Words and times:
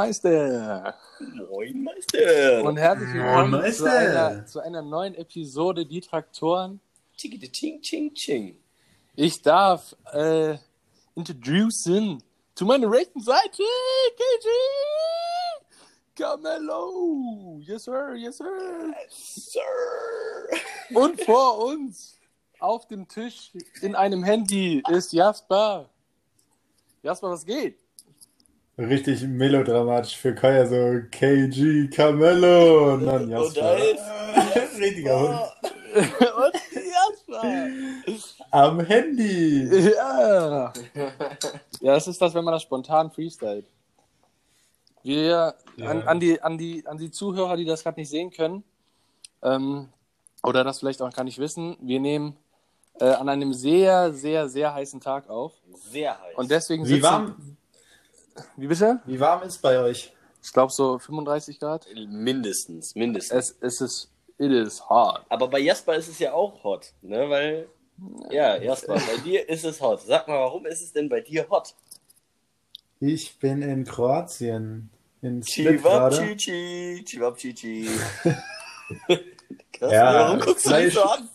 Meister! 0.00 0.94
Moin, 1.50 1.84
Meister! 1.84 2.64
Und 2.64 2.78
herzlich 2.78 3.12
willkommen 3.12 3.70
zu, 3.70 3.84
einer, 3.84 4.46
zu 4.46 4.60
einer 4.60 4.80
neuen 4.80 5.14
Episode 5.14 5.84
Die 5.84 6.00
Traktoren. 6.00 6.80
Ching, 7.18 7.82
ching, 7.82 8.14
ching. 8.14 8.58
Ich 9.14 9.42
darf 9.42 9.94
äh, 10.14 10.56
introducen 11.14 12.22
zu 12.54 12.64
meiner 12.64 12.90
rechten 12.90 13.20
Seite 13.20 13.62
KG 14.16 14.48
Carmelo! 16.16 17.60
Yes, 17.60 17.84
sir, 17.84 18.14
yes, 18.14 18.38
sir! 18.38 18.94
Sir! 19.10 19.60
Und 20.94 21.20
vor 21.20 21.58
uns 21.58 22.18
auf 22.58 22.88
dem 22.88 23.06
Tisch 23.06 23.52
in 23.82 23.94
einem 23.94 24.24
Handy 24.24 24.82
ist 24.88 25.12
Jasper. 25.12 25.90
Jasper, 27.02 27.32
was 27.32 27.44
geht? 27.44 27.79
Richtig 28.88 29.22
melodramatisch 29.22 30.16
für 30.16 30.34
Kaya, 30.34 30.66
so 30.66 31.00
KG 31.10 31.88
Carmelo 31.88 32.94
und 32.94 33.04
dann 33.06 33.22
Und 33.24 33.30
Jasper. 33.30 33.60
da 33.60 33.74
ist 33.76 34.78
Richtiger 34.80 35.20
Hund. 35.20 35.40
Und 35.94 36.54
Jasper! 37.26 37.42
Am 38.52 38.80
Handy. 38.80 39.68
Ja. 39.94 40.72
Ja, 41.82 41.94
das 41.94 42.06
ist 42.08 42.20
das, 42.20 42.34
wenn 42.34 42.44
man 42.44 42.52
das 42.52 42.62
spontan 42.62 43.10
freestylt. 43.10 43.64
Wir, 45.02 45.54
an, 45.78 46.00
Ja. 46.00 46.06
an, 46.06 46.20
die, 46.20 46.42
an, 46.42 46.58
die, 46.58 46.86
an 46.86 46.98
die 46.98 47.10
Zuhörer, 47.10 47.56
die 47.56 47.64
das 47.64 47.82
gerade 47.82 47.98
nicht 47.98 48.10
sehen 48.10 48.30
können, 48.30 48.62
ähm, 49.42 49.88
oder 50.42 50.62
das 50.62 50.78
vielleicht 50.80 51.00
auch 51.00 51.10
gar 51.12 51.24
nicht 51.24 51.38
wissen, 51.38 51.76
wir 51.80 51.98
nehmen 52.00 52.36
äh, 53.00 53.06
an 53.06 53.30
einem 53.30 53.54
sehr, 53.54 54.12
sehr, 54.12 54.48
sehr 54.50 54.74
heißen 54.74 55.00
Tag 55.00 55.30
auf. 55.30 55.52
Sehr 55.90 56.20
heiß. 56.20 56.36
Und 56.36 56.50
deswegen 56.50 56.84
Wie 56.84 56.88
sitzen... 56.88 57.02
warm, 57.02 57.56
Wie 58.56 58.66
bitte? 58.66 59.00
wie 59.06 59.18
warm 59.20 59.42
ist 59.42 59.58
bei 59.58 59.78
euch? 59.78 60.12
Ich 60.42 60.52
glaube 60.52 60.72
so 60.72 60.98
35 60.98 61.58
Grad. 61.60 61.86
mindestens, 62.08 62.94
mindestens. 62.94 63.50
Es, 63.50 63.56
es 63.60 63.80
ist... 63.80 64.10
It 64.38 64.50
is 64.52 64.88
hot. 64.88 65.20
Aber 65.28 65.48
bei 65.48 65.58
Jasper 65.58 65.96
ist 65.96 66.08
es 66.08 66.18
ja 66.18 66.32
auch 66.32 66.64
hot, 66.64 66.94
ne? 67.02 67.28
Weil, 67.28 67.68
ja, 68.30 68.56
Jasper, 68.56 68.94
bei 68.94 69.18
dir 69.22 69.46
ist 69.46 69.66
es 69.66 69.80
hot. 69.82 70.00
Sag 70.00 70.26
mal, 70.28 70.38
warum 70.38 70.64
ist 70.64 70.80
es 70.80 70.92
denn 70.94 71.10
bei 71.10 71.20
dir 71.20 71.46
hot? 71.50 71.74
Ich 73.00 73.38
bin 73.38 73.60
in 73.60 73.84
Kroatien. 73.84 74.88
In 75.20 75.42
Split 75.42 75.82
gerade. 75.82 76.16
Chivapchichi, 76.16 77.04
Chivapchichi. 77.06 77.86
Krass, 79.72 79.92
Ja, 79.92 80.14
warum 80.14 80.40
guckst 80.40 80.64
du 80.64 80.70
mich 80.70 80.94
so 80.94 81.00
Fleisch- 81.02 81.18
an? 81.18 81.28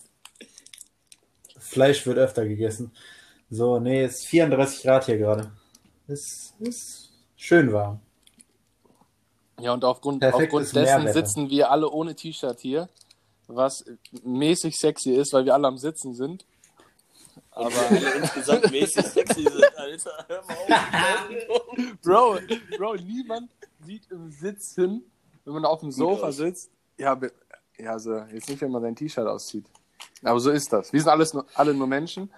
Fleisch 1.59 2.05
wird 2.07 2.17
öfter 2.17 2.47
gegessen. 2.47 2.91
So, 3.51 3.79
nee, 3.79 4.03
es 4.03 4.21
ist 4.21 4.27
34 4.27 4.81
Grad 4.83 5.05
hier 5.05 5.17
gerade. 5.17 5.51
Es 6.07 6.53
ist 6.59 7.11
schön 7.35 7.71
warm. 7.73 7.99
Ja, 9.59 9.73
und 9.73 9.83
aufgrund, 9.85 10.19
Perfektes 10.19 10.43
aufgrund 10.69 10.75
dessen 10.75 11.03
Meerwetter. 11.03 11.13
sitzen 11.27 11.49
wir 11.49 11.71
alle 11.71 11.89
ohne 11.89 12.13
T-Shirt 12.15 12.59
hier, 12.59 12.89
was 13.47 13.85
mäßig 14.23 14.75
sexy 14.77 15.11
ist, 15.11 15.33
weil 15.33 15.45
wir 15.45 15.53
alle 15.53 15.67
am 15.67 15.77
Sitzen 15.77 16.13
sind. 16.13 16.45
Aber 17.51 17.71
alle 17.89 18.13
insgesamt 18.15 18.69
mäßig 18.69 19.05
sexy 19.05 19.43
sind, 19.43 19.77
Alter. 19.77 20.25
Hör 20.27 20.43
mal 20.45 20.55
auf. 20.55 21.97
Bro, 22.03 22.37
Bro, 22.77 22.95
niemand 22.95 23.49
sieht 23.85 24.11
im 24.11 24.29
Sitzen, 24.29 25.03
wenn 25.45 25.53
man 25.53 25.65
auf 25.65 25.79
dem 25.79 25.91
Sofa 25.91 26.31
sitzt. 26.31 26.69
Ja, 26.97 27.19
ja, 27.77 27.91
also 27.91 28.17
jetzt 28.33 28.49
nicht, 28.49 28.61
wenn 28.61 28.71
man 28.71 28.81
sein 28.81 28.95
T-Shirt 28.95 29.25
auszieht. 29.27 29.65
Aber 30.21 30.39
so 30.39 30.51
ist 30.51 30.71
das. 30.71 30.91
Wir 30.91 30.99
sind 30.99 31.09
alles 31.09 31.33
nur, 31.33 31.45
alle 31.55 31.73
nur 31.73 31.87
Menschen. 31.87 32.29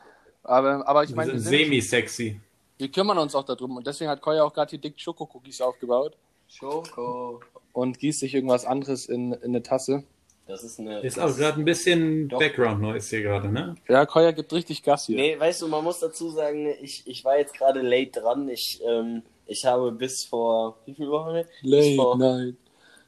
Aber, 0.44 0.88
aber 0.88 1.04
ich 1.04 1.14
meine, 1.16 1.34
wir, 1.34 1.40
sind- 1.40 1.50
Semi-sexy. 1.50 2.40
Wir 2.78 2.92
kümmern 2.92 3.18
uns 3.18 3.36
auch 3.36 3.44
darum. 3.44 3.78
Und 3.78 3.88
deswegen 3.88 4.10
hat 4.10 4.22
Koya 4.22 4.44
auch 4.44 4.54
gerade 4.54 4.72
die 4.72 4.78
dicken 4.78 5.00
Schokokookies 5.00 5.62
aufgebaut 5.62 6.16
Schoko. 6.48 7.42
und 7.74 8.00
gießt 8.00 8.20
sich 8.20 8.34
irgendwas 8.34 8.66
anderes 8.66 9.08
in, 9.08 9.34
in 9.34 9.44
eine 9.44 9.64
Tasse. 9.64 10.04
Das 10.48 10.64
ist 10.64 10.80
eine. 10.80 11.02
Ist 11.02 11.20
auch 11.20 11.36
gerade 11.36 11.60
ein 11.60 11.66
bisschen. 11.66 12.30
Background-Noise 12.30 13.10
hier 13.10 13.24
gerade, 13.24 13.50
ne? 13.50 13.76
Ja, 13.90 14.06
Koya 14.06 14.32
gibt 14.32 14.54
richtig 14.54 14.82
Gas 14.82 15.08
hier. 15.08 15.18
Nee, 15.18 15.38
weißt 15.38 15.62
du, 15.62 15.68
man 15.68 15.84
muss 15.84 16.00
dazu 16.00 16.30
sagen, 16.30 16.74
ich, 16.82 17.06
ich 17.06 17.26
war 17.26 17.38
jetzt 17.38 17.54
gerade 17.54 17.82
late 17.82 18.22
dran. 18.22 18.48
Ich, 18.48 18.82
ähm, 18.88 19.24
ich 19.46 19.66
habe 19.66 19.92
bis 19.92 20.24
vor. 20.24 20.78
Wie 20.86 20.94
viel 20.94 21.10
Wochen? 21.10 21.44
Bis 21.62 21.96
vor, 21.96 22.18
Late 22.18 22.54
night. 22.54 22.56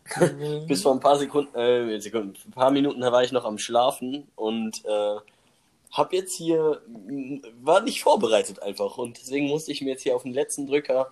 bis 0.68 0.82
vor 0.82 0.94
ein 0.94 1.00
paar 1.00 1.18
Sekunden, 1.18 1.56
äh, 1.56 2.00
Sekunden, 2.00 2.36
ein 2.46 2.52
paar 2.52 2.72
Minuten 2.72 3.00
da 3.00 3.12
war 3.12 3.24
ich 3.24 3.32
noch 3.32 3.46
am 3.46 3.58
Schlafen 3.58 4.28
und 4.36 4.84
äh, 4.86 5.16
hab 5.92 6.14
jetzt 6.14 6.36
hier. 6.36 6.82
War 7.62 7.82
nicht 7.82 8.02
vorbereitet 8.02 8.62
einfach. 8.62 8.98
Und 8.98 9.20
deswegen 9.20 9.48
musste 9.48 9.72
ich 9.72 9.82
mir 9.82 9.92
jetzt 9.92 10.04
hier 10.04 10.16
auf 10.16 10.24
den 10.24 10.34
letzten 10.34 10.68
Drücker. 10.68 11.12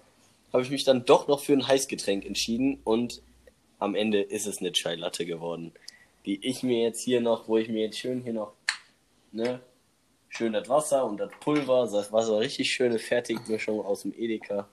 Habe 0.53 0.63
ich 0.63 0.69
mich 0.69 0.83
dann 0.83 1.05
doch 1.05 1.27
noch 1.27 1.41
für 1.41 1.53
ein 1.53 1.67
Heißgetränk 1.67 2.25
entschieden 2.25 2.79
und 2.83 3.21
am 3.79 3.95
Ende 3.95 4.21
ist 4.21 4.47
es 4.47 4.59
eine 4.59 4.71
Chai 4.71 4.95
Latte 4.95 5.25
geworden. 5.25 5.73
Die 6.25 6.45
ich 6.45 6.63
mir 6.63 6.81
jetzt 6.81 7.01
hier 7.01 7.21
noch, 7.21 7.47
wo 7.47 7.57
ich 7.57 7.69
mir 7.69 7.83
jetzt 7.83 7.99
schön 7.99 8.21
hier 8.23 8.33
noch, 8.33 8.53
ne, 9.31 9.59
schön 10.29 10.53
das 10.53 10.67
Wasser 10.69 11.05
und 11.05 11.17
das 11.17 11.31
Pulver, 11.41 11.87
das 11.91 12.11
war 12.11 12.23
so 12.23 12.33
eine 12.35 12.45
richtig 12.45 12.71
schöne 12.71 12.99
Fertigmischung 12.99 13.85
aus 13.85 14.01
dem 14.01 14.13
Edeka. 14.17 14.67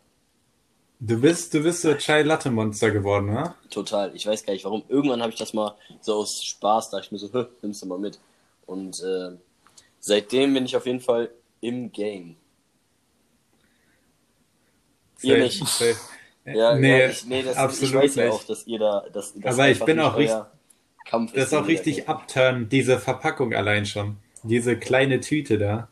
Du 1.01 1.21
bist, 1.21 1.53
du 1.53 1.63
bist 1.63 1.83
so 1.83 1.95
Chai 1.95 2.23
Latte 2.23 2.51
Monster 2.51 2.91
geworden, 2.91 3.27
ne? 3.27 3.55
Total. 3.69 4.15
Ich 4.15 4.27
weiß 4.27 4.47
gar 4.47 4.53
nicht 4.53 4.65
warum. 4.65 4.85
Irgendwann 4.89 5.21
habe 5.21 5.33
ich 5.33 5.39
das 5.39 5.53
mal 5.53 5.77
so 6.01 6.15
aus 6.15 6.43
Spaß, 6.43 6.91
da 6.91 7.01
ich 7.01 7.13
mir 7.13 7.19
so, 7.19 7.33
"Hä, 7.33 7.47
nimmst 7.63 7.83
du 7.83 7.87
mal 7.87 7.99
mit. 7.99 8.21
Und 8.65 9.03
äh, 9.03 9.33
seitdem 10.05 10.53
bin 10.55 10.67
ich 10.67 10.77
auf 10.77 10.85
jeden 10.87 11.01
Fall 11.01 11.31
im 11.61 11.91
Game. 11.93 12.37
Ihr 15.23 15.39
nicht. 15.39 15.67
safe. 15.67 15.97
Ja, 16.45 16.75
nee, 16.77 17.01
ja, 17.01 17.09
ich, 17.09 17.25
nee 17.25 17.43
das, 17.43 17.57
absolut 17.57 18.05
ich 18.05 18.11
weiß 18.11 18.15
ja 18.17 18.25
nicht. 18.27 18.35
auch, 18.35 18.45
dass 18.45 18.67
ihr 18.67 18.79
da, 18.79 19.07
dass, 19.13 19.33
dass 19.33 19.55
Aber 19.55 19.71
ich 19.71 19.83
bin 19.83 19.99
auch 19.99 20.15
euer 20.15 20.51
Kampf 21.07 21.33
Das 21.33 21.47
ist 21.47 21.55
auch 21.55 21.67
richtig 21.67 22.07
abturn, 22.07 22.69
diese 22.69 22.99
Verpackung 22.99 23.55
allein 23.55 23.87
schon. 23.87 24.19
Diese 24.43 24.79
kleine 24.79 25.21
Tüte 25.21 25.57
da. 25.57 25.89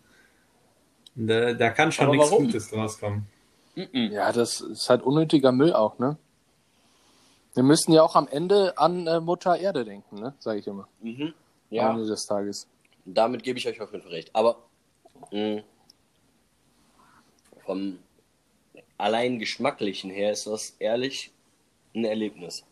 Da, 1.15 1.55
da 1.55 1.71
kann 1.71 1.91
schon 1.91 2.07
Aber 2.07 2.17
nichts 2.17 2.31
warum? 2.31 2.47
Gutes 2.47 2.69
draus 2.71 2.99
kommen. 2.99 3.27
Ja, 3.75 4.31
das 4.33 4.61
ist 4.61 4.91
halt 4.91 5.03
unnötiger 5.03 5.53
Müll 5.53 5.73
auch, 5.73 5.99
ne? 5.99 6.19
Wir 7.55 7.63
müssen 7.63 7.93
ja 7.93 8.03
auch 8.03 8.17
am 8.17 8.29
Ende 8.29 8.77
an 8.77 9.07
äh, 9.07 9.21
Mutter 9.21 9.57
Erde 9.57 9.87
denken, 9.87 10.21
ne? 10.21 10.35
Sage 10.39 10.59
ich 10.61 10.67
immer. 10.67 10.87
Mhm. 11.01 11.23
Am 11.23 11.35
Ja, 11.71 11.91
Ende 11.93 12.07
des 12.07 12.27
Tages. 12.27 12.67
Damit 13.05 13.43
gebe 13.43 13.59
ich 13.59 13.67
euch 13.69 13.81
auf 13.81 13.93
jeden 13.93 14.03
Fall 14.03 14.13
recht. 14.13 14.31
Aber 14.35 14.63
mh, 15.31 15.63
vom 17.65 17.99
allein 18.99 19.39
geschmacklichen 19.39 20.11
her 20.11 20.33
ist 20.33 20.47
das 20.47 20.77
ehrlich 20.79 21.31
ein 21.95 22.05
Erlebnis. 22.05 22.65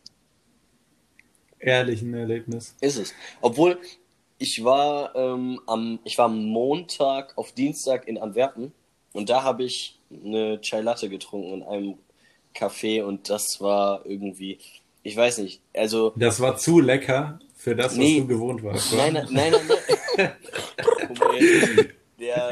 Ehrlich 1.58 2.02
ein 2.02 2.14
Erlebnis. 2.14 2.74
Ist 2.80 2.96
es. 2.96 3.14
Obwohl, 3.40 3.78
ich 4.38 4.64
war, 4.64 5.14
ähm, 5.14 5.60
am, 5.66 5.98
ich 6.04 6.16
war 6.16 6.24
am 6.26 6.44
Montag 6.46 7.36
auf 7.36 7.52
Dienstag 7.52 8.08
in 8.08 8.16
Antwerpen 8.18 8.72
und 9.12 9.28
da 9.28 9.42
habe 9.42 9.64
ich 9.64 9.98
eine 10.10 10.60
Chai 10.62 10.80
Latte 10.80 11.08
getrunken 11.10 11.52
in 11.54 11.62
einem 11.62 11.98
Café 12.54 13.02
und 13.04 13.28
das 13.28 13.60
war 13.60 14.04
irgendwie, 14.06 14.58
ich 15.02 15.16
weiß 15.16 15.38
nicht, 15.38 15.60
also 15.74 16.12
Das 16.16 16.40
war 16.40 16.56
zu 16.56 16.80
lecker 16.80 17.38
für 17.54 17.76
das, 17.76 17.92
was 17.92 17.98
Nee. 17.98 18.20
du 18.20 18.26
gewohnt 18.28 18.62
warst. 18.62 18.92
wa? 18.92 18.96
Nein, 18.96 19.12
nein, 19.14 19.26
nein, 19.30 19.52
nein. 19.52 19.60
nein. 19.68 19.98
Der, 22.18 22.50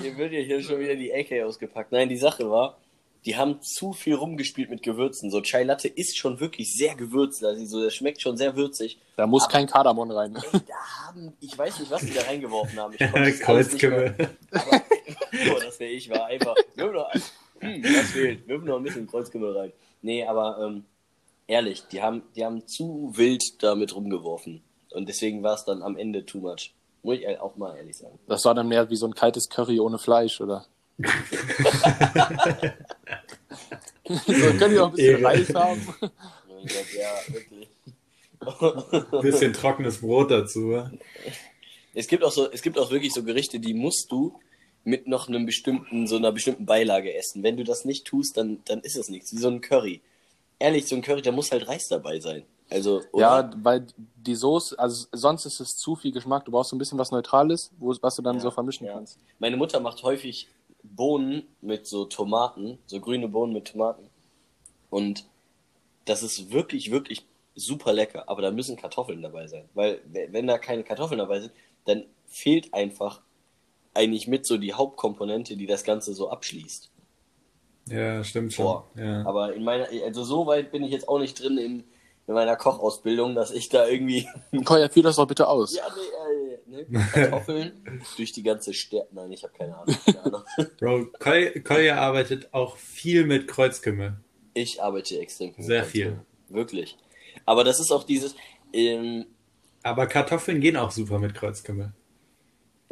hier 0.00 0.16
wird 0.16 0.32
ja 0.32 0.40
hier 0.40 0.62
schon 0.62 0.78
wieder 0.80 0.94
die 0.94 1.12
AK 1.12 1.44
ausgepackt. 1.44 1.92
Nein, 1.92 2.08
die 2.08 2.16
Sache 2.16 2.48
war, 2.50 2.78
die 3.24 3.36
haben 3.36 3.60
zu 3.60 3.92
viel 3.92 4.14
rumgespielt 4.14 4.70
mit 4.70 4.82
Gewürzen. 4.82 5.30
So 5.30 5.40
Chai 5.42 5.64
Latte 5.64 5.88
ist 5.88 6.16
schon 6.16 6.40
wirklich 6.40 6.74
sehr 6.74 6.94
gewürzt. 6.94 7.44
Also 7.44 7.64
so, 7.66 7.82
das 7.84 7.94
schmeckt 7.94 8.22
schon 8.22 8.36
sehr 8.36 8.56
würzig. 8.56 8.98
Da 9.16 9.26
muss 9.26 9.48
kein 9.48 9.66
Kardamom 9.66 10.10
rein. 10.10 10.36
Ey, 10.52 10.60
da 10.66 11.06
haben, 11.06 11.32
ich 11.40 11.56
weiß 11.58 11.80
nicht, 11.80 11.90
was 11.90 12.02
die 12.02 12.14
da 12.14 12.22
reingeworfen 12.22 12.78
haben. 12.78 12.94
Ich 12.94 12.98
konnte 13.12 13.30
das 13.32 13.42
alles 13.42 13.72
nicht 13.72 13.82
mehr- 13.82 14.14
Kreuzkümmel. 14.14 14.30
aber, 14.52 14.82
boah, 15.50 15.60
das 15.64 15.80
wäre 15.80 15.90
ich, 15.90 16.08
war 16.08 16.26
einfach. 16.26 16.54
Wirf 16.76 16.92
noch, 16.92 17.12
hm, 17.60 17.82
das 17.82 18.10
fehlt. 18.12 18.46
Wirf 18.48 18.62
noch 18.62 18.76
ein 18.76 18.82
bisschen 18.84 19.06
Kreuzkümmel 19.06 19.56
rein. 19.56 19.72
Nee, 20.02 20.24
aber 20.24 20.58
ähm, 20.64 20.84
ehrlich, 21.48 21.82
die 21.90 22.00
haben, 22.00 22.22
die 22.36 22.44
haben 22.44 22.66
zu 22.66 23.10
wild 23.16 23.42
damit 23.60 23.94
rumgeworfen. 23.94 24.62
Und 24.92 25.08
deswegen 25.08 25.42
war 25.42 25.54
es 25.54 25.64
dann 25.64 25.82
am 25.82 25.96
Ende 25.96 26.24
too 26.24 26.38
much. 26.38 26.72
Muss 27.02 27.18
ich 27.18 27.40
auch 27.40 27.56
mal 27.56 27.76
ehrlich 27.76 27.96
sagen. 27.96 28.18
Das 28.26 28.44
war 28.44 28.54
dann 28.54 28.68
mehr 28.68 28.90
wie 28.90 28.96
so 28.96 29.06
ein 29.06 29.14
kaltes 29.14 29.48
Curry 29.48 29.78
ohne 29.78 29.98
Fleisch, 29.98 30.40
oder? 30.40 30.66
so, 30.98 31.04
können 34.58 34.74
die 34.74 34.80
auch 34.80 34.88
ein 34.88 34.92
bisschen 34.92 35.20
Ehre. 35.20 35.24
Reis 35.24 35.54
haben? 35.54 35.94
Ja, 36.98 37.34
wirklich. 37.34 37.68
Bisschen 39.22 39.52
trockenes 39.52 40.00
Brot 40.00 40.30
dazu. 40.30 40.70
wa? 40.70 40.90
Es 41.94 42.06
gibt 42.06 42.24
auch 42.24 42.32
so, 42.32 42.50
es 42.50 42.62
gibt 42.62 42.78
auch 42.78 42.90
wirklich 42.90 43.12
so 43.12 43.22
Gerichte, 43.22 43.58
die 43.60 43.74
musst 43.74 44.10
du 44.10 44.38
mit 44.84 45.06
noch 45.06 45.28
einem 45.28 45.46
bestimmten, 45.46 46.06
so 46.06 46.16
einer 46.16 46.32
bestimmten 46.32 46.66
Beilage 46.66 47.14
essen. 47.14 47.42
Wenn 47.42 47.56
du 47.56 47.64
das 47.64 47.84
nicht 47.84 48.04
tust, 48.04 48.36
dann, 48.36 48.62
dann 48.66 48.80
ist 48.80 48.96
es 48.96 49.08
nichts. 49.08 49.32
Wie 49.32 49.38
so 49.38 49.48
ein 49.48 49.60
Curry. 49.60 50.00
Ehrlich, 50.58 50.86
so 50.86 50.94
ein 50.96 51.02
Curry, 51.02 51.22
da 51.22 51.32
muss 51.32 51.50
halt 51.50 51.66
Reis 51.66 51.88
dabei 51.88 52.20
sein. 52.20 52.44
Also, 52.68 53.02
oder? 53.12 53.22
Ja, 53.22 53.50
weil 53.62 53.86
die 54.16 54.34
Soße, 54.34 54.78
also 54.78 55.06
sonst 55.12 55.46
ist 55.46 55.60
es 55.60 55.76
zu 55.76 55.94
viel 55.94 56.12
Geschmack. 56.12 56.44
Du 56.44 56.50
brauchst 56.50 56.70
so 56.70 56.76
ein 56.76 56.78
bisschen 56.78 56.98
was 56.98 57.12
Neutrales, 57.12 57.70
wo, 57.78 57.94
was 58.00 58.16
du 58.16 58.22
dann 58.22 58.36
Ja, 58.36 58.42
so 58.42 58.50
vermischen 58.50 58.86
ja. 58.86 58.94
kannst. 58.94 59.18
Meine 59.38 59.56
Mutter 59.56 59.78
macht 59.80 60.02
häufig 60.02 60.48
Bohnen 60.82 61.46
mit 61.60 61.86
so 61.86 62.04
Tomaten, 62.04 62.78
so 62.86 63.00
grüne 63.00 63.28
Bohnen 63.28 63.52
mit 63.52 63.68
Tomaten. 63.68 64.08
Und 64.90 65.26
das 66.04 66.22
ist 66.22 66.50
wirklich, 66.50 66.90
wirklich 66.90 67.24
super 67.54 67.92
lecker. 67.92 68.28
Aber 68.28 68.42
da 68.42 68.50
müssen 68.50 68.76
Kartoffeln 68.76 69.22
dabei 69.22 69.46
sein. 69.46 69.68
Weil, 69.74 70.00
wenn 70.04 70.46
da 70.46 70.58
keine 70.58 70.82
Kartoffeln 70.82 71.18
dabei 71.18 71.40
sind, 71.40 71.52
dann 71.84 72.04
fehlt 72.26 72.74
einfach 72.74 73.22
eigentlich 73.94 74.26
mit 74.26 74.44
so 74.44 74.58
die 74.58 74.74
Hauptkomponente, 74.74 75.56
die 75.56 75.66
das 75.66 75.84
Ganze 75.84 76.14
so 76.14 76.30
abschließt. 76.30 76.90
Ja, 77.88 78.24
stimmt 78.24 78.52
schon. 78.52 78.66
Boah. 78.66 78.84
Ja. 78.96 79.24
Aber 79.24 79.54
in 79.54 79.62
meiner, 79.62 79.86
also 80.04 80.24
so 80.24 80.46
weit 80.46 80.72
bin 80.72 80.82
ich 80.82 80.90
jetzt 80.90 81.08
auch 81.08 81.18
nicht 81.18 81.40
drin 81.40 81.56
in, 81.58 81.84
in 82.26 82.34
meiner 82.34 82.56
Kochausbildung, 82.56 83.34
dass 83.34 83.50
ich 83.50 83.68
da 83.68 83.86
irgendwie 83.86 84.28
Koya, 84.64 84.88
führ 84.88 85.02
das 85.02 85.16
doch 85.16 85.26
bitte 85.26 85.46
aus. 85.48 85.76
Ja, 85.76 85.84
nee, 86.66 86.80
äh, 86.80 86.86
ne? 86.88 87.06
Kartoffeln 87.12 88.02
durch 88.16 88.32
die 88.32 88.42
ganze 88.42 88.74
Stadt. 88.74 89.12
Nein, 89.12 89.32
ich 89.32 89.44
habe 89.44 89.52
keine 89.56 89.76
Ahnung. 89.76 89.96
Keine 90.04 90.24
Ahnung. 90.24 90.42
Bro, 90.80 91.06
Kol 91.20 91.60
Kolja 91.60 91.96
arbeitet 91.96 92.52
auch 92.52 92.76
viel 92.76 93.26
mit 93.26 93.48
Kreuzkümmel. 93.48 94.16
Ich 94.54 94.82
arbeite 94.82 95.18
extrem 95.18 95.54
mit 95.56 95.64
Sehr 95.64 95.84
viel. 95.84 96.20
Wirklich. 96.48 96.96
Aber 97.44 97.62
das 97.62 97.78
ist 97.78 97.92
auch 97.92 98.04
dieses. 98.04 98.34
Ähm, 98.72 99.26
Aber 99.82 100.06
Kartoffeln 100.06 100.60
gehen 100.60 100.76
auch 100.76 100.90
super 100.90 101.18
mit 101.18 101.34
Kreuzkümmel. 101.34 101.92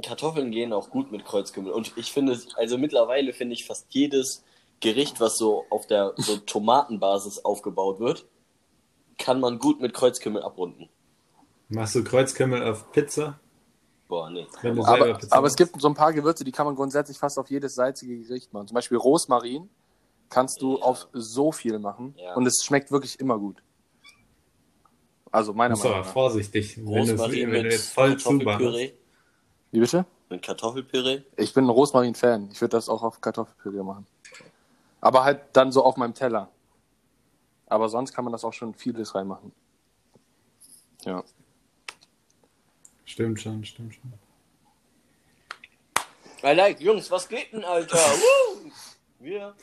Kartoffeln 0.03 0.51
gehen 0.51 0.73
auch 0.73 0.91
gut 0.91 1.13
mit 1.13 1.25
Kreuzkümmel. 1.25 1.73
Und 1.73 1.93
ich 1.97 2.13
finde, 2.13 2.39
also 2.57 2.79
mittlerweile 2.79 3.33
finde 3.33 3.55
ich 3.55 3.65
fast 3.65 3.87
jedes 3.91 4.45
Gericht, 4.81 5.21
was 5.21 5.39
so 5.39 5.65
auf 5.71 5.87
der 5.87 6.13
so 6.17 6.37
Tomatenbasis 6.37 7.45
aufgebaut 7.45 8.01
wird, 8.01 8.27
kann 9.19 9.41
man 9.41 9.59
gut 9.59 9.81
mit 9.81 9.95
Kreuzkümmel 9.95 10.43
abrunden. 10.43 10.89
Machst 11.69 11.95
du 11.95 12.05
Kreuzkümmel 12.05 12.63
auf 12.63 12.91
Pizza? 12.93 13.39
Boah, 14.09 14.29
nee. 14.31 14.47
Wenn 14.63 14.77
du 14.77 14.83
selber 14.83 15.07
Aber, 15.07 15.19
Pizza 15.19 15.37
aber 15.37 15.47
es 15.47 15.57
gibt 15.57 15.81
so 15.81 15.89
ein 15.89 15.95
paar 15.95 16.13
Gewürze, 16.13 16.45
die 16.45 16.53
kann 16.53 16.67
man 16.67 16.75
grundsätzlich 16.77 17.19
fast 17.19 17.39
auf 17.39 17.49
jedes 17.51 17.75
salzige 17.75 18.19
Gericht 18.19 18.53
machen. 18.53 18.69
Zum 18.69 18.75
Beispiel 18.75 18.99
Rosmarin 18.99 19.69
kannst 20.29 20.61
du 20.63 20.77
Ja. 20.79 20.83
auf 20.85 21.09
so 21.13 21.53
viel 21.53 21.79
machen 21.79 22.15
Ja. 22.19 22.35
und 22.35 22.47
es 22.47 22.63
schmeckt 22.65 22.91
wirklich 22.91 23.19
immer 23.21 23.39
gut. 23.39 23.63
Also 25.31 25.53
meiner 25.53 25.77
Meinung 25.77 25.99
nach. 25.99 26.07
vorsichtig, 26.07 26.79
Rosmarin 26.87 27.33
wenn 27.33 27.51
du 27.51 27.63
mit 27.63 27.73
jetzt 27.73 27.93
voll. 27.93 28.11
Kartoffelpüree. 28.11 28.93
Wie 29.73 29.81
bitte? 29.81 30.05
Mit 30.29 30.43
Kartoffelpüree. 30.43 31.23
Ich 31.37 31.53
bin 31.55 31.65
ein 31.65 31.71
Rosmarin-Fan. 31.71 32.51
Ich 32.53 32.61
würde 32.61 32.77
das 32.77 32.89
auch 32.89 33.03
auf 33.03 33.21
Kartoffelpüree 33.21 33.83
machen. 33.83 34.07
Aber 35.01 35.25
halt 35.25 35.41
dann 35.55 35.73
so 35.73 35.83
auf 35.85 35.97
meinem 35.97 36.15
Teller. 36.15 36.51
Aber 37.75 37.89
sonst 37.89 38.13
kann 38.13 38.25
man 38.25 38.31
das 38.31 38.45
auch 38.45 38.53
schon 38.53 38.73
vieles 38.73 39.17
reinmachen. 39.17 39.51
Ja. 41.05 41.25
Stimmt 43.05 43.41
schon, 43.41 43.65
stimmt 43.65 43.97
schon. 43.97 44.13
I 46.45 46.55
like, 46.55 46.81
Jungs, 46.81 47.11
was 47.11 47.29
geht 47.29 47.53
denn, 47.53 47.65
Alter? 47.65 47.97
Woo! 47.99 48.71
Wir. 49.19 49.57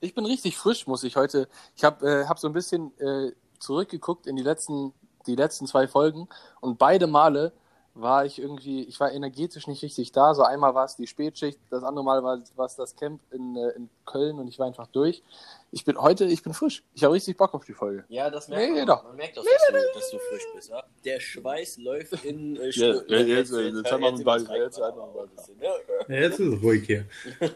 Ich 0.00 0.16
bin 0.16 0.26
richtig 0.26 0.56
frisch, 0.56 0.88
muss 0.88 1.04
ich 1.04 1.14
heute. 1.14 1.48
Ich 1.76 1.84
habe 1.84 2.22
äh, 2.22 2.26
hab 2.26 2.40
so 2.40 2.48
ein 2.48 2.52
bisschen 2.52 2.90
äh, 2.98 3.30
zurückgeguckt 3.60 4.26
in 4.26 4.34
die 4.34 4.42
letzten, 4.42 4.92
die 5.28 5.36
letzten 5.36 5.68
zwei 5.68 5.86
Folgen 5.86 6.28
und 6.60 6.76
beide 6.76 7.06
Male 7.06 7.52
war 7.94 8.24
ich 8.24 8.38
irgendwie, 8.38 8.84
ich 8.84 8.98
war 9.00 9.12
energetisch 9.12 9.66
nicht 9.66 9.82
richtig 9.82 10.12
da. 10.12 10.32
So 10.34 10.42
einmal 10.42 10.74
war 10.74 10.84
es 10.84 10.96
die 10.96 11.06
Spätschicht, 11.08 11.58
das 11.70 11.82
andere 11.82 12.04
Mal 12.04 12.22
war 12.22 12.38
war 12.56 12.66
es 12.66 12.76
das 12.76 12.94
Camp 12.96 13.20
in, 13.32 13.56
äh, 13.56 13.70
in 13.70 13.90
Köln 14.06 14.38
und 14.38 14.48
ich 14.48 14.58
war 14.58 14.66
einfach 14.66 14.86
durch. 14.86 15.22
Ich 15.72 15.84
bin 15.84 16.00
heute, 16.00 16.24
ich 16.24 16.42
bin 16.42 16.52
frisch. 16.54 16.82
Ich 16.94 17.02
habe 17.04 17.14
richtig 17.14 17.36
Bock 17.36 17.52
auf 17.52 17.64
die 17.64 17.74
Folge. 17.74 18.04
Ja, 18.08 18.30
das 18.30 18.48
merkt 18.48 18.70
Nee, 18.72 18.78
man. 18.78 18.86
doch. 18.86 19.04
Man 19.04 19.16
merkt 19.16 19.36
doch, 19.36 19.44
dass, 19.44 19.52
du, 19.68 19.74
dass 19.98 20.10
du 20.10 20.18
frisch 20.18 20.42
bist. 20.54 20.70
Ja? 20.70 20.82
Der 21.04 21.20
Schweiß 21.20 21.78
läuft 21.78 22.24
in 22.24 22.56
äh, 22.56 22.68
Stö- 22.68 23.02
ja, 23.08 23.18
jetzt, 23.18 23.52
äh, 23.52 23.68
jetzt 23.68 23.90
haben 23.92 24.02
wir 24.02 24.10
jetzt 24.10 24.80
haben 24.80 24.96
wir 24.96 25.02
auch 25.02 25.14
bald. 25.14 25.30
ein 25.30 25.36
bisschen, 25.36 25.60
ja. 25.60 25.70
Ja, 26.08 26.14
jetzt 26.22 26.38
ist 26.40 26.54
es 26.54 26.62
ruhig 26.62 26.86
hier. 26.86 27.04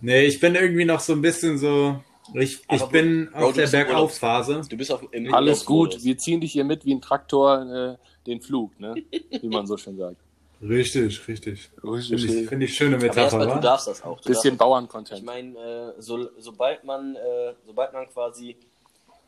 Nee, 0.00 0.26
ich 0.26 0.38
bin 0.38 0.54
irgendwie 0.54 0.84
noch 0.84 1.00
so 1.00 1.12
ein 1.12 1.22
bisschen 1.22 1.58
so. 1.58 2.00
Ich, 2.34 2.60
ich 2.70 2.82
Aber 2.82 2.88
bin 2.92 3.30
Bro, 3.32 3.46
auf 3.46 3.52
du 3.54 3.60
der 3.62 3.68
Bergaufphase. 3.68 4.60
Du 4.68 4.76
bist 4.76 4.92
auf, 4.92 5.02
im 5.12 5.32
Alles 5.34 5.64
gut, 5.64 6.04
wir 6.04 6.16
ziehen 6.18 6.40
dich 6.40 6.52
hier 6.52 6.64
mit 6.64 6.84
wie 6.84 6.94
ein 6.94 7.00
Traktor 7.00 7.62
äh, 7.62 7.96
den 8.28 8.40
Flug, 8.40 8.78
ne? 8.78 8.94
Wie 9.30 9.48
man 9.48 9.66
so 9.66 9.76
schön 9.76 9.96
sagt. 9.96 10.16
Richtig, 10.60 11.28
richtig. 11.28 11.70
Finde 11.80 12.00
ich, 12.00 12.10
Richtig. 12.10 12.48
find 12.48 12.62
ich 12.64 12.74
schöne 12.74 12.96
Aber 12.96 13.04
Metapher, 13.04 13.22
erstmal, 13.22 13.46
du 13.46 13.60
darfst 13.60 13.86
das 13.86 14.02
auch. 14.02 14.20
Du 14.20 14.28
Bisschen 14.28 14.42
das. 14.42 14.52
Ich 14.54 14.58
Bauerncontent. 14.58 15.24
meine, 15.24 15.94
äh, 15.96 16.02
so, 16.02 16.30
sobald 16.36 16.82
man, 16.82 17.14
äh, 17.14 17.54
sobald 17.64 17.92
man 17.92 18.08
quasi 18.08 18.56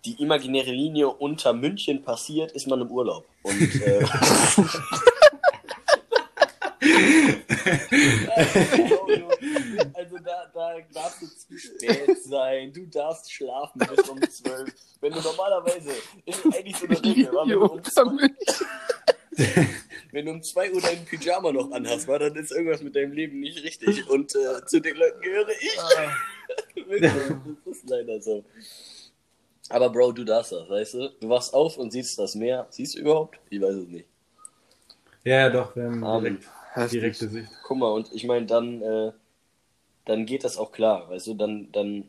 die 0.04 0.20
imaginäre 0.20 0.72
Linie 0.72 1.08
unter 1.08 1.52
München 1.52 2.02
passiert, 2.02 2.50
ist 2.50 2.66
man 2.66 2.80
im 2.80 2.90
Urlaub. 2.90 3.26
Und 3.44 3.80
äh, 3.80 4.04
also 9.94 10.16
da, 10.24 10.50
da 10.52 10.74
darfst 10.92 11.22
du 11.22 11.26
zu 11.26 11.56
spät 11.58 12.22
sein, 12.22 12.72
du 12.72 12.86
darfst 12.86 13.32
schlafen 13.32 13.78
bis 13.78 14.08
um 14.08 14.20
12. 14.20 14.72
Wenn 15.00 15.12
du 15.12 15.20
normalerweise, 15.20 15.90
ist 16.24 16.44
eigentlich 16.46 16.76
so 16.76 16.86
eine 16.86 17.02
Regel, 17.02 17.30
wenn, 17.32 17.48
du 17.48 17.60
um 17.60 17.84
zwei, 17.84 18.02
wenn 20.12 20.26
du 20.26 20.32
um 20.32 20.42
2 20.42 20.72
Uhr 20.72 20.80
deinen 20.80 21.04
Pyjama 21.04 21.52
noch 21.52 21.70
anhast, 21.72 22.08
war, 22.08 22.18
dann 22.18 22.34
ist 22.36 22.52
irgendwas 22.52 22.82
mit 22.82 22.94
deinem 22.96 23.12
Leben 23.12 23.40
nicht 23.40 23.62
richtig. 23.62 24.08
Und 24.08 24.34
äh, 24.34 24.64
zu 24.66 24.80
den 24.80 24.96
Leuten 24.96 25.20
gehöre 25.20 25.50
ich. 25.50 25.78
Wirklich, 26.88 27.12
das 27.64 27.76
ist 27.76 27.88
leider 27.88 28.20
so. 28.20 28.44
Aber 29.68 29.88
Bro, 29.90 30.12
du 30.12 30.24
darfst 30.24 30.52
das, 30.52 30.68
weißt 30.68 30.94
du? 30.94 31.08
Du 31.20 31.28
wachst 31.28 31.54
auf 31.54 31.78
und 31.78 31.92
siehst 31.92 32.18
das 32.18 32.34
Meer. 32.34 32.66
Siehst 32.70 32.96
du 32.96 33.00
überhaupt? 33.00 33.38
Ich 33.50 33.60
weiß 33.60 33.74
es 33.74 33.88
nicht. 33.88 34.06
Ja, 35.24 35.48
doch, 35.48 35.76
wir 35.76 35.84
haben 35.84 36.02
Amen. 36.02 36.38
direkt, 36.38 36.50
Heftig. 36.72 37.00
direkte 37.00 37.28
Sicht. 37.28 37.48
Guck 37.64 37.78
mal, 37.78 37.92
und 37.92 38.12
ich 38.12 38.24
meine, 38.24 38.46
dann, 38.46 38.82
äh, 38.82 39.12
dann 40.06 40.26
geht 40.26 40.44
das 40.44 40.56
auch 40.56 40.72
klar, 40.72 41.08
weißt 41.10 41.28
du? 41.28 41.34
Dann, 41.34 41.70
dann, 41.72 42.08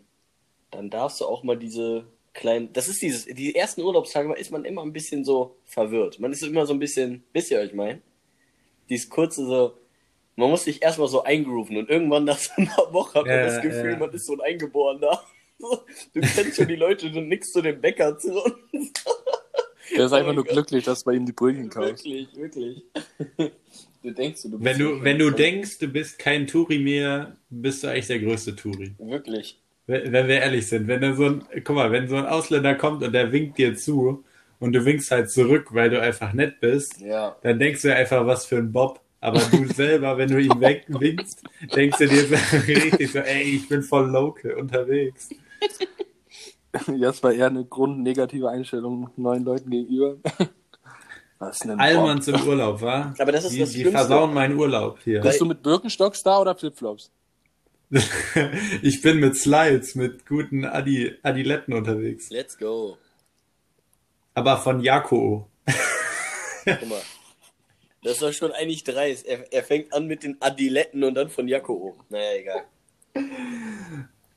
dann 0.71 0.89
darfst 0.89 1.21
du 1.21 1.25
auch 1.25 1.43
mal 1.43 1.57
diese 1.57 2.05
kleinen. 2.33 2.71
Das 2.73 2.87
ist 2.87 3.01
dieses, 3.01 3.25
die 3.25 3.55
ersten 3.55 3.81
Urlaubstage 3.81 4.33
ist 4.35 4.51
man 4.51 4.65
immer 4.65 4.81
ein 4.83 4.93
bisschen 4.93 5.23
so 5.25 5.57
verwirrt. 5.65 6.19
Man 6.19 6.31
ist 6.31 6.43
immer 6.43 6.65
so 6.65 6.73
ein 6.73 6.79
bisschen, 6.79 7.23
wisst 7.33 7.51
ihr, 7.51 7.59
was 7.59 7.67
ich 7.67 7.73
meine? 7.73 8.01
Dieses 8.89 9.09
kurze 9.09 9.45
so. 9.45 9.77
Man 10.37 10.49
muss 10.49 10.63
sich 10.63 10.81
erstmal 10.81 11.07
so 11.09 11.23
eingrooven 11.23 11.77
und 11.77 11.89
irgendwann 11.89 12.23
nach 12.23 12.37
so 12.37 12.51
einer 12.55 12.93
Woche 12.93 13.19
hat 13.19 13.25
man 13.25 13.35
Ja, 13.35 13.45
das 13.45 13.61
Gefühl, 13.61 13.91
ja. 13.91 13.97
man 13.97 14.11
ist 14.13 14.25
so 14.25 14.33
ein 14.33 14.41
Eingeborener. 14.41 15.21
Du 15.59 16.21
kennst 16.21 16.55
schon 16.55 16.67
die 16.67 16.75
Leute, 16.75 17.11
du 17.11 17.21
nickst 17.21 17.53
zu 17.53 17.61
dem 17.61 17.79
Bäcker 17.79 18.17
zu 18.17 18.33
und 18.43 18.53
Der 19.95 20.05
ist 20.05 20.11
Oh 20.11 20.15
einfach 20.15 20.27
mein 20.27 20.35
nur 20.35 20.45
Gott. 20.45 20.53
glücklich, 20.53 20.85
dass 20.85 20.99
du 21.03 21.05
bei 21.11 21.13
ihm 21.17 21.25
die 21.25 21.33
Brötchen 21.33 21.69
kaufst. 21.69 22.05
Wirklich, 22.05 22.27
wirklich. 22.35 22.83
Du 24.01 24.11
denkst, 24.11 24.41
du 24.43 24.49
bist 24.51 24.63
Wenn 24.63 24.79
du, 24.79 25.03
wenn 25.03 25.19
du 25.19 25.29
denkst, 25.29 25.77
du 25.79 25.87
bist 25.87 26.17
kein 26.17 26.47
Touri 26.47 26.79
mehr, 26.79 27.35
bist 27.49 27.83
du 27.83 27.89
eigentlich 27.89 28.07
der 28.07 28.19
größte 28.19 28.55
Touri. 28.55 28.93
Wirklich. 28.97 29.60
Wenn 29.87 30.11
wenn 30.11 30.27
wir 30.27 30.39
ehrlich 30.41 30.67
sind, 30.67 30.87
wenn 30.87 31.01
da 31.01 31.13
so 31.13 31.25
ein, 31.25 31.43
guck 31.63 31.75
mal, 31.75 31.91
wenn 31.91 32.07
so 32.07 32.15
ein 32.15 32.25
Ausländer 32.25 32.75
kommt 32.75 33.03
und 33.03 33.11
der 33.13 33.31
winkt 33.31 33.57
dir 33.57 33.75
zu 33.75 34.23
und 34.59 34.73
du 34.73 34.85
winkst 34.85 35.09
halt 35.11 35.29
zurück, 35.31 35.69
weil 35.73 35.89
du 35.89 35.99
einfach 36.01 36.33
nett 36.33 36.59
bist, 36.59 36.99
Ja. 37.01 37.35
dann 37.41 37.57
denkst 37.59 37.81
du 37.81 37.95
einfach, 37.95 38.25
was 38.25 38.45
für 38.45 38.57
ein 38.57 38.71
Bob. 38.71 38.99
Aber 39.19 39.39
du 39.39 39.65
selber, 39.73 40.17
wenn 40.17 40.29
du 40.29 40.39
ihn 40.39 40.59
weg 40.61 40.85
winkst, 40.87 41.43
denkst 41.75 41.97
du 41.99 42.07
dir 42.07 42.25
so 42.25 42.35
richtig 42.67 43.11
so, 43.11 43.19
ey, 43.19 43.41
ich 43.43 43.67
bin 43.69 43.83
voll 43.83 44.09
local 44.09 44.53
unterwegs. 44.53 45.29
Jetzt 46.97 47.21
war 47.21 47.33
eher 47.33 47.47
eine 47.47 47.65
grundnegative 47.65 48.49
Einstellung 48.49 49.09
neuen 49.17 49.43
Leuten 49.43 49.69
gegenüber. 49.69 50.15
Was 51.37 51.59
denn 51.59 51.79
Allmanns 51.79 52.27
im 52.29 52.41
Urlaub, 52.47 52.81
wa? 52.81 53.13
Aber 53.19 53.31
das 53.31 53.45
ist 53.45 53.53
die, 53.55 53.59
das 53.59 53.69
die 53.71 53.79
Schlimmste. 53.81 53.97
versauen 53.97 54.33
meinen 54.33 54.57
Urlaub 54.57 54.99
hier. 55.03 55.21
Bist 55.21 55.41
du 55.41 55.45
mit 55.45 55.61
Birkenstocks 55.63 56.23
da 56.23 56.39
oder 56.39 56.55
Flipflops? 56.55 57.11
ich 58.81 59.01
bin 59.01 59.19
mit 59.19 59.35
Slides, 59.35 59.95
mit 59.95 60.25
guten 60.25 60.65
Adi, 60.65 61.13
Adiletten 61.23 61.73
unterwegs. 61.73 62.29
Let's 62.29 62.57
go. 62.57 62.97
Aber 64.33 64.57
von 64.57 64.79
Jako. 64.81 65.49
Guck 66.65 66.87
mal. 66.87 67.01
Das 68.03 68.13
ist 68.13 68.21
doch 68.21 68.33
schon 68.33 68.51
eigentlich 68.53 68.83
dreist. 68.83 69.25
Er, 69.27 69.51
er 69.53 69.63
fängt 69.63 69.93
an 69.93 70.07
mit 70.07 70.23
den 70.23 70.37
Adiletten 70.41 71.03
und 71.03 71.13
dann 71.15 71.29
von 71.29 71.47
Jakko. 71.47 71.95
Naja, 72.09 72.39
egal. 72.39 72.63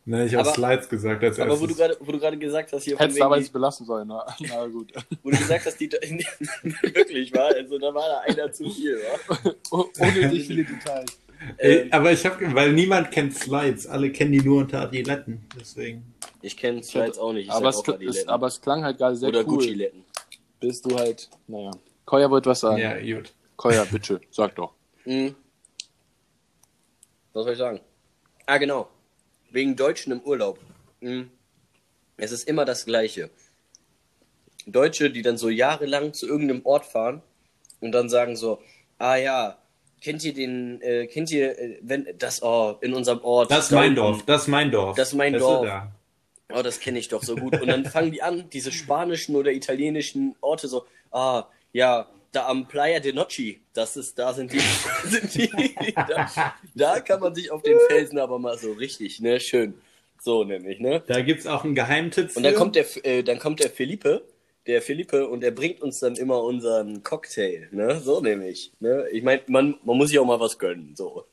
Ne, 0.06 0.26
ich 0.26 0.34
habe 0.34 0.50
Slides 0.50 0.88
gesagt 0.88 1.22
als 1.24 1.38
Aber 1.40 1.52
wo 1.58 1.66
du 1.66 1.72
erstes. 1.72 1.76
gerade, 1.78 1.96
wo 2.00 2.12
du 2.12 2.18
gerade 2.18 2.36
gesagt 2.36 2.72
hast, 2.74 2.82
hier 2.84 2.96
von 2.96 3.04
Hättest 3.04 3.20
du 3.20 3.24
aber 3.24 3.36
wegen 3.36 3.44
jetzt 3.44 3.52
belassen 3.52 3.86
sollen. 3.86 4.08
Na, 4.08 4.26
na 4.40 4.66
gut. 4.66 4.92
wo 5.22 5.30
du 5.30 5.36
gesagt 5.38 5.64
hast, 5.64 5.80
die 5.80 5.90
wirklich 5.92 7.32
war, 7.32 7.54
also 7.54 7.78
da 7.78 7.94
war 7.94 8.06
da 8.08 8.18
einer 8.20 8.52
zu 8.52 8.68
viel, 8.68 8.98
wa? 8.98 9.54
Oh- 9.70 9.86
Ohne 10.00 10.28
dich 10.28 10.46
viele 10.46 10.64
Details. 10.64 11.18
Ähm, 11.58 11.88
aber 11.90 12.12
ich 12.12 12.24
habe, 12.24 12.54
weil 12.54 12.72
niemand 12.72 13.10
kennt 13.10 13.34
Slides, 13.34 13.86
alle 13.86 14.10
kennen 14.10 14.32
die 14.32 14.40
nur 14.40 14.60
unter 14.60 14.80
Adiletten, 14.80 15.46
deswegen. 15.58 16.14
ich 16.42 16.56
kenne 16.56 16.82
Slides 16.82 17.18
auch 17.18 17.32
nicht. 17.32 17.46
Ich 17.46 17.52
Aber 17.52 17.68
es, 17.68 17.76
auch 17.76 17.88
Adiletten. 17.88 18.28
aber 18.28 18.46
es 18.46 18.60
klang 18.60 18.82
halt 18.84 18.98
gerade 18.98 19.16
sehr 19.16 19.28
Oder 19.28 19.40
cool. 19.40 19.58
Gucci-Letten. 19.58 20.04
Bis 20.60 20.80
du 20.82 20.96
halt, 20.98 21.28
naja. 21.46 21.70
Koya 22.06 22.30
wollte 22.30 22.50
was 22.50 22.60
sagen. 22.60 22.78
Ja, 22.78 22.98
gut. 23.00 23.32
Koya, 23.56 23.84
bitte, 23.84 24.20
sag 24.30 24.54
doch. 24.56 24.72
Mhm. 25.04 25.34
Was 27.32 27.44
soll 27.44 27.52
ich 27.52 27.58
sagen? 27.58 27.80
Ah, 28.46 28.58
genau. 28.58 28.88
Wegen 29.50 29.76
Deutschen 29.76 30.12
im 30.12 30.20
Urlaub. 30.20 30.58
Mhm. 31.00 31.30
Es 32.16 32.32
ist 32.32 32.48
immer 32.48 32.64
das 32.64 32.84
Gleiche. 32.86 33.30
Deutsche, 34.66 35.10
die 35.10 35.22
dann 35.22 35.36
so 35.36 35.48
jahrelang 35.50 36.12
zu 36.14 36.26
irgendeinem 36.26 36.64
Ort 36.64 36.86
fahren 36.86 37.22
und 37.80 37.92
dann 37.92 38.08
sagen 38.08 38.36
so, 38.36 38.62
ah 38.98 39.16
ja, 39.16 39.58
kennt 40.04 40.22
ihr 40.22 40.34
den, 40.34 40.80
äh, 40.82 41.06
kennt 41.06 41.30
ihr, 41.30 41.58
äh, 41.58 41.78
wenn, 41.80 42.06
das, 42.18 42.42
oh, 42.42 42.76
in 42.82 42.92
unserem 42.94 43.20
Ort. 43.24 43.50
Das 43.50 43.66
ist 43.66 43.70
mein. 43.72 43.94
Dorf, 43.94 44.24
das 44.26 44.42
ist 44.42 44.48
mein 44.48 44.70
Dorf. 44.70 44.96
Das 44.96 45.08
ist 45.08 45.14
mein 45.14 45.32
du, 45.32 45.38
Dorf. 45.38 45.66
da? 45.66 45.92
Oh, 46.54 46.62
das 46.62 46.78
kenne 46.78 46.98
ich 46.98 47.08
doch 47.08 47.22
so 47.22 47.34
gut. 47.34 47.60
Und 47.60 47.68
dann 47.68 47.86
fangen 47.86 48.12
die 48.12 48.22
an, 48.22 48.50
diese 48.52 48.70
spanischen 48.70 49.34
oder 49.34 49.50
italienischen 49.50 50.36
Orte 50.42 50.68
so, 50.68 50.84
ah, 51.10 51.44
ja, 51.72 52.06
da 52.32 52.46
am 52.46 52.68
Playa 52.68 53.00
de 53.00 53.12
Noci, 53.12 53.60
das 53.72 53.96
ist, 53.96 54.18
da 54.18 54.34
sind 54.34 54.52
die, 54.52 54.60
sind 55.04 55.34
die 55.34 55.74
da, 55.94 56.54
da 56.74 57.00
kann 57.00 57.20
man 57.20 57.34
sich 57.34 57.50
auf 57.50 57.62
den 57.62 57.78
Felsen 57.88 58.18
aber 58.18 58.38
mal 58.38 58.58
so 58.58 58.72
richtig, 58.72 59.20
ne, 59.20 59.40
schön. 59.40 59.74
So 60.20 60.44
nämlich, 60.44 60.80
ne? 60.80 61.02
Da 61.06 61.22
gibt's 61.22 61.46
auch 61.46 61.64
einen 61.64 61.74
Geheimtipp 61.74 62.30
für. 62.30 62.38
Und 62.38 62.42
dann 62.44 62.54
kommt 62.54 62.76
der, 62.76 62.86
äh, 63.04 63.22
dann 63.22 63.38
kommt 63.38 63.60
der 63.60 63.70
Felipe, 63.70 64.22
der 64.66 64.82
Felipe, 64.82 65.28
und 65.28 65.40
der 65.42 65.50
bringt 65.52 65.82
uns 65.82 66.00
dann 66.00 66.16
immer 66.16 66.42
unseren 66.42 67.02
Cocktail, 67.02 67.68
ne? 67.72 68.00
So 68.00 68.20
nämlich, 68.20 68.72
ne? 68.80 69.08
Ich 69.12 69.22
meine, 69.22 69.42
man, 69.48 69.78
man 69.84 69.96
muss 69.98 70.08
sich 70.10 70.18
auch 70.18 70.26
mal 70.26 70.40
was 70.40 70.58
gönnen, 70.58 70.94
so. 70.96 71.26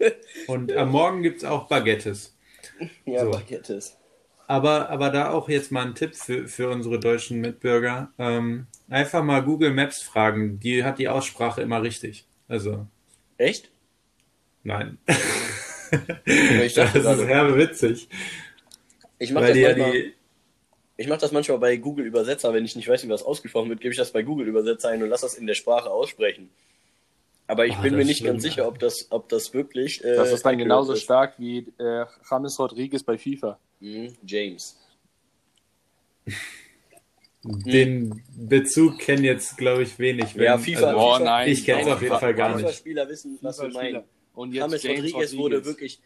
Und 0.46 0.72
am 0.76 0.90
Morgen 0.90 1.22
gibt's 1.22 1.44
auch 1.44 1.66
Baguettes. 1.68 2.36
Ja, 3.04 3.24
So. 3.24 3.30
Baguettes. 3.30 3.98
Aber, 4.46 4.90
aber 4.90 5.10
da 5.10 5.30
auch 5.30 5.48
jetzt 5.48 5.70
mal 5.72 5.86
ein 5.86 5.94
Tipp 5.94 6.14
für, 6.16 6.48
für 6.48 6.70
unsere 6.70 6.98
deutschen 7.00 7.40
Mitbürger. 7.40 8.12
Ähm, 8.18 8.66
einfach 8.88 9.22
mal 9.22 9.42
Google 9.44 9.72
Maps 9.72 10.02
fragen. 10.02 10.58
Die 10.60 10.82
hat 10.84 10.98
die 10.98 11.08
Aussprache 11.08 11.62
immer 11.62 11.82
richtig. 11.82 12.26
Also, 12.48 12.86
Echt? 13.38 13.72
nein. 14.64 14.98
Ich 16.26 16.74
Das 16.74 16.74
dachte 16.74 16.98
ist 16.98 17.02
gerade, 17.02 17.26
herbe 17.26 17.56
witzig. 17.56 18.08
ich 19.18 19.30
mach 19.32 19.42
Weil 19.42 19.52
das 19.52 19.56
die 19.56 19.60
ja 19.60 19.72
manchmal, 19.74 19.92
die, 19.92 20.14
ich 21.00 21.08
mach 21.08 21.18
das 21.18 21.32
manchmal 21.32 21.58
bei 21.58 21.76
Google 21.78 22.04
Übersetzer, 22.04 22.52
wenn 22.52 22.64
ich 22.64 22.76
nicht 22.76 22.86
weiß, 22.88 23.04
wie 23.04 23.08
was 23.08 23.22
ausgesprochen 23.22 23.70
wird, 23.70 23.80
gebe 23.80 23.92
ich 23.92 23.98
das 23.98 24.10
bei 24.12 24.22
Google 24.22 24.46
Übersetzer 24.46 24.90
ein 24.90 25.02
und 25.02 25.08
lass 25.08 25.22
das 25.22 25.34
in 25.34 25.46
der 25.46 25.54
Sprache 25.54 25.90
aussprechen. 25.90 26.50
Aber 27.46 27.64
ich 27.66 27.74
Ah, 27.76 27.80
bin 27.80 27.92
mir 27.94 28.00
das 28.00 28.06
nicht 28.08 28.20
ist 28.20 28.26
ganz 28.26 28.42
schlimm, 28.42 28.50
sicher, 28.52 28.68
ob 28.68 28.78
das, 28.78 29.06
ob 29.10 29.28
das 29.30 29.52
wirklich. 29.54 30.04
Äh, 30.04 30.14
Das 30.14 30.30
ist 30.30 30.44
dann 30.44 30.58
genauso 30.58 30.92
ist. 30.92 31.02
stark 31.02 31.34
wie 31.38 31.66
äh, 31.78 32.04
James 32.30 32.58
Rodriguez 32.58 33.02
bei 33.02 33.16
FIFA. 33.18 33.58
Mhm, 33.80 34.14
James. 34.26 34.78
den 37.42 38.22
Bezug 38.36 38.98
kennen 38.98 39.24
jetzt, 39.24 39.56
glaube 39.56 39.82
ich, 39.84 39.98
wenig. 39.98 40.34
Ja, 40.34 40.54
Wenn- 40.54 40.60
FIFA. 40.60 40.86
also, 40.88 41.00
FIFA 41.14 41.24
nein. 41.24 41.48
Ich 41.48 41.64
kenn's 41.64 41.84
Nein, 41.86 41.94
auf 41.94 42.02
jeden 42.02 42.18
Fall 42.18 42.34
gar 42.34 42.50
nicht. 42.50 42.60
FIFA-Spieler 42.66 43.08
wissen, 43.08 43.38
was 43.40 43.60
wir 43.60 43.68
meinen. 43.70 44.04
Und 44.34 44.52
jetzt 44.52 44.60
James 44.70 44.82
James 44.82 44.98
Rodriguez, 45.06 45.36
wurde 45.36 45.64
wirklich 45.64 46.00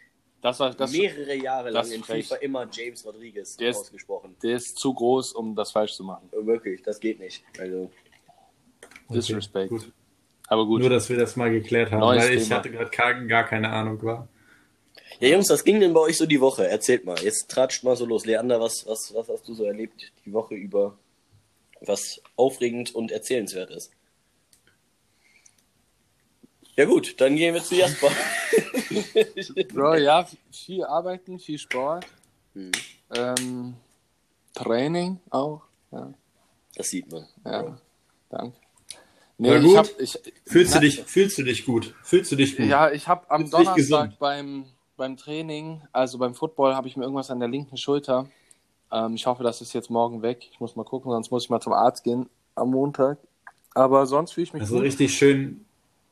Das 0.44 0.60
war, 0.60 0.74
das, 0.74 0.92
mehrere 0.92 1.34
Jahre 1.36 1.70
lang 1.70 1.86
in 1.90 2.00
ist 2.00 2.06
frech. 2.06 2.26
FIFA 2.28 2.36
immer 2.42 2.68
James 2.70 3.04
Rodriguez 3.06 3.56
Der 3.56 3.70
ist- 3.70 3.78
ausgesprochen. 3.78 4.36
der 4.42 4.56
ist 4.56 4.76
zu 4.78 4.92
groß, 4.92 5.32
um 5.32 5.56
das 5.56 5.72
falsch 5.72 5.94
zu 5.94 6.04
machen. 6.04 6.28
Wirklich, 6.32 6.82
das 6.82 7.00
geht 7.00 7.18
nicht. 7.18 7.42
Also, 7.58 7.90
okay, 9.08 9.14
Disrespect. 9.18 9.70
gut. 9.70 9.90
Aber 10.48 10.66
gut. 10.66 10.80
Nur, 10.82 10.90
dass 10.90 11.08
wir 11.08 11.16
das 11.16 11.36
mal 11.36 11.50
geklärt 11.50 11.90
haben, 11.92 12.00
Neues 12.00 12.24
weil 12.24 12.34
ich 12.34 12.42
Thema. 12.44 12.56
hatte 12.56 12.70
gerade 12.70 12.90
gar, 12.90 13.14
gar 13.24 13.44
keine 13.44 13.70
Ahnung 13.70 14.02
war. 14.02 14.28
Ja, 15.18 15.28
Jungs, 15.28 15.48
was 15.48 15.64
ging 15.64 15.80
denn 15.80 15.94
bei 15.94 16.00
euch 16.00 16.18
so 16.18 16.26
die 16.26 16.40
Woche? 16.42 16.68
Erzählt 16.68 17.06
mal. 17.06 17.18
Jetzt 17.22 17.50
tratscht 17.50 17.82
mal 17.82 17.96
so 17.96 18.04
los. 18.04 18.26
Leander, 18.26 18.60
was, 18.60 18.84
was, 18.86 19.14
was 19.14 19.28
hast 19.30 19.48
du 19.48 19.54
so 19.54 19.64
erlebt 19.64 20.12
die 20.26 20.32
Woche 20.34 20.54
über, 20.56 20.98
was 21.80 22.20
aufregend 22.36 22.94
und 22.94 23.10
erzählenswert 23.12 23.70
ist? 23.70 23.90
Ja 26.76 26.84
gut, 26.86 27.20
dann 27.20 27.36
gehen 27.36 27.54
wir 27.54 27.62
zu 27.62 27.74
Jasper. 27.76 28.10
Bro, 29.72 29.94
ja, 29.96 30.26
viel 30.50 30.84
arbeiten, 30.84 31.38
viel 31.38 31.58
Sport, 31.58 32.06
Hm, 32.54 32.70
ähm, 33.16 33.74
Training 34.54 35.18
auch. 35.30 35.62
Ja, 35.90 36.12
das 36.76 36.88
sieht 36.90 37.10
man. 37.10 37.26
ja 37.44 37.76
danke. 38.30 38.56
Na 39.38 39.58
Nee, 39.58 39.60
gut. 39.60 39.70
ich 39.70 39.76
hab, 39.76 40.00
ich, 40.00 40.18
Fühlst 40.46 40.72
du 40.74 40.76
Na- 40.78 40.80
dich, 40.80 41.02
fühlst 41.04 41.38
du 41.38 41.42
dich 41.42 41.64
gut? 41.66 41.94
Fühlst 42.02 42.30
du 42.30 42.36
dich 42.36 42.56
gut? 42.56 42.66
Ja, 42.66 42.90
ich 42.92 43.08
habe 43.08 43.28
am 43.30 43.40
Fühlst 43.42 43.52
du 43.54 43.58
Donnerstag 43.58 44.18
beim, 44.20 44.66
beim 44.96 45.16
Training, 45.16 45.82
also 45.92 46.18
beim 46.18 46.34
Football, 46.34 46.74
habe 46.76 46.86
ich 46.86 46.96
mir 46.96 47.02
irgendwas 47.04 47.30
an 47.30 47.40
der 47.40 47.48
linken 47.48 47.76
Schulter. 47.76 48.28
Ähm, 48.92 49.14
ich 49.16 49.26
hoffe, 49.26 49.42
das 49.42 49.60
ist 49.60 49.72
jetzt 49.72 49.90
morgen 49.90 50.22
weg. 50.22 50.48
Ich 50.52 50.60
muss 50.60 50.76
mal 50.76 50.84
gucken, 50.84 51.10
sonst 51.10 51.30
muss 51.32 51.44
ich 51.44 51.50
mal 51.50 51.60
zum 51.60 51.72
Arzt 51.72 52.04
gehen 52.04 52.28
am 52.54 52.70
Montag. 52.70 53.18
Aber 53.74 54.06
sonst 54.06 54.32
fühle 54.32 54.44
ich 54.44 54.52
mich 54.52 54.62
Also 54.62 54.76
gut. 54.76 54.84
richtig 54.84 55.12
schön, 55.14 55.64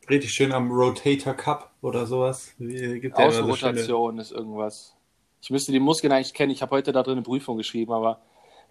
richtig 0.09 0.33
schön 0.33 0.53
am 0.53 0.71
Rotator 0.71 1.35
Cup 1.35 1.71
oder 1.83 2.07
sowas. 2.07 2.53
Wie- 2.59 3.01
Gibt 3.01 3.19
ja 3.19 3.25
immer 3.25 3.33
so 3.33 3.43
Außenrotation 3.43 4.19
ist 4.19 4.33
irgendwas. 4.33 4.95
Ich 5.41 5.51
müsste 5.51 5.73
die 5.73 5.81
Muskeln 5.81 6.13
eigentlich 6.13 6.35
kennen. 6.35 6.53
Ich 6.53 6.63
habe 6.63 6.77
heute 6.77 6.93
da 6.93 7.03
drin 7.03 7.15
eine 7.15 7.23
Prüfung 7.23 7.57
geschrieben, 7.57 7.93
aber 7.93 8.21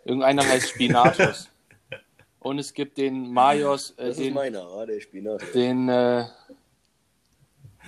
irgendeiner 0.05 0.43
heißt 0.43 0.69
Spinatus. 0.69 1.49
Und 2.39 2.57
es 2.57 2.73
gibt 2.73 2.97
den 2.97 3.31
Majos, 3.31 3.91
äh, 3.91 4.07
Das 4.07 4.17
ist 4.17 4.25
den, 4.25 4.33
meiner, 4.33 4.63
ah, 4.65 4.85
der 4.85 4.99
Spinat. 4.99 5.41
den 5.53 5.89
äh, 5.89 6.25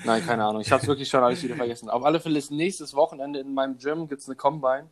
Nein, 0.05 0.25
keine 0.25 0.43
Ahnung. 0.45 0.61
Ich 0.61 0.71
habe 0.71 0.81
es 0.81 0.87
wirklich 0.87 1.07
schon 1.09 1.23
alles 1.23 1.41
wieder 1.43 1.55
vergessen. 1.55 1.89
Auf 1.89 2.03
alle 2.03 2.19
Fälle 2.19 2.37
ist 2.37 2.51
nächstes 2.51 2.93
Wochenende 2.93 3.39
in 3.39 3.53
meinem 3.53 3.77
Gym 3.77 4.07
gibt's 4.07 4.27
eine 4.27 4.35
Combine. 4.35 4.89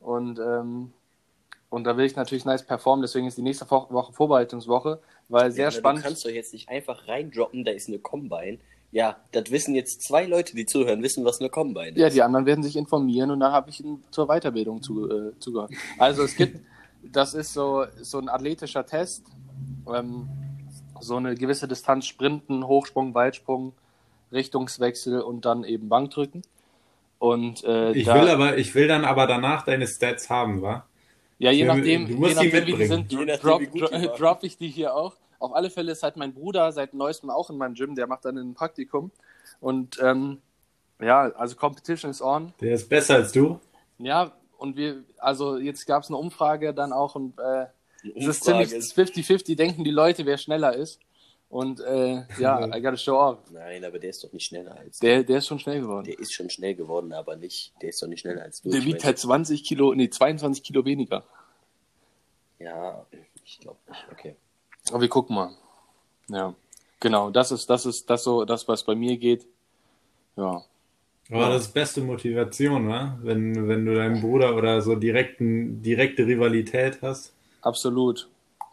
Und, 0.00 0.38
ähm, 0.38 0.92
und 1.70 1.84
da 1.84 1.96
will 1.96 2.04
ich 2.04 2.14
natürlich 2.14 2.44
nice 2.44 2.62
performen. 2.64 3.02
Deswegen 3.02 3.26
ist 3.26 3.38
die 3.38 3.42
nächste 3.42 3.68
Wo- 3.70 3.86
Woche 3.90 4.12
Vorbereitungswoche, 4.12 5.00
weil 5.28 5.50
sehr 5.52 5.66
Ja, 5.66 5.70
spannend. 5.70 6.04
Du 6.04 6.08
kannst 6.08 6.24
doch 6.24 6.30
jetzt 6.30 6.52
nicht 6.52 6.68
einfach 6.68 7.08
reindroppen, 7.08 7.64
da 7.64 7.72
ist 7.72 7.88
eine 7.88 7.98
Combine. 7.98 8.58
Ja, 8.92 9.16
das 9.32 9.50
wissen 9.50 9.74
jetzt 9.74 10.02
zwei 10.02 10.24
Leute, 10.24 10.54
die 10.54 10.66
zuhören, 10.66 11.02
wissen, 11.02 11.24
was 11.24 11.40
eine 11.40 11.50
Combine 11.50 11.90
ist. 11.90 11.98
Ja, 11.98 12.10
die 12.10 12.22
anderen 12.22 12.46
werden 12.46 12.62
sich 12.62 12.76
informieren 12.76 13.30
und 13.32 13.40
dann 13.40 13.52
habe 13.52 13.70
ich 13.70 13.80
ihnen 13.80 14.04
zur 14.10 14.28
Weiterbildung 14.28 14.82
zu, 14.82 15.10
äh, 15.10 15.32
zugehört. 15.40 15.72
Also 15.98 16.22
es 16.22 16.36
gibt, 16.36 16.60
das 17.02 17.34
ist 17.34 17.52
so, 17.52 17.86
so 18.00 18.18
ein 18.18 18.28
athletischer 18.28 18.86
Test, 18.86 19.24
ähm, 19.92 20.28
so 21.00 21.16
eine 21.16 21.34
gewisse 21.34 21.66
Distanz 21.66 22.06
sprinten, 22.06 22.66
Hochsprung, 22.66 23.14
Weitsprung, 23.14 23.72
Richtungswechsel 24.32 25.20
und 25.22 25.44
dann 25.44 25.64
eben 25.64 25.88
Bankdrücken. 25.88 26.42
Und 27.18 27.64
äh, 27.64 27.92
Ich 27.92 28.06
da, 28.06 28.14
will 28.20 28.28
aber, 28.28 28.58
ich 28.58 28.74
will 28.74 28.86
dann 28.86 29.04
aber 29.04 29.26
danach 29.26 29.64
deine 29.64 29.86
Stats 29.86 30.30
haben, 30.30 30.62
wa? 30.62 30.86
Ja, 31.38 31.50
je 31.50 31.64
nachdem, 31.64 32.06
je 32.06 32.34
nachdem 32.34 32.66
wie 32.66 32.76
die 32.76 32.86
sind, 32.86 33.12
Je 33.12 33.24
nachdem, 33.24 33.40
drop, 33.40 33.60
wie 33.60 33.66
gut 33.66 33.90
die 33.92 34.08
drop 34.18 34.38
ich 34.42 34.56
die 34.56 34.68
hier 34.68 34.94
auch. 34.94 35.16
Auf 35.38 35.54
alle 35.54 35.70
Fälle 35.70 35.92
ist 35.92 36.02
halt 36.02 36.16
mein 36.16 36.32
Bruder 36.32 36.72
seit 36.72 36.94
neuestem 36.94 37.30
auch 37.30 37.50
in 37.50 37.58
meinem 37.58 37.74
Gym, 37.74 37.94
der 37.94 38.06
macht 38.06 38.24
dann 38.24 38.38
ein 38.38 38.54
Praktikum. 38.54 39.10
Und 39.60 39.98
ähm, 40.02 40.38
ja, 41.00 41.30
also 41.32 41.56
Competition 41.56 42.10
is 42.10 42.22
on. 42.22 42.52
Der 42.60 42.74
ist 42.74 42.88
besser 42.88 43.16
als 43.16 43.32
du. 43.32 43.60
Ja, 43.98 44.32
und 44.58 44.76
wir, 44.76 45.04
also 45.18 45.58
jetzt 45.58 45.86
gab 45.86 46.02
es 46.02 46.08
eine 46.08 46.16
Umfrage 46.16 46.72
dann 46.72 46.92
auch 46.92 47.14
und 47.14 47.38
äh, 47.38 47.66
es 48.16 48.26
ist 48.26 48.44
ziemlich 48.44 48.70
50-50, 48.70 49.56
denken 49.56 49.84
die 49.84 49.90
Leute, 49.90 50.26
wer 50.26 50.36
schneller 50.36 50.74
ist. 50.74 51.00
Und 51.54 51.78
äh, 51.78 52.24
ja, 52.40 52.66
I 52.76 52.82
gotta 52.82 52.96
show 52.96 53.16
off. 53.16 53.38
Nein, 53.52 53.84
aber 53.84 54.00
der 54.00 54.10
ist 54.10 54.24
doch 54.24 54.32
nicht 54.32 54.46
schneller 54.46 54.76
als 54.76 54.98
Der, 54.98 55.22
der 55.22 55.38
ist 55.38 55.46
schon 55.46 55.60
schnell 55.60 55.82
geworden. 55.82 56.04
Der 56.04 56.18
ist 56.18 56.32
schon 56.32 56.50
schnell 56.50 56.74
geworden, 56.74 57.12
aber 57.12 57.36
nicht, 57.36 57.72
der 57.80 57.90
ist 57.90 58.02
doch 58.02 58.08
nicht 58.08 58.22
schneller 58.22 58.42
als 58.42 58.60
du. 58.60 58.70
Der 58.70 58.84
wiegt 58.84 59.04
halt 59.04 59.20
20 59.20 59.62
Kilo, 59.62 59.94
nee, 59.94 60.10
22 60.10 60.64
Kilo 60.64 60.84
weniger. 60.84 61.22
Ja, 62.58 63.06
ich 63.44 63.60
glaube 63.60 63.78
nicht. 63.88 64.04
Okay. 64.10 64.34
Aber 64.90 65.00
wir 65.02 65.08
gucken 65.08 65.36
mal. 65.36 65.50
Ja, 66.26 66.56
genau, 66.98 67.30
das 67.30 67.52
ist, 67.52 67.70
das 67.70 67.86
ist 67.86 68.10
das 68.10 68.24
so, 68.24 68.44
das, 68.44 68.66
was 68.66 68.82
bei 68.82 68.96
mir 68.96 69.16
geht. 69.16 69.46
Ja. 70.36 70.64
Aber 71.30 71.50
das 71.50 71.66
ist 71.66 71.72
beste 71.72 72.00
Motivation, 72.00 72.88
wa? 72.88 73.16
Wenn, 73.22 73.68
wenn 73.68 73.86
du 73.86 73.94
deinen 73.94 74.20
Bruder 74.20 74.56
oder 74.56 74.82
so 74.82 74.96
direkten, 74.96 75.80
direkte 75.82 76.26
Rivalität 76.26 76.98
hast. 77.00 77.32
Absolut. 77.62 78.28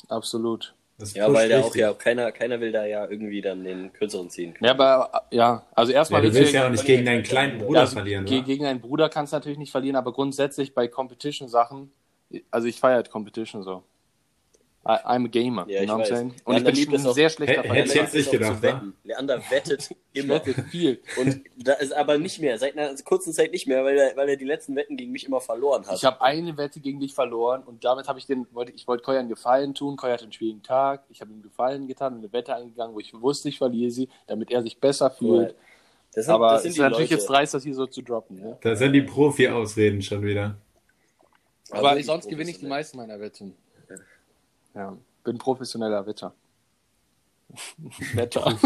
Absolut. 0.09 0.73
Das 1.01 1.15
Ja, 1.15 1.33
weil 1.33 1.49
der 1.49 1.65
auch 1.65 1.75
ja, 1.75 1.93
keiner, 1.93 2.31
keiner 2.31 2.59
will 2.59 2.71
da 2.71 2.85
ja 2.85 3.09
irgendwie 3.09 3.41
dann 3.41 3.63
den 3.63 3.91
kürzeren 3.91 4.29
ziehen. 4.29 4.53
Ja, 4.61 4.71
aber 4.71 5.25
ja, 5.31 5.65
also 5.73 5.91
Ja, 5.91 5.97
erstmal 5.97 6.21
du 6.21 6.33
willst 6.33 6.53
ja 6.53 6.67
auch 6.67 6.69
nicht 6.69 6.85
gegen 6.85 7.05
deinen 7.05 7.23
kleinen 7.23 7.57
Bruder 7.57 7.81
also, 7.81 7.93
verlieren, 7.93 8.25
ge 8.25 8.39
wa? 8.39 8.43
Gegen 8.43 8.65
einen 8.65 8.81
Bruder 8.81 9.09
kannst 9.09 9.33
du 9.33 9.37
natürlich 9.37 9.57
nicht 9.57 9.71
verlieren, 9.71 9.95
aber 9.95 10.13
grundsätzlich 10.13 10.75
bei 10.75 10.87
Competition-Sachen, 10.87 11.91
also 12.51 12.67
ich 12.67 12.79
feiere 12.79 12.97
halt 12.97 13.09
Competition 13.09 13.63
so. 13.63 13.83
I, 14.83 14.93
I'm 15.05 15.25
a 15.25 15.27
gamer, 15.27 15.65
Ja, 15.69 15.75
you 15.77 15.81
ich 15.83 15.85
know 15.85 15.97
what 15.99 15.99
I'm 15.99 15.99
weiß. 16.01 16.07
saying? 16.09 16.27
Und 16.29 16.33
ich 16.33 16.45
Leander 16.63 16.71
bin 16.71 16.75
liebt 16.79 16.93
ein 16.93 17.13
sehr 17.13 17.29
schlechter 17.29 17.53
Verlierer. 17.63 17.75
hätte 17.75 17.89
ich 17.89 17.95
jetzt 17.95 18.13
nicht 18.15 18.31
gedacht, 18.31 18.55
zu 18.55 18.61
wetten. 18.63 18.93
Leander 19.03 19.41
wettet 19.51 19.89
Ich 20.13 20.23
immer. 20.23 20.41
viel. 20.71 20.99
Und 21.19 21.41
da 21.57 21.73
ist 21.73 21.93
aber 21.93 22.17
nicht 22.17 22.39
mehr, 22.39 22.57
seit 22.57 22.75
einer 22.75 22.95
kurzen 23.03 23.31
Zeit 23.31 23.51
nicht 23.51 23.67
mehr, 23.67 23.83
weil 23.85 23.95
er, 23.97 24.17
weil 24.17 24.27
er 24.27 24.37
die 24.37 24.45
letzten 24.45 24.75
Wetten 24.75 24.97
gegen 24.97 25.11
mich 25.11 25.23
immer 25.27 25.39
verloren 25.39 25.85
hat. 25.85 25.95
Ich 25.95 26.03
habe 26.03 26.19
eine 26.21 26.57
Wette 26.57 26.79
gegen 26.79 26.99
dich 26.99 27.13
verloren 27.13 27.61
und 27.63 27.85
damit 27.85 28.07
habe 28.07 28.17
ich 28.17 28.25
den, 28.25 28.47
wollte, 28.53 28.71
ich 28.71 28.87
wollte 28.87 29.03
Koya 29.03 29.19
einen 29.19 29.29
Gefallen 29.29 29.75
tun. 29.75 29.97
Koya 29.97 30.13
hat 30.13 30.23
einen 30.23 30.33
schwierigen 30.33 30.63
Tag. 30.63 31.03
Ich 31.09 31.21
habe 31.21 31.31
ihm 31.31 31.43
Gefallen 31.43 31.87
getan 31.87 32.15
eine 32.17 32.33
Wette 32.33 32.55
eingegangen, 32.55 32.95
wo 32.95 32.99
ich 32.99 33.13
wusste, 33.13 33.49
ich 33.49 33.59
verliere 33.59 33.91
sie, 33.91 34.09
damit 34.25 34.49
er 34.49 34.63
sich 34.63 34.79
besser 34.79 35.11
fühlt. 35.11 35.53
das 36.15 36.25
sind, 36.25 36.33
Aber 36.33 36.53
das 36.53 36.65
ist 36.65 36.79
natürlich 36.79 37.11
Leute. 37.11 37.13
jetzt 37.21 37.29
dreist, 37.29 37.53
das 37.53 37.63
hier 37.63 37.75
so 37.75 37.85
zu 37.85 38.01
droppen. 38.01 38.39
Ne? 38.41 38.57
Da 38.61 38.75
sind 38.75 38.93
die 38.93 39.03
Profi-Ausreden 39.03 40.01
schon 40.01 40.23
wieder. 40.23 40.55
Aber 41.69 41.89
Also 41.89 41.99
ich, 41.99 42.05
sonst 42.07 42.27
gewinne 42.29 42.49
ich 42.49 42.57
die 42.59 42.65
meisten 42.65 42.97
meiner 42.97 43.19
Wetten. 43.19 43.55
Ja, 44.73 44.97
bin 45.23 45.37
professioneller 45.37 46.05
Wetter. 46.05 46.33
Wetter. 48.13 48.57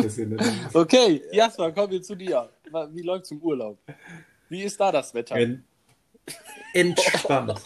Okay, 0.73 1.23
Jasper, 1.31 1.71
kommen 1.71 1.91
wir 1.91 2.01
zu 2.01 2.15
dir. 2.15 2.49
Wie 2.91 3.01
läuft's 3.01 3.31
im 3.31 3.41
Urlaub? 3.41 3.79
Wie 4.49 4.61
ist 4.63 4.79
da 4.79 4.91
das 4.91 5.13
Wetter? 5.13 5.35
En- 5.35 5.65
Entspannt. 6.73 7.59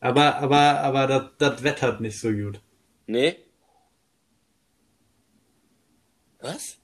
Aber, 0.00 0.36
aber, 0.36 0.56
aber 0.80 1.06
das, 1.06 1.24
das 1.36 1.62
wettert 1.62 2.00
nicht 2.00 2.18
so 2.18 2.30
gut. 2.30 2.60
Nee? 3.06 3.36
Was? 6.40 6.78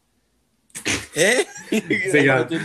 Hä? 1.14 1.46
Digga, 1.70 2.40
hab 2.40 2.50
ich 2.50 2.60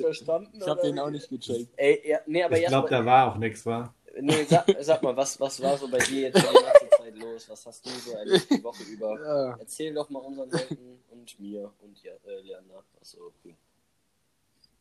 Ich 0.00 0.26
habe 0.66 0.80
den 0.82 0.98
auch 0.98 1.10
nicht 1.10 1.28
gecheckt. 1.28 1.68
Ey, 1.76 2.02
ja, 2.04 2.18
nee, 2.26 2.42
aber 2.42 2.58
ich 2.58 2.66
glaube, 2.66 2.88
da 2.88 3.04
war 3.04 3.30
auch 3.30 3.36
nichts, 3.36 3.64
war. 3.64 3.94
Nee, 4.18 4.44
sag, 4.44 4.66
sag 4.80 5.02
mal, 5.02 5.16
was, 5.16 5.38
was 5.38 5.62
war 5.62 5.76
so 5.78 5.88
bei 5.88 5.98
dir 5.98 6.22
jetzt 6.22 6.38
die 6.38 6.42
ganze 6.42 6.88
Zeit 6.98 7.16
los? 7.16 7.48
Was 7.48 7.66
hast 7.66 7.86
du 7.86 7.90
so 7.90 8.12
erlebt 8.12 8.50
die 8.50 8.62
Woche 8.62 8.82
über? 8.84 9.20
Ja. 9.20 9.56
Erzähl 9.58 9.94
doch 9.94 10.10
mal 10.10 10.20
unseren 10.20 10.50
Leuten 10.50 10.98
und 11.10 11.40
mir 11.40 11.72
und 11.80 12.02
ja, 12.02 12.12
äh, 12.26 12.40
Leander. 12.42 12.82
Achso, 13.00 13.32
du. 13.42 13.54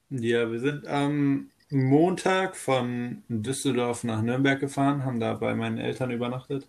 Ja, 0.09 0.51
wir 0.51 0.59
sind 0.59 0.87
am 0.87 1.51
Montag 1.69 2.55
von 2.55 3.23
Düsseldorf 3.29 4.03
nach 4.03 4.23
Nürnberg 4.23 4.59
gefahren, 4.59 5.05
haben 5.05 5.19
da 5.19 5.35
bei 5.35 5.53
meinen 5.53 5.77
Eltern 5.77 6.09
übernachtet. 6.09 6.67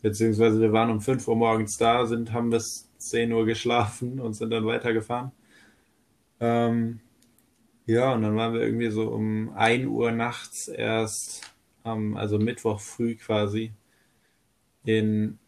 Beziehungsweise 0.00 0.60
wir 0.60 0.72
waren 0.72 0.90
um 0.90 1.00
5 1.00 1.28
Uhr 1.28 1.36
morgens 1.36 1.76
da, 1.76 2.06
sind, 2.06 2.32
haben 2.32 2.50
bis 2.50 2.88
10 2.98 3.32
Uhr 3.32 3.44
geschlafen 3.44 4.20
und 4.20 4.34
sind 4.34 4.50
dann 4.50 4.64
weitergefahren. 4.64 5.32
Ähm, 6.40 7.00
ja, 7.86 8.12
und 8.14 8.22
dann 8.22 8.36
waren 8.36 8.54
wir 8.54 8.62
irgendwie 8.62 8.90
so 8.90 9.08
um 9.08 9.52
1 9.54 9.86
Uhr 9.86 10.12
nachts 10.12 10.68
erst, 10.68 11.42
am, 11.86 12.16
also 12.16 12.38
Mittwoch 12.38 12.80
früh 12.80 13.16
quasi, 13.16 13.72
in 14.84 15.38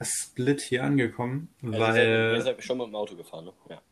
Split 0.00 0.60
hier 0.60 0.84
angekommen, 0.84 1.48
Also 1.62 1.78
weil... 1.78 2.34
ihr, 2.34 2.42
seid, 2.42 2.62
schon 2.62 2.78
mit 2.78 2.86
dem 2.86 2.94
Auto 2.94 3.16
gefahren, 3.16 3.46
ne? 3.46 3.52
Ja. 3.68 3.82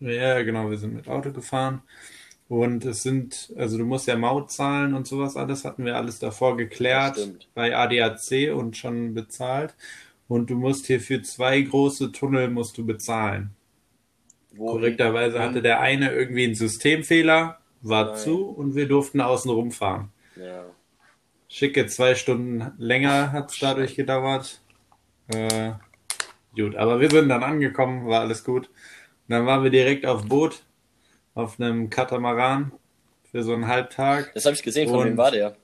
Ja, 0.00 0.42
genau, 0.42 0.70
wir 0.70 0.78
sind 0.78 0.94
mit 0.94 1.08
Auto 1.08 1.32
gefahren. 1.32 1.82
Und 2.48 2.84
es 2.86 3.02
sind, 3.02 3.52
also 3.56 3.76
du 3.76 3.84
musst 3.84 4.06
ja 4.06 4.16
Maut 4.16 4.50
zahlen 4.50 4.94
und 4.94 5.06
sowas 5.06 5.36
alles, 5.36 5.64
hatten 5.64 5.84
wir 5.84 5.96
alles 5.96 6.18
davor 6.18 6.56
geklärt 6.56 7.18
bei 7.54 7.76
ADAC 7.76 8.54
und 8.54 8.76
schon 8.76 9.12
bezahlt. 9.12 9.74
Und 10.28 10.48
du 10.50 10.54
musst 10.54 10.86
hier 10.86 11.00
für 11.00 11.20
zwei 11.22 11.60
große 11.60 12.12
Tunnel 12.12 12.48
musst 12.48 12.78
du 12.78 12.86
bezahlen. 12.86 13.50
Wo 14.52 14.66
Korrekterweise 14.72 15.40
hatte 15.40 15.62
der 15.62 15.80
eine 15.80 16.12
irgendwie 16.12 16.44
einen 16.44 16.54
Systemfehler, 16.54 17.58
war 17.82 18.06
Nein. 18.06 18.16
zu 18.16 18.46
und 18.46 18.74
wir 18.74 18.88
durften 18.88 19.20
außen 19.20 19.50
rumfahren. 19.50 20.10
Ja. 20.36 20.64
Schicke 21.48 21.86
zwei 21.86 22.14
Stunden 22.14 22.72
länger 22.78 23.32
hat 23.32 23.50
es 23.52 23.58
dadurch 23.58 23.94
gedauert. 23.96 24.60
Äh, 25.28 25.72
gut, 26.54 26.76
aber 26.76 27.00
wir 27.00 27.10
sind 27.10 27.28
dann 27.28 27.42
angekommen, 27.42 28.06
war 28.06 28.20
alles 28.20 28.44
gut. 28.44 28.66
Und 28.68 28.74
dann 29.28 29.46
waren 29.46 29.62
wir 29.62 29.70
direkt 29.70 30.04
auf 30.06 30.26
Boot, 30.26 30.62
auf 31.34 31.58
einem 31.60 31.88
Katamaran 31.90 32.72
für 33.30 33.42
so 33.42 33.54
einen 33.54 33.66
Halbtag. 33.66 34.32
Das 34.34 34.44
habe 34.44 34.54
ich 34.54 34.62
gesehen, 34.62 34.88
von 34.88 35.00
Und- 35.00 35.04
wem 35.06 35.16
war 35.16 35.30
der? 35.30 35.56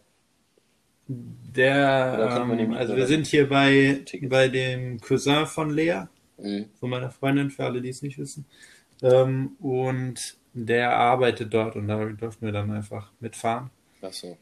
Der, 1.07 2.47
ähm, 2.49 2.73
also 2.73 2.97
wir 2.97 3.07
sind 3.07 3.27
hier 3.27 3.47
bei, 3.49 4.01
Tickets. 4.07 4.31
bei 4.31 4.49
dem 4.49 4.99
Cousin 5.01 5.47
von 5.47 5.71
Lea, 5.71 6.05
Mhm. 6.39 6.71
von 6.81 6.89
meiner 6.91 7.11
Freundin, 7.11 7.51
für 7.51 7.65
alle, 7.65 7.83
die 7.83 7.91
es 7.91 8.01
nicht 8.01 8.19
wissen. 8.19 8.47
Ähm, 9.03 9.53
und 9.61 10.39
der 10.55 10.97
arbeitet 10.97 11.53
dort 11.53 11.77
und 11.77 11.89
da 11.89 12.03
durften 12.07 12.47
wir 12.47 12.53
dann 12.53 12.71
einfach 12.71 13.13
mitfahren. 13.21 13.71
Achso. 14.01 14.39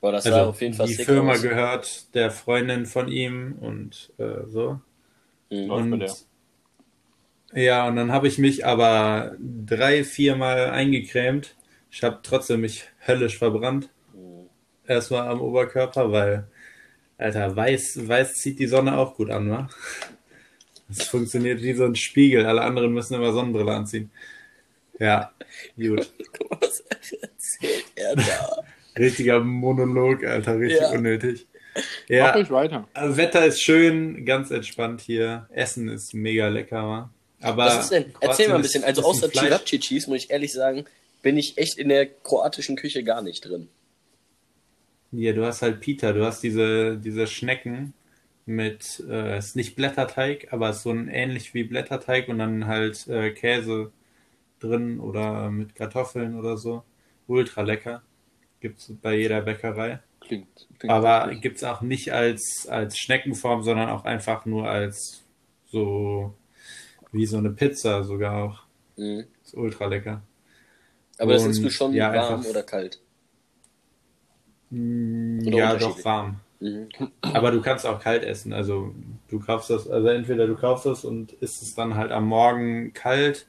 Boah, 0.00 0.12
das 0.12 0.26
Also 0.26 0.38
auf 0.50 0.60
jeden 0.60 0.74
Fall 0.74 0.86
die 0.86 0.94
sick 0.94 1.06
Firma 1.06 1.32
aus. 1.32 1.42
gehört 1.42 2.14
der 2.14 2.30
Freundin 2.30 2.86
von 2.86 3.08
ihm 3.08 3.56
und 3.60 4.12
äh, 4.18 4.46
so. 4.46 4.80
Mhm. 5.50 5.70
Und 5.70 5.98
der. 6.00 6.14
ja, 7.54 7.88
und 7.88 7.96
dann 7.96 8.12
habe 8.12 8.28
ich 8.28 8.38
mich 8.38 8.64
aber 8.64 9.36
drei, 9.40 10.04
viermal 10.04 10.70
eingecremt. 10.70 11.56
Ich 11.90 12.02
habe 12.04 12.20
trotzdem 12.22 12.60
mich 12.60 12.84
höllisch 13.06 13.38
verbrannt. 13.38 13.90
Mhm. 14.12 14.48
Erstmal 14.86 15.28
am 15.28 15.40
Oberkörper, 15.40 16.12
weil, 16.12 16.46
Alter, 17.16 17.56
weiß, 17.56 18.06
weiß 18.06 18.34
zieht 18.36 18.58
die 18.60 18.66
Sonne 18.66 18.96
auch 18.98 19.16
gut 19.16 19.30
an, 19.30 19.50
wa? 19.50 19.68
Das 20.88 21.08
funktioniert 21.08 21.60
wie 21.62 21.74
so 21.74 21.84
ein 21.84 21.96
Spiegel. 21.96 22.46
Alle 22.46 22.62
anderen 22.62 22.92
müssen 22.92 23.14
immer 23.14 23.32
Sonnenbrille 23.32 23.74
anziehen. 23.74 24.10
Ja, 24.98 25.32
gut. 25.76 26.10
Guck 26.38 26.50
mal, 26.50 26.58
was 26.60 26.80
erzählt 26.80 27.84
er 27.94 28.16
da? 28.16 28.62
Richtiger 28.98 29.40
Monolog, 29.40 30.24
Alter, 30.24 30.58
richtig 30.58 30.80
Ja. 30.80 30.90
unnötig. 30.90 31.46
Mach 32.08 32.08
Ja, 32.08 32.30
ruhig 32.34 32.50
weiter. 32.50 32.88
also 32.94 33.16
Wetter 33.16 33.46
ist 33.46 33.62
schön, 33.62 34.24
ganz 34.24 34.50
entspannt 34.50 35.00
hier. 35.00 35.46
Essen 35.52 35.88
ist 35.88 36.14
mega 36.14 36.48
lecker, 36.48 36.82
wa? 36.88 37.10
Aber 37.40 37.66
Was 37.66 37.84
ist 37.84 37.90
denn? 37.92 38.14
Erzähl 38.20 38.48
mal 38.48 38.56
ein 38.56 38.62
bisschen. 38.62 38.84
Also 38.84 39.02
außer 39.02 39.28
Chirachichis, 39.30 40.06
muss 40.08 40.24
ich 40.24 40.30
ehrlich 40.30 40.52
sagen, 40.52 40.84
bin 41.22 41.36
ich 41.36 41.56
echt 41.58 41.78
in 41.78 41.88
der 41.88 42.06
kroatischen 42.06 42.76
Küche 42.76 43.04
gar 43.04 43.22
nicht 43.22 43.42
drin. 43.42 43.68
Ja, 45.10 45.32
du 45.32 45.44
hast 45.46 45.62
halt 45.62 45.80
Pita, 45.80 46.12
du 46.12 46.24
hast 46.24 46.42
diese, 46.42 46.98
diese 46.98 47.26
Schnecken 47.26 47.94
mit, 48.46 49.02
äh, 49.08 49.38
ist 49.38 49.56
nicht 49.56 49.74
Blätterteig, 49.76 50.48
aber 50.52 50.70
ist 50.70 50.82
so 50.82 50.90
ein 50.90 51.08
ähnlich 51.08 51.54
wie 51.54 51.64
Blätterteig 51.64 52.28
und 52.28 52.38
dann 52.38 52.66
halt 52.66 53.06
äh, 53.08 53.30
Käse 53.32 53.90
drin 54.60 55.00
oder 55.00 55.50
mit 55.50 55.74
Kartoffeln 55.76 56.36
oder 56.38 56.56
so. 56.58 56.84
Ultra 57.28 57.62
lecker. 57.62 58.02
Gibt's 58.60 58.92
bei 59.02 59.16
jeder 59.16 59.40
Bäckerei. 59.42 60.00
Klingt. 60.20 60.66
klingt 60.78 60.92
Aber 60.92 61.26
wirklich. 61.26 61.42
gibt's 61.42 61.64
auch 61.64 61.80
nicht 61.80 62.12
als, 62.12 62.66
als 62.68 62.98
Schneckenform, 62.98 63.62
sondern 63.62 63.88
auch 63.88 64.04
einfach 64.04 64.44
nur 64.46 64.68
als 64.68 65.22
so 65.70 66.34
wie 67.12 67.26
so 67.26 67.38
eine 67.38 67.50
Pizza 67.50 68.02
sogar 68.04 68.42
auch. 68.44 68.62
Mhm. 68.96 69.24
Ist 69.44 69.54
ultra 69.54 69.86
lecker. 69.86 70.22
Aber 71.18 71.32
das 71.32 71.44
Und, 71.44 71.50
isst 71.50 71.64
du 71.64 71.70
schon 71.70 71.92
ja, 71.94 72.12
warm 72.12 72.34
einfach- 72.40 72.50
oder 72.50 72.62
kalt? 72.62 73.00
Mm, 74.70 75.46
Oder 75.46 75.56
Ja, 75.56 75.76
doch 75.76 76.04
warm. 76.04 76.40
Mhm. 76.60 76.88
Aber 77.22 77.50
du 77.52 77.62
kannst 77.62 77.86
auch 77.86 78.00
kalt 78.00 78.24
essen. 78.24 78.52
Also 78.52 78.94
du 79.28 79.38
kaufst 79.40 79.70
das, 79.70 79.88
also 79.88 80.08
entweder 80.08 80.46
du 80.46 80.56
kaufst 80.56 80.86
das 80.86 81.04
und 81.04 81.32
isst 81.34 81.62
es 81.62 81.74
dann 81.74 81.94
halt 81.94 82.10
am 82.10 82.26
Morgen 82.26 82.92
kalt 82.92 83.46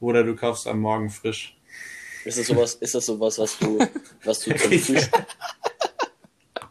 oder 0.00 0.24
du 0.24 0.34
kaufst 0.34 0.66
am 0.66 0.80
Morgen 0.80 1.10
frisch. 1.10 1.55
Ist 2.26 2.38
das 2.38 2.46
sowas, 2.48 2.74
ist 2.74 2.94
das 2.94 3.06
sowas, 3.06 3.38
was 3.38 3.56
du, 3.58 3.78
was 4.24 4.40
du 4.40 4.50
zum 4.50 4.58
Frühstück, 4.58 5.10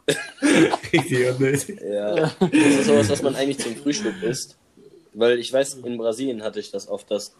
Richtig 0.92 1.28
unnötig. 1.28 1.80
ja, 1.80 2.24
ist 2.24 2.78
das 2.78 2.86
sowas, 2.86 3.08
was 3.08 3.22
man 3.22 3.34
eigentlich 3.34 3.58
zum 3.58 3.74
Frühstück 3.74 4.22
isst? 4.22 4.58
Weil 5.14 5.38
ich 5.38 5.50
weiß, 5.50 5.74
in 5.74 5.96
Brasilien 5.96 6.42
hatte 6.42 6.60
ich 6.60 6.70
das 6.70 6.88
oft, 6.88 7.10
dass, 7.10 7.34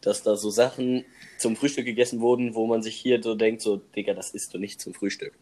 dass 0.00 0.22
da 0.22 0.36
so 0.36 0.48
Sachen 0.50 1.04
zum 1.36 1.56
Frühstück 1.56 1.84
gegessen 1.84 2.20
wurden, 2.20 2.54
wo 2.54 2.66
man 2.66 2.82
sich 2.82 2.94
hier 2.94 3.20
so 3.20 3.34
denkt, 3.34 3.62
so, 3.62 3.78
Digga, 3.96 4.14
das 4.14 4.30
isst 4.30 4.54
du 4.54 4.58
nicht 4.58 4.80
zum 4.80 4.94
Frühstück. 4.94 5.32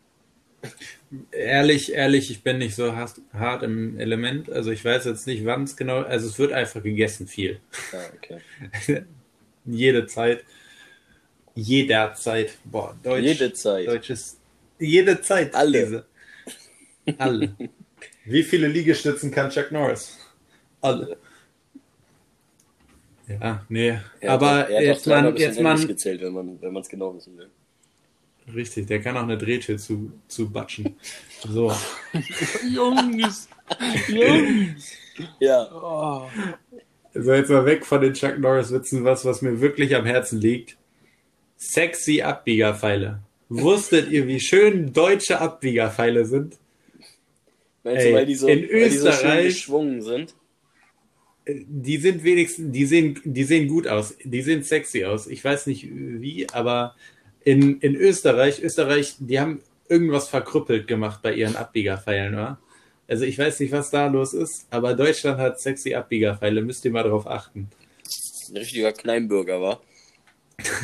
Ehrlich, 1.30 1.92
ehrlich, 1.92 2.30
ich 2.30 2.42
bin 2.42 2.56
nicht 2.58 2.74
so 2.74 2.94
hart, 2.96 3.62
im 3.62 3.98
Element. 3.98 4.50
Also 4.50 4.70
ich 4.70 4.82
weiß 4.82 5.04
jetzt 5.04 5.26
nicht, 5.26 5.44
wann 5.44 5.64
es 5.64 5.76
genau. 5.76 6.00
Also 6.00 6.26
es 6.26 6.38
wird 6.38 6.52
einfach 6.52 6.82
gegessen 6.82 7.26
viel. 7.26 7.60
Ja, 7.92 8.00
okay. 8.16 9.04
Jede 9.66 10.06
Zeit. 10.06 10.44
Jederzeit. 11.54 12.58
Boah, 12.64 12.96
Deutsch. 13.02 13.24
Jede 13.24 13.52
Zeit. 13.52 13.86
Deutsches. 13.88 14.38
Jede 14.78 15.20
Zeit. 15.20 15.54
Alle. 15.54 16.04
Diese. 17.06 17.18
Alle. 17.18 17.54
Wie 18.24 18.42
viele 18.42 18.68
Liegestützen 18.68 19.30
kann 19.30 19.50
Chuck 19.50 19.72
Norris? 19.72 20.18
Alle. 20.80 21.16
Ja, 23.28 23.64
nee. 23.68 23.98
Er 24.20 24.32
Aber 24.32 24.50
hat, 24.50 24.70
er 24.70 24.76
hat 24.76 24.84
jetzt 24.84 25.04
bis 25.04 25.40
jetzt 25.42 25.60
mal, 25.60 25.86
gezählt, 25.86 26.20
wenn 26.22 26.32
man 26.32 26.60
wenn 26.60 26.72
man 26.72 26.82
es 26.82 26.88
genau 26.88 27.14
wissen 27.14 27.36
will. 27.38 27.50
richtig, 28.54 28.86
der 28.86 29.00
kann 29.00 29.16
auch 29.16 29.22
eine 29.22 29.38
Drehtür 29.38 29.78
zu, 29.78 30.12
zu 30.28 30.50
batschen. 30.50 30.96
So. 31.48 31.72
Jungs! 32.74 33.48
Jungs! 34.08 34.92
Ja, 35.38 35.68
Oh. 35.72 36.28
So, 37.14 37.32
jetzt 37.34 37.50
mal 37.50 37.66
weg 37.66 37.84
von 37.84 38.00
den 38.00 38.14
Chuck 38.14 38.38
Norris-Witzen, 38.38 39.04
was, 39.04 39.24
was 39.26 39.42
mir 39.42 39.60
wirklich 39.60 39.94
am 39.94 40.06
Herzen 40.06 40.40
liegt. 40.40 40.76
Sexy 41.70 42.22
Abbiegerpfeile. 42.22 43.20
Wusstet 43.48 44.10
ihr, 44.10 44.26
wie 44.26 44.40
schön 44.40 44.92
deutsche 44.92 45.40
Abbiegerpfeile 45.40 46.24
sind? 46.24 46.56
meinst 47.84 48.02
Ey, 48.02 48.10
du, 48.10 48.16
weil 48.16 48.26
die 48.26 48.34
so, 48.34 48.48
in 48.48 48.62
weil 48.62 48.88
die 48.90 48.96
so 48.96 49.10
schön 49.12 49.14
Österreich- 49.20 49.44
geschwungen 49.54 50.02
sind? 50.02 50.34
Die 51.46 51.96
sind 51.98 52.22
wenigstens, 52.22 52.70
die 52.72 52.86
sehen, 52.86 53.20
die 53.24 53.42
sehen 53.44 53.66
gut 53.66 53.88
aus. 53.88 54.14
Die 54.22 54.42
sehen 54.42 54.62
sexy 54.62 55.04
aus. 55.04 55.26
Ich 55.26 55.44
weiß 55.44 55.66
nicht 55.66 55.88
wie, 55.90 56.48
aber 56.52 56.94
in, 57.44 57.80
in 57.80 57.96
Österreich, 57.96 58.62
Österreich, 58.62 59.16
die 59.18 59.40
haben 59.40 59.60
irgendwas 59.88 60.28
verkrüppelt 60.28 60.86
gemacht 60.86 61.20
bei 61.22 61.34
ihren 61.34 61.56
Abbiegerpfeilen, 61.56 62.34
oder? 62.34 62.60
Also 63.08 63.24
ich 63.24 63.36
weiß 63.38 63.58
nicht, 63.60 63.72
was 63.72 63.90
da 63.90 64.06
los 64.06 64.32
ist, 64.34 64.66
aber 64.70 64.94
Deutschland 64.94 65.38
hat 65.38 65.60
sexy 65.60 65.94
Abbiegerpfeile. 65.94 66.62
Müsst 66.62 66.84
ihr 66.84 66.92
mal 66.92 67.02
drauf 67.02 67.26
achten. 67.26 67.68
Ein 68.50 68.56
richtiger 68.58 68.92
Kleinbürger 68.92 69.60
war. 69.60 69.82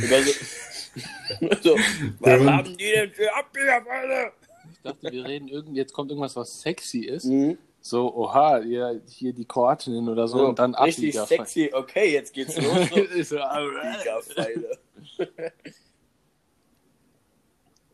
Immer 0.02 0.22
so, 0.22 0.32
so, 1.62 1.76
was 2.20 2.40
Hund. 2.40 2.50
haben 2.50 2.76
die 2.76 2.90
denn 2.90 3.10
für 3.10 3.34
Abbiegerpfeile? 3.34 4.32
Ich 4.72 4.82
dachte, 4.82 5.12
wir 5.12 5.24
reden 5.24 5.48
irgend, 5.48 5.76
jetzt 5.76 5.92
kommt 5.92 6.10
irgendwas, 6.10 6.36
was 6.36 6.60
sexy 6.60 7.00
ist. 7.00 7.24
Mhm. 7.24 7.58
So, 7.80 8.14
oha, 8.14 8.58
ihr, 8.58 9.00
hier 9.08 9.32
die 9.32 9.44
Kroatinnen 9.44 10.08
oder 10.08 10.28
so, 10.28 10.38
So, 10.38 10.46
und 10.48 10.58
dann 10.58 10.74
richtig 10.74 11.18
sexy. 11.18 11.70
Okay, 11.72 12.12
jetzt 12.12 12.32
geht's 12.34 12.56
los. 12.60 12.88
So, 12.90 12.96
Ist 12.96 13.28
so, 13.30 13.38
alright. 13.38 14.06
Abbiegerpfeile. 14.08 14.78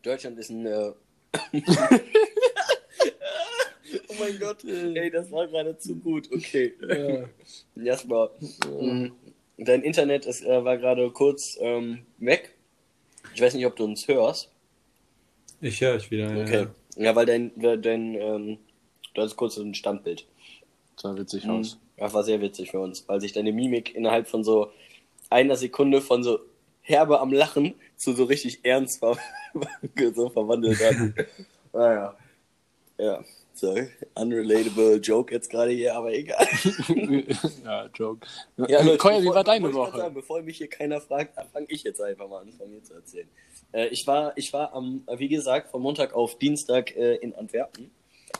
Deutschland 0.03 0.37
ist 0.39 0.49
ein. 0.49 0.65
Äh... 0.65 0.91
oh 4.09 4.13
mein 4.19 4.39
Gott, 4.39 4.63
ey, 4.63 5.09
das 5.09 5.31
war 5.31 5.47
gerade 5.47 5.77
zu 5.77 5.95
gut. 5.95 6.29
Okay. 6.31 6.73
Ja. 6.87 7.83
Erstmal. 7.83 8.29
Mhm. 8.69 9.13
dein 9.57 9.81
Internet 9.81 10.25
ist, 10.25 10.43
äh, 10.43 10.63
war 10.63 10.77
gerade 10.77 11.09
kurz 11.11 11.57
ähm, 11.59 12.05
weg. 12.17 12.54
Ich 13.35 13.41
weiß 13.41 13.53
nicht, 13.53 13.65
ob 13.65 13.75
du 13.75 13.83
uns 13.83 14.07
hörst. 14.07 14.49
Ich 15.59 15.81
höre 15.81 15.95
euch 15.95 16.09
wieder. 16.09 16.31
Okay. 16.41 16.67
Ja, 16.95 17.13
weil 17.15 17.25
dein, 17.25 17.51
dein 17.57 18.15
ähm, 18.15 18.57
du 19.13 19.21
hattest 19.21 19.35
kurz 19.35 19.57
ein 19.57 19.73
Standbild. 19.75 20.25
Sah 20.95 21.17
witzig 21.17 21.43
Mhm. 21.43 21.51
aus. 21.51 21.77
Das 21.97 22.13
war 22.13 22.23
sehr 22.23 22.39
witzig 22.39 22.71
für 22.71 22.79
uns, 22.79 23.07
weil 23.07 23.19
sich 23.19 23.33
deine 23.33 23.51
Mimik 23.51 23.93
innerhalb 23.93 24.29
von 24.29 24.43
so 24.45 24.71
einer 25.29 25.57
Sekunde 25.57 26.01
von 26.01 26.23
so 26.23 26.39
herbe 26.81 27.19
am 27.19 27.33
Lachen 27.33 27.73
zu 27.97 28.13
so 28.13 28.23
richtig 28.23 28.59
ernst 28.63 28.99
ver 28.99 29.17
so 30.15 30.29
verwandelt 30.29 30.79
hat. 30.79 30.95
naja. 31.73 32.17
Ja. 32.97 33.23
So, 33.55 33.73
unrelatable 34.15 34.97
Joke 34.97 35.33
jetzt 35.33 35.49
gerade 35.49 35.71
hier, 35.71 35.95
aber 35.95 36.11
egal. 36.13 36.45
ja, 37.63 37.89
Joke. 37.95 38.27
Ja, 38.57 38.81
Leute, 38.81 38.97
Koya, 38.97 39.19
wie 39.19 39.21
bevor- 39.21 39.35
war 39.35 39.43
deine 39.45 39.73
Woche? 39.73 39.97
Sagen, 39.97 40.13
bevor 40.13 40.41
mich 40.41 40.57
hier 40.57 40.67
keiner 40.67 40.99
fragt, 40.99 41.35
fange 41.53 41.67
ich 41.69 41.83
jetzt 41.83 42.01
einfach 42.01 42.27
mal 42.27 42.41
an, 42.41 42.51
von 42.51 42.69
mir 42.69 42.83
zu 42.83 42.93
erzählen. 42.95 43.29
Äh, 43.71 43.87
ich 43.87 44.05
war, 44.07 44.33
ich 44.35 44.51
war 44.51 44.73
am, 44.73 45.03
wie 45.17 45.29
gesagt, 45.29 45.69
von 45.69 45.81
Montag 45.81 46.13
auf 46.13 46.37
Dienstag 46.37 46.97
äh, 46.97 47.15
in 47.15 47.33
Antwerpen. 47.33 47.91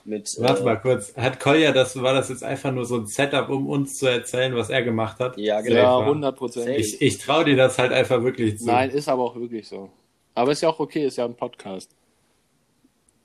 Mit, 0.03 0.35
Warte 0.39 0.61
äh, 0.61 0.65
mal 0.65 0.75
kurz. 0.75 1.15
Hat 1.15 1.39
Kolja 1.39 1.71
das, 1.71 1.95
war 2.01 2.13
das 2.13 2.27
jetzt 2.27 2.43
einfach 2.43 2.73
nur 2.73 2.83
so 2.85 2.97
ein 2.97 3.07
Setup, 3.07 3.47
um 3.47 3.69
uns 3.69 3.95
zu 3.97 4.07
erzählen, 4.07 4.53
was 4.53 4.69
er 4.69 4.83
gemacht 4.83 5.19
hat? 5.19 5.37
Ja, 5.37 5.61
genau. 5.61 5.75
Ja, 5.75 5.83
Safe, 5.83 6.01
wa? 6.01 6.07
100 6.07 6.35
Prozent. 6.35 6.69
Ich, 6.77 7.01
ich 7.01 7.17
traue 7.19 7.45
dir 7.45 7.55
das 7.55 7.79
halt 7.79 7.93
einfach 7.93 8.21
wirklich 8.21 8.59
zu. 8.59 8.65
Nein, 8.65 8.89
ist 8.89 9.07
aber 9.07 9.23
auch 9.23 9.35
wirklich 9.37 9.65
so. 9.65 9.89
Aber 10.33 10.51
ist 10.51 10.61
ja 10.61 10.67
auch 10.67 10.79
okay, 10.79 11.05
ist 11.05 11.15
ja 11.15 11.23
ein 11.23 11.35
Podcast. 11.35 11.89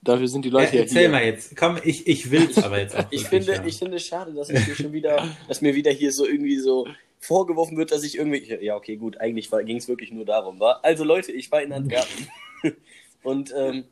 Dafür 0.03 0.29
sind 0.29 0.45
die 0.45 0.51
Leute 0.51 0.77
ja, 0.77 0.83
erzähl 0.83 1.01
hier. 1.01 1.09
mal 1.11 1.25
jetzt. 1.25 1.57
Komm, 1.57 1.79
ich, 1.85 2.07
ich 2.07 2.31
will's 2.31 2.57
aber 2.63 2.81
jetzt 2.81 2.97
auch 2.97 3.05
Ich 3.11 3.27
finde, 3.27 3.55
hören. 3.55 3.69
ich 3.69 3.77
finde 3.77 3.97
es 3.97 4.07
schade, 4.07 4.33
dass 4.33 4.49
ich 4.49 4.67
mir 4.67 4.75
schon 4.75 4.93
wieder, 4.93 5.29
dass 5.49 5.61
mir 5.61 5.75
wieder 5.75 5.91
hier 5.91 6.11
so 6.13 6.27
irgendwie 6.27 6.59
so 6.59 6.87
vorgeworfen 7.19 7.77
wird, 7.77 7.93
dass 7.93 8.03
ich 8.03 8.17
irgendwie. 8.17 8.57
Ja, 8.65 8.77
okay, 8.77 8.97
gut, 8.97 9.19
eigentlich 9.21 9.51
ging 9.51 9.77
es 9.77 9.89
wirklich 9.89 10.11
nur 10.11 10.25
darum, 10.25 10.59
war. 10.59 10.85
Also 10.85 11.05
Leute, 11.05 11.33
ich 11.33 11.53
war 11.53 11.63
in 11.63 11.73
Antwerpen 11.73 12.29
und 13.23 13.53
ähm, 13.57 13.85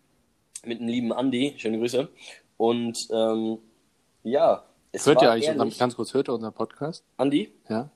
mit 0.65 0.81
dem 0.81 0.89
lieben 0.89 1.13
Andi, 1.13 1.55
schöne 1.59 1.79
Grüße. 1.79 2.09
Und 2.57 2.99
ähm, 3.13 3.59
ja, 4.25 4.65
es 4.93 5.07
Hört 5.07 5.17
war 5.17 5.25
ihr 5.25 5.31
eigentlich, 5.33 5.47
ehrlich. 5.47 5.61
unseren, 5.63 5.79
ganz 5.79 5.95
kurz, 5.97 6.15
hört 6.15 6.29
ihr 6.29 6.35
unseren 6.35 6.55
Podcast? 6.55 7.05
Andi? 7.19 7.53
Ja? 7.69 7.91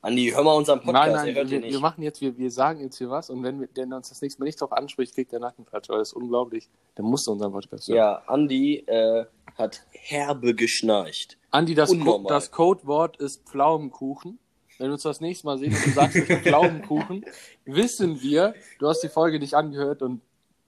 Andi, 0.00 0.30
hör 0.32 0.44
mal 0.44 0.54
unseren 0.54 0.80
Podcast, 0.80 1.12
nein, 1.12 1.34
nein, 1.34 1.50
wir, 1.50 1.62
wir 1.62 1.80
machen 1.80 2.02
jetzt, 2.02 2.20
wir, 2.20 2.36
wir 2.38 2.50
sagen 2.52 2.80
jetzt 2.80 2.98
hier 2.98 3.10
was 3.10 3.30
und 3.30 3.42
wenn 3.42 3.60
wir, 3.60 3.66
der 3.66 3.86
uns 3.86 4.08
das 4.10 4.22
nächste 4.22 4.40
Mal 4.40 4.46
nicht 4.46 4.60
drauf 4.60 4.72
anspricht, 4.72 5.14
kriegt 5.14 5.32
der 5.32 5.40
Nackenflatsch, 5.40 5.88
weil 5.88 5.98
das 5.98 6.08
ist 6.10 6.14
unglaublich. 6.14 6.68
Der 6.96 7.04
muss 7.04 7.26
unseren 7.26 7.50
Podcast 7.52 7.88
hören. 7.88 7.96
ja, 7.96 8.22
Andi 8.26 8.84
äh, 8.86 9.24
hat 9.56 9.82
herbe 9.90 10.54
geschnarcht. 10.54 11.36
Andi, 11.50 11.74
das, 11.74 11.90
Co 11.98 12.24
das 12.28 12.50
Codewort 12.52 13.16
ist 13.16 13.48
Pflaumenkuchen. 13.48 14.38
Wenn 14.78 14.88
wir 14.88 14.92
uns 14.92 15.02
das 15.02 15.20
nächste 15.20 15.46
Mal 15.46 15.58
sehen 15.58 15.74
und 15.74 15.84
du 15.86 15.90
sagst 15.90 16.16
Pflaumenkuchen, 16.16 17.24
wissen 17.64 18.22
wir, 18.22 18.54
du 18.78 18.86
hast 18.86 19.00
die 19.02 19.08
Folge 19.08 19.40
nicht 19.40 19.54
angehört 19.54 20.02
und 20.02 20.20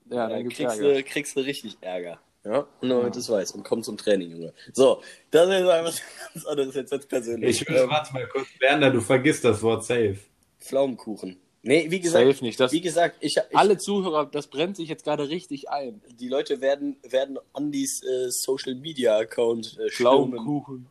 ja, 0.09 0.17
Ja, 0.17 0.29
dann 0.29 0.43
gibt's 0.43 0.57
kriegst, 0.57 0.79
Ärger. 0.79 0.93
du, 0.95 1.03
kriegst 1.03 1.35
du 1.37 1.39
richtig 1.39 1.77
Ärger. 1.79 2.19
Ja, 2.43 2.67
und 2.81 2.89
damit 2.89 3.15
du 3.15 3.19
es 3.19 3.29
weißt. 3.29 3.53
Und 3.55 3.63
komm 3.63 3.83
zum 3.83 3.97
Training, 3.97 4.31
Junge. 4.31 4.53
So, 4.73 5.01
das 5.29 5.47
ist 5.47 5.53
einfach 5.53 5.83
was 5.85 6.01
ganz 6.33 6.45
anderes 6.45 6.75
jetzt 6.75 6.93
als 6.93 7.05
persönlich. 7.05 7.61
Ich 7.61 7.69
will, 7.69 7.87
warte 7.87 8.13
mal 8.13 8.27
kurz, 8.27 8.47
Bernder, 8.59 8.89
du 8.89 8.99
vergisst 8.99 9.43
das 9.45 9.61
Wort 9.61 9.85
safe. 9.85 10.17
Pflaumenkuchen. 10.59 11.39
Nee, 11.63 11.91
wie 11.91 11.99
gesagt, 11.99 12.25
Safe 12.25 12.43
nicht. 12.43 12.59
Das, 12.59 12.71
wie 12.71 12.81
gesagt, 12.81 13.17
ich, 13.19 13.37
ich 13.37 13.57
alle 13.57 13.77
Zuhörer, 13.77 14.25
das 14.25 14.47
brennt 14.47 14.75
sich 14.75 14.89
jetzt 14.89 15.03
gerade 15.03 15.29
richtig 15.29 15.69
ein. 15.69 16.01
die 16.19 16.27
Leute 16.27 16.59
werden, 16.59 16.97
werden 17.03 17.37
Andys 17.53 18.01
äh, 18.03 18.31
Social 18.31 18.73
Media 18.73 19.17
Account 19.17 19.77
äh, 19.77 19.89
stürmen. 19.89 20.87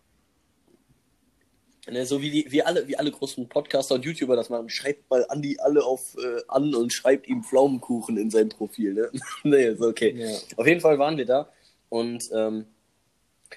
Ne, 1.90 2.07
so 2.07 2.22
wie 2.22 2.31
die, 2.31 2.46
wie 2.50 2.62
alle, 2.62 2.87
wie 2.87 2.96
alle 2.96 3.11
großen 3.11 3.48
Podcaster 3.48 3.96
und 3.96 4.05
YouTuber 4.05 4.37
das 4.37 4.48
machen. 4.48 4.68
Schreibt 4.68 5.11
mal 5.11 5.26
Andi 5.29 5.59
alle 5.59 5.85
auf 5.85 6.16
äh, 6.16 6.42
an 6.48 6.74
und 6.74 6.92
schreibt 6.92 7.26
ihm 7.26 7.42
Pflaumenkuchen 7.42 8.16
in 8.16 8.31
sein 8.31 8.48
Profil. 8.48 8.94
Ne? 8.94 9.11
nee, 9.44 9.66
ist 9.66 9.81
okay. 9.81 10.14
Ja. 10.16 10.37
Auf 10.57 10.66
jeden 10.66 10.81
Fall 10.81 10.98
waren 10.98 11.16
wir 11.16 11.26
da 11.26 11.50
und 11.88 12.31
ähm, 12.33 12.66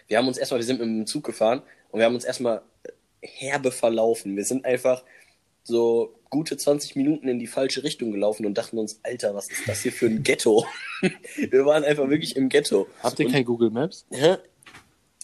wir 0.08 0.18
haben 0.18 0.28
uns 0.28 0.38
erstmal, 0.38 0.60
wir 0.60 0.66
sind 0.66 0.80
mit 0.80 0.88
dem 0.88 1.06
Zug 1.06 1.24
gefahren 1.24 1.62
und 1.92 2.00
wir 2.00 2.06
haben 2.06 2.16
uns 2.16 2.26
erstmal 2.26 2.62
herbe 3.22 3.72
verlaufen. 3.72 4.36
Wir 4.36 4.46
sind 4.46 4.66
einfach 4.66 5.04
so 5.64 6.16
gute 6.30 6.58
20 6.58 6.96
Minuten 6.96 7.28
in 7.28 7.40
die 7.40 7.48
falsche 7.48 7.84
Richtung 7.84 8.12
gelaufen 8.12 8.46
und 8.46 8.58
dachten 8.58 8.78
uns, 8.78 9.00
Alter, 9.04 9.36
was 9.36 9.50
ist 9.50 9.68
das 9.68 9.82
hier 9.82 9.92
für 9.92 10.08
ein 10.08 10.24
Ghetto? 10.24 10.66
wir 11.36 11.66
waren 11.66 11.84
einfach 11.84 12.10
wirklich 12.10 12.36
im 12.36 12.50
Ghetto. 12.50 12.88
Habt 13.02 13.20
ihr 13.20 13.28
Und- 13.28 13.32
kein 13.32 13.46
Google 13.46 13.70
Maps? 13.70 14.06
Hä? 14.12 14.38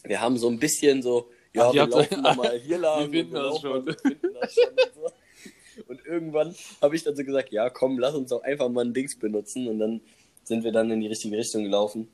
Wir 0.04 0.22
haben 0.22 0.38
so 0.38 0.48
ein 0.48 0.60
bisschen 0.60 1.02
so, 1.02 1.30
ja, 1.54 1.74
wir 1.74 1.88
laufen 1.88 2.22
mal 2.22 2.60
hier 2.60 2.78
lang. 2.78 3.12
Wir 3.12 3.22
finden 3.22 3.34
das 3.34 3.60
schon. 3.60 3.86
wir 3.86 3.98
finden 3.98 4.34
das 4.40 4.54
schon 4.54 4.70
und, 4.70 4.94
so. 4.96 5.84
und 5.88 6.06
irgendwann 6.06 6.56
habe 6.82 6.96
ich 6.96 7.04
dann 7.04 7.16
so 7.16 7.24
gesagt, 7.24 7.52
ja, 7.52 7.70
komm, 7.70 8.00
lass 8.00 8.16
uns 8.16 8.30
doch 8.30 8.44
einfach 8.44 8.70
mal 8.70 8.86
ein 8.86 8.94
Dings 8.94 9.18
benutzen. 9.18 9.68
Und 9.68 9.80
dann 9.80 10.02
sind 10.44 10.64
wir 10.64 10.72
dann 10.72 10.92
in 10.92 11.02
die 11.02 11.08
richtige 11.08 11.38
Richtung 11.38 11.64
gelaufen. 11.64 12.10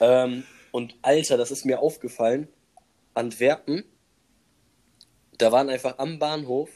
Ähm, 0.00 0.44
und 0.72 0.96
Alter, 1.02 1.36
das 1.36 1.50
ist 1.50 1.64
mir 1.64 1.80
aufgefallen. 1.80 2.48
Antwerpen, 3.14 3.84
da 5.38 5.52
waren 5.52 5.68
einfach 5.68 5.98
am 5.98 6.18
Bahnhof. 6.18 6.68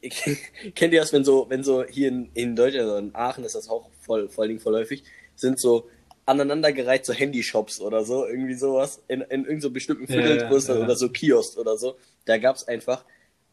Kennt 0.74 0.94
ihr 0.94 1.00
das, 1.00 1.12
wenn 1.12 1.24
so, 1.24 1.46
wenn 1.48 1.62
so 1.62 1.84
hier 1.84 2.08
in, 2.08 2.30
in 2.34 2.56
Deutschland, 2.56 2.88
also 2.88 2.96
in 2.96 3.14
Aachen 3.14 3.44
ist 3.44 3.54
das 3.54 3.68
auch 3.68 3.90
voll, 4.00 4.28
vor 4.28 4.42
allen 4.42 4.50
Dingen 4.50 4.60
voll 4.60 4.74
häufig, 4.74 5.04
sind 5.34 5.60
so 5.60 5.88
aneinandergereiht 6.26 7.04
so 7.04 7.12
Handyshops 7.12 7.80
oder 7.80 8.04
so, 8.04 8.26
irgendwie 8.26 8.54
sowas, 8.54 9.02
in, 9.08 9.20
in 9.22 9.30
irgendeinem 9.30 9.60
so 9.60 9.70
bestimmten 9.70 10.04
Ja, 10.04 10.14
Viertel 10.14 10.36
ja, 10.38 10.48
größer 10.48 10.78
ja. 10.78 10.84
oder 10.84 10.96
so 10.96 11.08
Kiosk 11.08 11.58
oder 11.58 11.76
so. 11.76 11.96
Da 12.24 12.38
gab's 12.38 12.66
einfach 12.68 13.04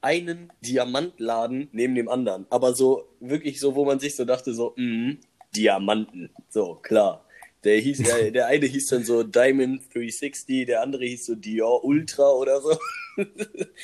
einen 0.01 0.51
Diamantladen 0.61 1.69
neben 1.71 1.95
dem 1.95 2.09
anderen. 2.09 2.45
Aber 2.49 2.73
so, 2.73 3.09
wirklich 3.19 3.59
so, 3.59 3.75
wo 3.75 3.85
man 3.85 3.99
sich 3.99 4.15
so 4.15 4.25
dachte, 4.25 4.53
so, 4.53 4.73
mm, 4.77 5.17
Diamanten. 5.55 6.29
So, 6.49 6.75
klar. 6.75 7.25
Der 7.63 7.77
hieß, 7.77 8.03
der, 8.03 8.31
der 8.31 8.47
eine 8.47 8.65
hieß 8.65 8.87
dann 8.87 9.03
so 9.03 9.23
Diamond 9.23 9.83
360, 9.93 10.65
der 10.65 10.81
andere 10.81 11.05
hieß 11.05 11.25
so 11.25 11.35
Dior 11.35 11.83
Ultra 11.83 12.29
oder 12.31 12.61
so. 12.61 12.77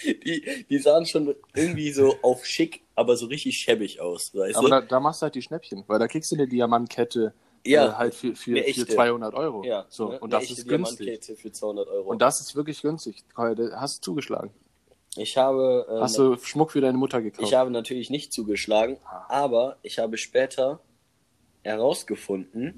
die, 0.03 0.65
die 0.69 0.77
sahen 0.79 1.05
schon 1.05 1.35
irgendwie 1.53 1.91
so 1.91 2.15
auf 2.21 2.45
schick, 2.45 2.83
aber 2.95 3.17
so 3.17 3.25
richtig 3.25 3.57
schäbig 3.57 3.99
aus, 3.99 4.33
weißt 4.33 4.55
Aber 4.55 4.67
du? 4.67 4.71
da, 4.71 4.81
da 4.81 4.99
machst 5.01 5.21
du 5.21 5.23
halt 5.23 5.35
die 5.35 5.41
Schnäppchen, 5.41 5.83
weil 5.87 5.99
da 5.99 6.07
kriegst 6.07 6.31
du 6.31 6.35
eine 6.35 6.47
Diamantkette 6.47 7.33
Ja. 7.65 7.87
äh, 7.89 7.93
halt 7.93 8.13
für, 8.15 8.35
für, 8.35 8.51
für 8.53 8.65
echte. 8.65 8.87
200 8.87 9.33
Euro. 9.33 9.63
ja, 9.63 9.85
so, 9.89 10.09
ne? 10.09 10.19
und 10.19 10.31
das 10.33 10.49
ist 10.51 10.67
günstig. 10.67 11.23
Für 11.37 11.51
200 11.51 11.87
Euro. 11.87 12.09
Und 12.09 12.21
das 12.21 12.39
ist 12.41 12.55
wirklich 12.55 12.81
günstig. 12.81 13.23
Heute 13.35 13.71
hast 13.79 13.97
du 13.97 14.11
zugeschlagen. 14.11 14.51
ich 15.17 15.37
habe, 15.37 15.85
äh, 15.89 15.99
Hast 16.01 16.17
du 16.17 16.37
Schmuck 16.37 16.71
für 16.71 16.81
deine 16.81 16.97
Mutter 16.97 17.21
gekauft? 17.21 17.47
Ich 17.47 17.53
habe 17.55 17.71
natürlich 17.71 18.09
nicht 18.09 18.31
zugeschlagen, 18.33 18.97
Ah. 19.05 19.25
aber 19.29 19.77
ich 19.81 19.97
habe 19.99 20.17
später 20.17 20.79
herausgefunden, 21.63 22.77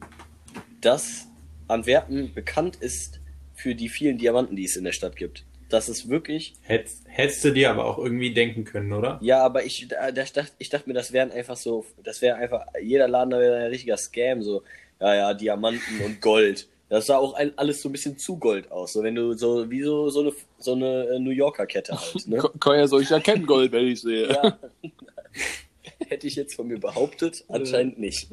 dass 0.82 1.28
Antwerpen 1.68 2.34
bekannt 2.34 2.78
ist 2.78 3.20
für 3.54 3.76
die 3.76 3.90
vielen 3.90 4.18
Diamanten, 4.18 4.56
die 4.56 4.64
es 4.66 4.78
in 4.78 4.84
der 4.86 4.92
Stadt 4.94 5.16
gibt. 5.16 5.46
Das 5.70 5.90
ist 5.90 6.08
wirklich, 6.10 6.54
Hättest, 6.62 7.04
hättest 7.08 7.44
du 7.44 7.52
dir 7.52 7.70
aber 7.72 7.86
auch 7.86 7.98
irgendwie 7.98 8.34
denken 8.34 8.64
können, 8.64 8.94
oder? 8.94 9.20
ja, 9.22 9.44
aber 9.44 9.66
ich, 9.66 9.88
da, 9.90 10.12
da, 10.12 10.22
ich, 10.24 10.32
dachte, 10.32 10.52
ich 10.60 10.70
dachte 10.70 10.88
mir, 10.88 10.94
das 10.94 11.12
wären 11.12 11.32
einfach 11.32 11.58
so, 11.58 11.86
das 12.04 12.22
wäre 12.22 12.38
einfach, 12.38 12.66
jeder 12.82 13.08
Laden 13.10 13.32
da 13.32 13.40
wäre 13.40 13.58
ein 13.58 13.70
richtiger 13.72 13.98
Scam, 13.98 14.42
so, 14.42 14.64
ja, 15.02 15.14
ja, 15.16 15.34
Diamanten 15.34 16.00
und 16.06 16.22
Gold. 16.22 16.68
Das 16.90 17.08
sah 17.08 17.18
auch 17.18 17.34
ein, 17.34 17.52
alles 17.58 17.82
so 17.82 17.90
ein 17.90 17.92
bisschen 17.92 18.18
zu 18.18 18.38
Gold 18.38 18.72
aus, 18.72 18.94
so 18.94 19.04
wenn 19.04 19.14
du 19.16 19.34
so, 19.34 19.70
wie 19.70 19.82
so, 19.84 20.10
so 20.10 20.22
eine, 20.22 20.34
so 20.58 20.72
eine 20.74 21.08
äh, 21.08 21.20
New 21.20 21.32
Yorker 21.32 21.66
Kette 21.68 22.00
halt, 22.00 22.28
ne? 22.30 22.38
Ko- 22.38 22.52
Koya 22.62 22.88
so, 22.88 23.00
ich 23.00 23.12
erkenne 23.12 23.44
Gold, 23.46 23.74
wenn 23.74 23.88
ich 23.88 24.00
sehe. 24.00 24.30
Ja. 24.30 24.58
Hätte 26.08 26.28
ich 26.28 26.36
jetzt 26.36 26.56
von 26.56 26.68
mir 26.68 26.80
behauptet, 26.80 27.44
anscheinend 27.50 28.00
nicht. 28.00 28.30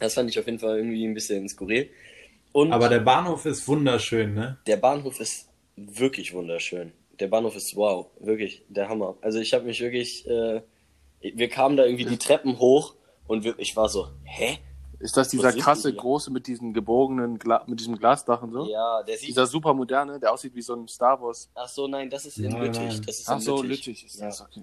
Das 0.00 0.14
fand 0.14 0.30
ich 0.30 0.38
auf 0.38 0.46
jeden 0.46 0.58
Fall 0.58 0.78
irgendwie 0.78 1.04
ein 1.06 1.12
bisschen 1.12 1.46
skurril. 1.48 1.90
Und 2.52 2.72
Aber 2.72 2.88
der 2.88 3.00
Bahnhof 3.00 3.44
ist 3.44 3.68
wunderschön, 3.68 4.34
ne? 4.34 4.56
der 4.66 4.78
Bahnhof 4.78 5.20
ist 5.20 5.47
wirklich 5.86 6.32
wunderschön. 6.34 6.92
Der 7.20 7.28
Bahnhof 7.28 7.56
ist 7.56 7.74
wow, 7.76 8.06
wirklich 8.20 8.62
der 8.68 8.88
Hammer. 8.88 9.16
Also 9.20 9.38
ich 9.40 9.52
habe 9.54 9.64
mich 9.64 9.80
wirklich, 9.80 10.26
äh, 10.28 10.62
wir 11.20 11.48
kamen 11.48 11.76
da 11.76 11.84
irgendwie 11.84 12.04
die 12.04 12.16
Treppen 12.18 12.58
hoch 12.58 12.94
und 13.26 13.44
wir, 13.44 13.58
ich 13.58 13.76
war 13.76 13.88
so, 13.88 14.08
hä? 14.24 14.58
Ist 15.00 15.16
das 15.16 15.28
dieser 15.28 15.52
die 15.52 15.60
krasse, 15.60 15.90
hier? 15.90 15.98
große 15.98 16.32
mit 16.32 16.48
diesem 16.48 16.72
gebogenen, 16.72 17.38
Gla 17.38 17.62
mit 17.68 17.78
diesem 17.78 17.96
Glasdach 17.96 18.42
und 18.42 18.52
so? 18.52 18.68
Ja, 18.68 19.02
der 19.04 19.16
sieht. 19.16 19.28
Dieser 19.28 19.46
super 19.46 19.72
moderne, 19.72 20.18
der 20.18 20.32
aussieht 20.32 20.54
wie 20.56 20.62
so 20.62 20.74
ein 20.74 20.88
Star 20.88 21.20
Wars. 21.22 21.48
Ach 21.54 21.68
so, 21.68 21.86
nein, 21.86 22.10
das 22.10 22.26
ist 22.26 22.38
in 22.38 22.50
Nein, 22.50 22.62
Lüttich. 22.62 22.80
nein. 22.80 23.02
Das 23.06 23.20
ist 23.20 23.28
Ach 23.28 23.36
in 23.36 23.40
so, 23.40 23.62
Lüttich. 23.62 23.86
Lüttich 23.86 24.06
ist 24.06 24.18
Ja. 24.20 24.26
das, 24.26 24.40
okay. 24.40 24.62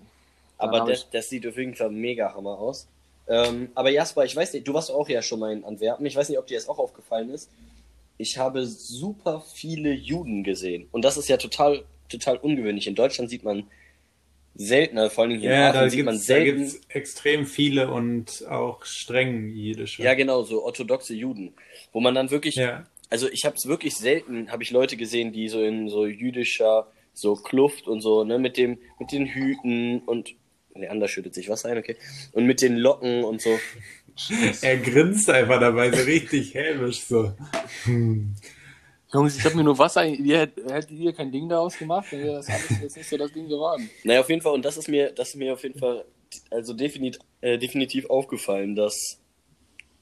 Aber 0.58 0.80
Dann 0.80 0.88
das, 0.90 1.00
ich- 1.04 1.10
das 1.10 1.30
sieht 1.30 1.48
auf 1.48 1.58
jeden 1.58 1.74
Fall 1.76 1.90
mega 1.90 2.34
Hammer 2.34 2.58
aus. 2.60 2.88
Ähm, 3.28 3.70
aber 3.76 3.90
Jasper, 3.90 4.24
ich 4.26 4.36
weiß 4.36 4.54
nicht, 4.54 4.68
du 4.68 4.74
warst 4.74 4.92
auch 4.92 5.08
ja 5.10 5.22
schon 5.22 5.40
mal 5.40 5.52
in 5.54 5.64
Antwerpen. 5.64 6.06
Ich 6.06 6.16
weiß 6.16 6.28
nicht, 6.30 6.38
ob 6.38 6.48
dir 6.48 6.58
das 6.58 6.68
auch 6.70 6.80
aufgefallen 6.80 7.30
ist. 7.32 7.50
Ich 8.18 8.38
habe 8.38 8.66
super 8.66 9.44
viele 9.54 9.92
Juden 9.94 10.44
gesehen. 10.44 10.88
Und 10.92 11.04
das 11.04 11.18
ist 11.18 11.28
ja 11.28 11.38
total, 11.38 11.84
total 12.10 12.38
ungewöhnlich. 12.38 12.88
In 12.88 12.96
Deutschland 12.96 13.30
sieht 13.30 13.44
man 13.44 13.66
seltener, 14.56 15.10
vor 15.10 15.26
allem 15.26 15.38
hier 15.38 15.52
in 15.52 15.56
Ja, 15.60 15.70
Aachen 15.70 15.80
da 15.82 15.90
sieht 15.90 16.06
man 16.06 16.14
gibt's, 16.16 16.28
da 16.28 16.34
selten. 16.36 16.58
gibt's 16.60 16.80
extrem 16.88 17.46
viele 17.46 17.92
und 17.92 18.48
auch 18.48 18.86
streng 18.86 19.50
jüdische. 19.54 20.02
Ja, 20.02 20.14
genau, 20.14 20.44
so 20.44 20.64
orthodoxe 20.64 21.14
Juden. 21.14 21.54
Wo 21.92 22.00
man 22.00 22.16
dann 22.16 22.32
wirklich, 22.32 22.56
Ja. 22.56 22.86
also 23.10 23.30
ich 23.30 23.46
habe 23.46 23.58
es 23.58 23.66
wirklich 23.66 23.96
selten, 23.96 24.50
habe 24.52 24.64
ich 24.64 24.72
Leute 24.72 24.96
gesehen, 24.96 25.34
die 25.34 25.50
so 25.50 25.62
in 25.62 25.90
so 25.90 26.06
jüdischer, 26.06 26.88
so 27.14 27.36
Kluft 27.36 27.88
und 27.88 28.00
so, 28.00 28.24
ne, 28.24 28.40
mit 28.40 28.56
dem, 28.56 28.78
mit 28.98 29.12
den 29.12 29.26
Hüten 29.26 30.00
und 30.00 30.36
Leander 30.74 31.08
schüttet 31.08 31.34
sich 31.34 31.48
Wasser 31.50 31.70
ein, 31.70 31.78
okay. 31.78 31.96
Und 32.34 32.46
mit 32.46 32.62
den 32.62 32.76
Locken 32.78 33.24
und 33.26 33.42
so. 33.42 33.58
Er 34.62 34.78
grinst 34.78 35.30
einfach 35.30 35.60
dabei 35.60 35.92
so 35.92 36.04
richtig 36.04 36.54
hämisch 36.54 37.02
so. 37.02 37.34
Hm. 37.84 38.36
Jungs, 39.14 39.38
ich 39.38 39.46
habe 39.46 39.56
mir 39.56 39.64
nur 39.64 39.78
Wasser. 39.78 40.06
Ihr 40.06 40.40
hättet 40.40 40.70
hättet 40.70 40.92
ihr 40.92 41.14
kein 41.14 41.32
Ding 41.32 41.48
daraus 41.48 41.78
gemacht, 41.78 42.08
dann 42.12 42.22
wäre 42.22 42.36
das 42.36 42.50
alles 42.50 42.82
jetzt 42.82 42.98
nicht 42.98 43.10
so 43.10 43.18
das 43.18 43.32
Ding 43.32 43.48
geworden. 43.48 43.90
Naja, 44.04 44.22
auf 44.22 44.30
jeden 44.30 44.42
Fall, 44.42 44.54
und 44.54 44.66
das 44.66 44.78
ist 44.78 44.88
mir, 44.88 45.12
das 45.12 45.30
ist 45.30 45.36
mir 45.36 45.54
auf 45.54 45.64
jeden 45.64 45.80
Fall 45.80 46.06
also 46.52 46.74
definitiv, 46.74 47.22
äh, 47.42 47.58
definitiv 47.58 48.10
aufgefallen, 48.10 48.76
dass, 48.76 49.20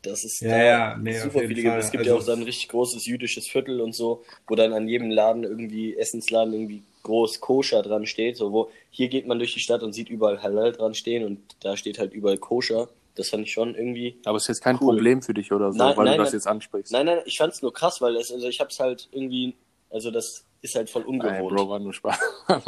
dass 0.01 0.23
es 0.23 0.39
Ja, 0.39 0.49
da 0.49 0.63
ja, 0.63 0.97
nee, 0.97 1.19
super 1.19 1.39
viele 1.39 1.61
gibt. 1.61 1.75
Es 1.77 1.91
gibt 1.91 2.01
Also 2.01 2.11
ja 2.11 2.17
auch 2.17 2.21
so 2.21 2.31
ein 2.31 2.43
richtig 2.43 2.69
großes 2.69 3.05
jüdisches 3.05 3.47
Viertel 3.47 3.81
und 3.81 3.93
so, 3.93 4.23
wo 4.47 4.55
dann 4.55 4.73
an 4.73 4.87
jedem 4.87 5.11
Laden 5.11 5.43
irgendwie, 5.43 5.95
Essensladen 5.95 6.53
irgendwie 6.53 6.83
groß 7.03 7.41
koscher 7.41 7.81
dran 7.81 8.05
steht. 8.05 8.37
So, 8.37 8.51
wo 8.51 8.71
hier 8.89 9.09
geht 9.09 9.27
man 9.27 9.37
durch 9.37 9.53
die 9.53 9.59
Stadt 9.59 9.83
und 9.83 9.93
sieht 9.93 10.09
überall 10.09 10.41
Halal 10.41 10.71
dran 10.71 10.93
stehen 10.93 11.23
und 11.25 11.39
da 11.59 11.77
steht 11.77 11.99
halt 11.99 12.13
überall 12.13 12.37
koscher. 12.37 12.89
Das 13.15 13.29
fand 13.29 13.45
ich 13.45 13.53
schon 13.53 13.75
irgendwie. 13.75 14.19
Aber 14.25 14.37
es 14.37 14.43
ist 14.43 14.47
jetzt 14.49 14.63
kein 14.63 14.75
Cool. 14.75 14.95
Problem 14.95 15.21
für 15.21 15.33
dich 15.35 15.51
oder 15.51 15.71
so, 15.71 15.77
Nein, 15.77 15.95
weil 15.97 16.05
nein, 16.05 16.13
du 16.17 16.23
das 16.23 16.29
nein. 16.31 16.37
jetzt 16.39 16.47
ansprichst. 16.47 16.91
Nein, 16.91 17.05
nein, 17.05 17.19
ich 17.25 17.37
fand's 17.37 17.61
nur 17.61 17.71
krass, 17.73 18.01
weil 18.01 18.15
es, 18.15 18.31
also 18.31 18.47
ich 18.47 18.59
hab's 18.59 18.79
halt 18.79 19.07
irgendwie, 19.11 19.55
also 19.91 20.09
das 20.09 20.45
ist 20.61 20.75
halt 20.75 20.89
voll 20.89 21.03
Nein, 21.03 21.09
ungewohnt. 21.21 21.55
Bro, 21.55 21.69
war 21.69 21.79
nur 21.79 21.93
Spaß. 21.93 22.17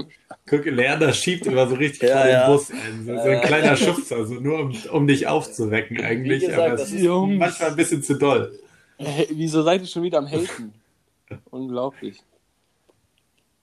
Guck, 0.47 0.65
Leander 0.65 1.13
schiebt 1.13 1.47
immer 1.47 1.65
so 1.67 1.75
richtig 1.75 2.09
Ja, 2.09 2.15
vor 2.17 2.23
den 2.25 2.31
ja. 2.33 2.47
Bus 2.51 2.69
ein. 2.71 3.05
So, 3.05 3.13
so 3.15 3.21
ein 3.29 3.41
kleiner 3.41 3.75
Schubser, 3.77 4.25
so 4.25 4.35
nur 4.35 4.59
um, 4.59 4.75
um 4.91 5.07
dich 5.07 5.25
aufzuwecken 5.25 5.99
eigentlich. 6.01 6.41
gesagt, 6.41 6.59
aber 6.59 6.73
es 6.73 6.81
das 6.81 6.91
ist 6.91 7.01
ist- 7.01 7.09
manchmal 7.09 7.69
ein 7.71 7.75
bisschen 7.75 8.03
zu 8.03 8.13
doll. 8.15 8.59
Hey, 8.97 9.27
wieso 9.31 9.63
seid 9.63 9.81
ihr 9.81 9.87
schon 9.87 10.03
wieder 10.03 10.19
am 10.19 10.27
Haten? 10.29 10.73
Unglaublich. 11.49 12.19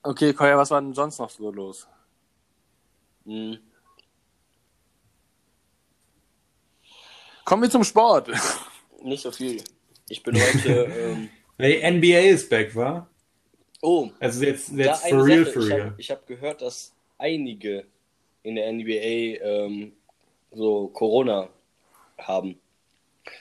Okay, 0.02 0.32
Koya, 0.32 0.58
was 0.58 0.70
war 0.72 0.80
denn 0.80 0.94
sonst 0.94 1.18
noch 1.20 1.30
so 1.30 1.48
los? 1.52 1.86
Hm. 3.24 3.56
Kommen 7.44 7.62
wir 7.62 7.70
zum 7.70 7.84
Sport. 7.84 8.28
Nicht 9.02 9.22
so 9.22 9.30
viel. 9.30 9.62
Ich 10.08 10.22
bin 10.22 10.34
heute, 10.36 10.84
ähm, 10.84 11.28
Hey, 11.58 11.90
NBA 11.90 12.18
ist 12.30 12.48
back, 12.50 12.74
war? 12.74 13.08
oh, 13.82 14.10
Also 14.20 14.44
jetzt, 14.44 14.68
for 14.70 15.24
real, 15.24 15.44
Sache. 15.44 15.52
for 15.52 15.62
Ich 15.62 15.68
real. 15.70 15.90
habe 15.90 16.02
hab 16.02 16.26
gehört, 16.26 16.62
dass 16.62 16.92
einige 17.18 17.84
in 18.42 18.56
der 18.56 18.72
NBA 18.72 19.44
ähm, 19.44 19.92
so 20.52 20.88
Corona 20.88 21.48
haben. 22.18 22.58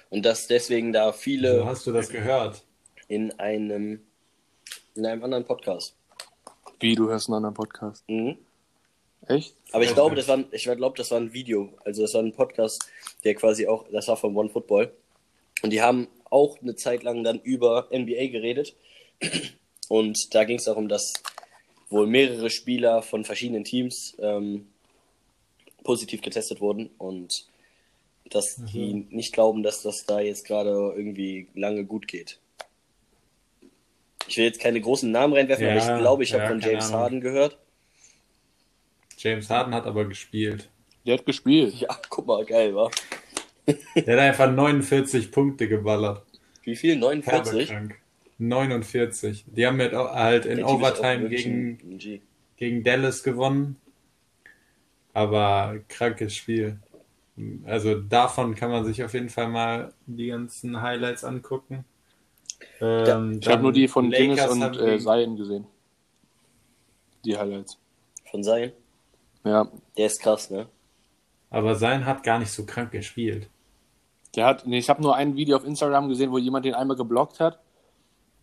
Und 0.09 0.23
dass 0.25 0.47
deswegen 0.47 0.93
da 0.93 1.11
viele 1.11 1.59
So 1.59 1.65
hast 1.65 1.87
du 1.87 1.91
das 1.91 2.09
gehört. 2.09 2.63
in 3.07 3.31
einem 3.39 4.01
in 4.93 5.05
einem 5.05 5.23
anderen 5.23 5.45
Podcast. 5.45 5.95
Wie, 6.79 6.95
du 6.95 7.07
hörst 7.09 7.27
einen 7.29 7.35
anderen 7.37 7.55
Podcast? 7.55 8.03
Mhm. 8.07 8.37
Echt? 9.37 9.55
Aber 9.71 9.83
ich 9.83 9.93
glaube, 9.93 10.15
das 10.15 10.27
war, 10.27 10.37
ein- 10.37 10.47
ich 10.51 10.63
glaube, 10.63 10.97
das 10.97 11.11
war 11.11 11.19
ein 11.19 11.33
Video. 11.33 11.69
Also 11.85 12.01
das 12.01 12.13
war 12.13 12.21
ein 12.21 12.33
Podcast, 12.33 12.83
der 13.23 13.35
quasi 13.35 13.67
auch, 13.67 13.85
das 13.91 14.07
war 14.07 14.17
von 14.17 14.35
One 14.35 14.49
Football. 14.49 14.91
Und 15.63 15.71
die 15.71 15.81
haben 15.81 16.07
auch 16.29 16.59
eine 16.61 16.75
Zeit 16.75 17.03
lang 17.03 17.23
dann 17.23 17.39
über 17.41 17.87
NBA 17.91 18.27
geredet. 18.27 18.75
Und 19.89 20.33
da 20.33 20.43
ging 20.43 20.57
es 20.57 20.65
darum, 20.65 20.87
dass 20.89 21.13
wohl 21.89 22.07
mehrere 22.07 22.49
Spieler 22.49 23.01
von 23.01 23.25
verschiedenen 23.25 23.63
Teams 23.63 24.15
ähm, 24.19 24.67
positiv 25.83 26.21
getestet 26.21 26.61
wurden 26.61 26.89
und 26.97 27.31
dass 28.29 28.55
die 28.71 29.05
nicht 29.09 29.33
glauben, 29.33 29.61
dass 29.61 29.81
das 29.81 30.05
da 30.05 30.21
jetzt 30.21 30.45
gerade 30.45 30.69
irgendwie 30.95 31.47
lange 31.53 31.83
gut 31.83 32.07
geht. 32.07 32.39
Ich 34.27 34.37
will 34.37 34.45
jetzt 34.45 34.59
keine 34.61 34.79
großen 34.79 35.11
Namen 35.11 35.33
reinwerfen, 35.33 35.65
aber 35.65 35.75
Ja, 35.75 35.95
ich 35.95 36.01
glaube, 36.01 36.23
ich 36.23 36.33
habe 36.33 36.43
ja, 36.43 36.49
von 36.49 36.59
keine 36.59 36.71
James 36.73 36.85
Ahnung. 36.87 36.99
Harden 37.01 37.21
gehört. 37.21 37.57
James 39.21 39.49
Harden 39.51 39.75
hat 39.75 39.85
aber 39.85 40.05
gespielt. 40.05 40.69
Der 41.05 41.17
hat 41.17 41.25
gespielt. 41.25 41.75
Ja, 41.75 41.95
guck 42.09 42.25
mal, 42.25 42.43
geil, 42.43 42.75
wa? 42.75 42.89
Der 43.67 44.13
hat 44.13 44.19
einfach 44.19 44.51
49 44.51 45.31
Punkte 45.31 45.67
geballert. 45.67 46.23
Wie 46.63 46.75
viel? 46.75 46.97
49? 46.97 47.69
Herbekrank. 47.69 48.01
49. 48.39 49.45
Die 49.47 49.67
haben 49.67 49.77
mit, 49.77 49.93
halt 49.93 50.47
in 50.47 50.63
Overtime 50.63 51.29
gegen, 51.29 51.99
gegen 52.57 52.83
Dallas 52.83 53.21
gewonnen. 53.21 53.75
Aber 55.13 55.79
krankes 55.87 56.35
Spiel. 56.35 56.79
Also 57.65 58.01
davon 58.01 58.55
kann 58.55 58.71
man 58.71 58.85
sich 58.85 59.03
auf 59.03 59.13
jeden 59.13 59.29
Fall 59.29 59.49
mal 59.49 59.93
die 60.07 60.27
ganzen 60.27 60.81
Highlights 60.81 61.23
angucken. 61.23 61.85
Ähm, 62.79 63.39
Ich 63.39 63.47
habe 63.47 63.61
nur 63.61 63.71
die 63.71 63.87
von 63.87 64.09
Guinness 64.09 64.39
Lakers 64.39 64.51
und 64.53 64.63
haben 64.63 64.79
äh, 64.79 64.99
Zion 64.99 65.35
gesehen. 65.35 65.67
Die 67.23 67.37
Highlights. 67.37 67.77
Von 68.31 68.43
sein. 68.43 68.71
Ja. 69.43 69.67
Der 69.97 70.05
ist 70.05 70.21
krass, 70.21 70.49
ne? 70.49 70.67
Aber 71.49 71.75
sein 71.75 72.05
hat 72.05 72.23
gar 72.23 72.39
nicht 72.39 72.51
so 72.51 72.65
krank 72.65 72.91
gespielt. 72.91 73.49
Der 74.35 74.45
hat, 74.45 74.65
nee, 74.65 74.77
ich 74.77 74.89
habe 74.89 75.01
nur 75.01 75.15
ein 75.15 75.35
Video 75.35 75.57
auf 75.57 75.65
Instagram 75.65 76.07
gesehen, 76.07 76.31
wo 76.31 76.37
jemand 76.37 76.65
den 76.65 76.73
einmal 76.73 76.95
geblockt 76.95 77.39
hat. 77.39 77.59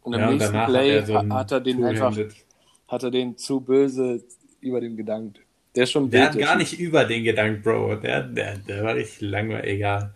Und 0.03 0.13
im 0.13 0.21
Ja, 0.21 0.29
und 0.29 0.35
nächsten 0.35 0.53
danach 0.53 0.69
Play 0.69 1.01
hat 1.01 1.09
er, 1.09 1.23
so 1.23 1.35
hat 1.35 1.53
er 1.53 1.61
den 1.61 1.85
einfach, 1.85 2.17
hat 2.89 3.03
er 3.03 3.11
den 3.11 3.37
zu 3.39 3.61
böse 3.61 4.23
über 4.61 4.81
den 4.81 4.97
gedankt. 4.97 5.41
Der 5.75 5.85
ist 5.85 5.93
schon 5.93 6.11
Der 6.11 6.27
hat 6.27 6.39
gar 6.39 6.57
nicht 6.57 6.79
über 6.79 7.05
den 7.05 7.25
gedankt, 7.25 7.63
Bro. 7.63 7.97
Der, 7.97 8.23
der, 8.23 8.59
der 8.59 8.85
war 8.85 8.95
richtig 8.95 9.21
langweilig. 9.23 9.75
Egal. 9.75 10.13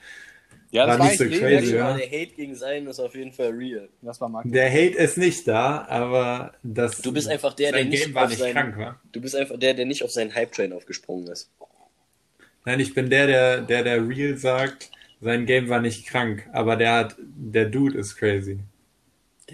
Ja, 0.73 0.87
das 0.87 0.99
war 0.99 1.05
war 1.05 1.07
nicht 1.11 1.19
so 1.19 1.25
crazy, 1.27 1.39
crazy, 1.39 1.77
ja. 1.77 1.97
Der 1.97 2.07
Hate 2.07 2.33
gegen 2.35 2.55
sein 2.55 2.87
ist 2.87 2.99
auf 2.99 3.15
jeden 3.15 3.33
Fall 3.33 3.51
real. 3.51 3.89
Das 4.01 4.21
war 4.21 4.29
Marketing. 4.31 4.53
Der 4.55 4.71
Hate 4.71 4.97
ist 4.97 5.19
nicht 5.19 5.47
da, 5.47 5.85
aber 5.87 6.55
das. 6.63 7.03
Du 7.03 7.13
bist 7.13 7.29
einfach 7.29 7.53
der, 7.53 7.71
sein 7.73 7.83
der 7.83 7.85
nicht 7.91 8.05
Game 8.07 8.15
war 8.15 8.25
auf 8.25 8.31
nicht 8.31 8.39
sein- 8.39 8.53
krank, 8.55 8.79
war. 8.79 9.01
Du 9.13 9.21
bist 9.21 9.37
einfach 9.37 9.59
der, 9.59 9.75
der 9.75 9.85
nicht 9.85 10.03
auf 10.03 10.11
seinen 10.11 10.35
Hype-Train 10.35 10.73
aufgesprungen 10.73 11.27
ist. 11.29 11.51
Nein, 12.65 12.81
ich 12.81 12.95
bin 12.95 13.11
der, 13.11 13.27
der, 13.27 13.61
der, 13.61 13.83
der 13.85 14.09
real 14.09 14.37
sagt, 14.39 14.91
sein 15.21 15.45
Game 15.47 15.69
war 15.69 15.81
nicht 15.81 16.07
krank, 16.07 16.49
aber 16.53 16.77
der 16.77 16.93
hat, 16.95 17.17
der 17.19 17.67
Dude 17.67 17.99
ist 17.99 18.17
crazy. 18.17 18.59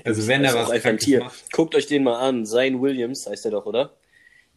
Also 0.05 0.29
wenn 0.29 0.45
er 0.45 0.55
was 0.55 0.71
einfach 0.71 0.75
ein 0.75 0.81
Krankes 0.83 1.05
Tier. 1.05 1.19
macht, 1.21 1.53
Guckt 1.53 1.75
euch 1.75 1.87
den 1.87 2.05
mal 2.05 2.21
an. 2.21 2.47
Sein 2.47 2.81
Williams 2.81 3.27
heißt 3.27 3.45
der 3.47 3.53
doch, 3.53 3.67
oder? 3.67 3.93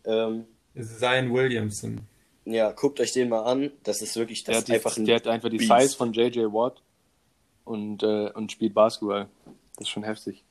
Ähm, 0.06 0.46
Zion 0.80 1.34
Williamson. 1.34 2.02
Ja, 2.46 2.72
guckt 2.72 3.00
euch 3.00 3.12
den 3.14 3.30
mal 3.30 3.44
an. 3.44 3.72
Das 3.84 4.02
ist 4.02 4.16
wirklich, 4.16 4.44
das 4.44 4.54
Der 4.54 4.60
ist 4.60 4.68
die, 4.68 4.74
einfach 4.74 4.98
ein 4.98 5.06
der 5.06 5.16
hat 5.18 5.28
einfach 5.28 5.50
die 5.50 5.58
Beast. 5.58 5.80
Size 5.82 5.96
von 5.98 6.14
JJ 6.14 6.40
Watt 6.54 6.82
und, 7.66 8.04
äh, 8.04 8.32
und 8.32 8.52
spielt 8.52 8.74
Basketball. 8.74 9.28
Das 9.78 9.88
ist 9.88 9.90
schon 9.90 10.04
heftig. 10.04 10.44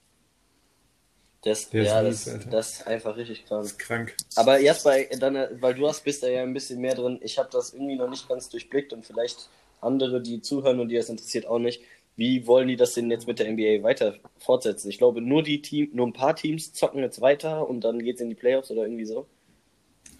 Das, 1.42 1.70
Der 1.70 1.82
ist 1.82 1.88
ja, 1.88 2.02
mies, 2.02 2.24
das, 2.24 2.34
Alter. 2.34 2.50
das 2.50 2.70
ist 2.72 2.86
einfach 2.86 3.16
richtig 3.16 3.46
krank. 3.46 3.64
Ist 3.64 3.78
krank. 3.78 4.14
Aber 4.36 4.58
erst 4.60 4.84
bei 4.84 5.08
dann, 5.18 5.34
weil 5.60 5.74
du 5.74 5.88
hast, 5.88 6.04
bist 6.04 6.22
da 6.22 6.28
ja 6.28 6.42
ein 6.42 6.52
bisschen 6.52 6.80
mehr 6.80 6.94
drin. 6.94 7.18
Ich 7.22 7.38
habe 7.38 7.48
das 7.50 7.72
irgendwie 7.72 7.96
noch 7.96 8.10
nicht 8.10 8.28
ganz 8.28 8.48
durchblickt 8.50 8.92
und 8.92 9.06
vielleicht 9.06 9.48
andere, 9.80 10.20
die 10.20 10.42
zuhören 10.42 10.80
und 10.80 10.88
die 10.90 10.96
das 10.96 11.08
interessiert, 11.08 11.46
auch 11.46 11.58
nicht. 11.58 11.82
Wie 12.16 12.46
wollen 12.46 12.68
die 12.68 12.76
das 12.76 12.92
denn 12.92 13.10
jetzt 13.10 13.26
mit 13.26 13.38
der 13.38 13.50
NBA 13.50 13.82
weiter 13.82 14.16
fortsetzen? 14.38 14.90
Ich 14.90 14.98
glaube, 14.98 15.22
nur 15.22 15.42
die 15.42 15.62
Team, 15.62 15.88
nur 15.94 16.06
ein 16.06 16.12
paar 16.12 16.36
Teams 16.36 16.74
zocken 16.74 17.00
jetzt 17.02 17.22
weiter 17.22 17.66
und 17.66 17.80
dann 17.82 18.00
geht's 18.00 18.20
in 18.20 18.28
die 18.28 18.34
Playoffs 18.34 18.70
oder 18.70 18.82
irgendwie 18.82 19.06
so. 19.06 19.26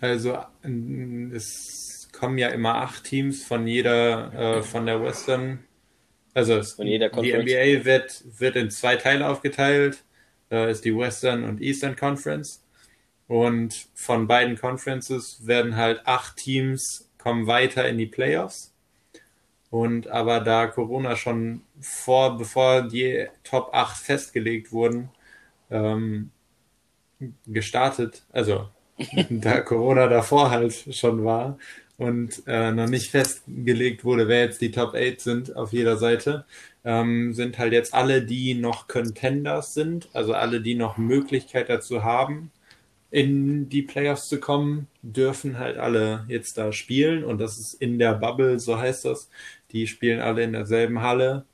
Also 0.01 0.39
es 1.33 2.09
kommen 2.13 2.39
ja 2.39 2.49
immer 2.49 2.77
acht 2.77 3.05
Teams 3.05 3.45
von 3.45 3.67
jeder, 3.67 4.59
äh, 4.59 4.63
von 4.63 4.87
der 4.87 5.03
Western, 5.03 5.61
also 6.35 6.57
es, 6.57 6.75
Von 6.75 6.87
jeder 6.87 7.09
die 7.09 7.15
Conference. 7.15 7.51
NBA 7.51 7.85
wird, 7.85 8.25
wird 8.39 8.57
in 8.57 8.71
zwei 8.71 8.97
Teile 8.97 9.29
aufgeteilt, 9.29 10.05
äh, 10.51 10.71
ist 10.71 10.85
die 10.85 10.97
Western 10.97 11.45
und 11.45 11.61
Eastern 11.61 11.97
Conference. 11.97 12.65
Und 13.27 13.89
von 13.95 14.27
beiden 14.27 14.57
Conferences 14.57 15.47
werden 15.47 15.77
halt 15.77 16.07
acht 16.07 16.37
Teams 16.37 17.11
kommen 17.21 17.47
weiter 17.47 17.89
in 17.89 17.99
die 17.99 18.07
Playoffs. 18.07 18.75
Und 19.71 20.09
aber 20.09 20.41
da 20.41 20.67
Corona 20.67 21.15
schon 21.15 21.63
vor, 21.81 22.37
bevor 22.37 22.83
die 22.83 23.29
Top 23.45 23.71
8 23.73 23.97
festgelegt 23.97 24.73
wurden, 24.73 25.11
ähm, 25.71 26.31
gestartet, 27.47 28.25
also 28.33 28.69
da 29.31 29.61
Corona 29.61 30.09
davor 30.09 30.51
halt 30.51 30.73
schon 30.91 31.25
war 31.25 31.59
und 31.97 32.43
äh, 32.47 32.73
noch 32.73 32.89
nicht 32.89 33.11
festgelegt 33.11 34.05
wurde, 34.05 34.29
wer 34.29 34.41
jetzt 34.45 34.61
die 34.61 34.71
Top 34.71 34.95
8 34.95 35.21
sind 35.21 35.57
auf 35.57 35.73
jeder 35.73 35.97
Seite, 35.97 36.47
ähm, 36.85 37.35
sind 37.35 37.59
halt 37.59 37.73
jetzt 37.73 37.93
alle, 37.95 38.23
die 38.23 38.55
noch 38.55 38.89
Contenders 38.89 39.75
sind, 39.75 40.09
also 40.15 40.33
alle, 40.33 40.61
die 40.63 40.75
noch 40.75 40.97
Möglichkeit 40.97 41.69
dazu 41.69 42.03
haben, 42.03 42.51
in 43.11 43.69
die 43.69 43.83
Playoffs 43.83 44.29
zu 44.29 44.41
kommen, 44.41 44.87
dürfen 45.03 45.59
halt 45.59 45.79
alle 45.79 46.25
jetzt 46.29 46.57
da 46.59 46.73
spielen 46.73 47.25
und 47.25 47.39
das 47.39 47.59
ist 47.59 47.75
in 47.75 47.99
der 47.99 48.15
Bubble, 48.15 48.59
so 48.61 48.79
heißt 48.79 49.05
das. 49.05 49.29
Die 49.73 49.87
spielen 49.87 50.21
alle 50.21 50.43
in 50.45 50.53
derselben 50.53 51.03
Halle 51.03 51.45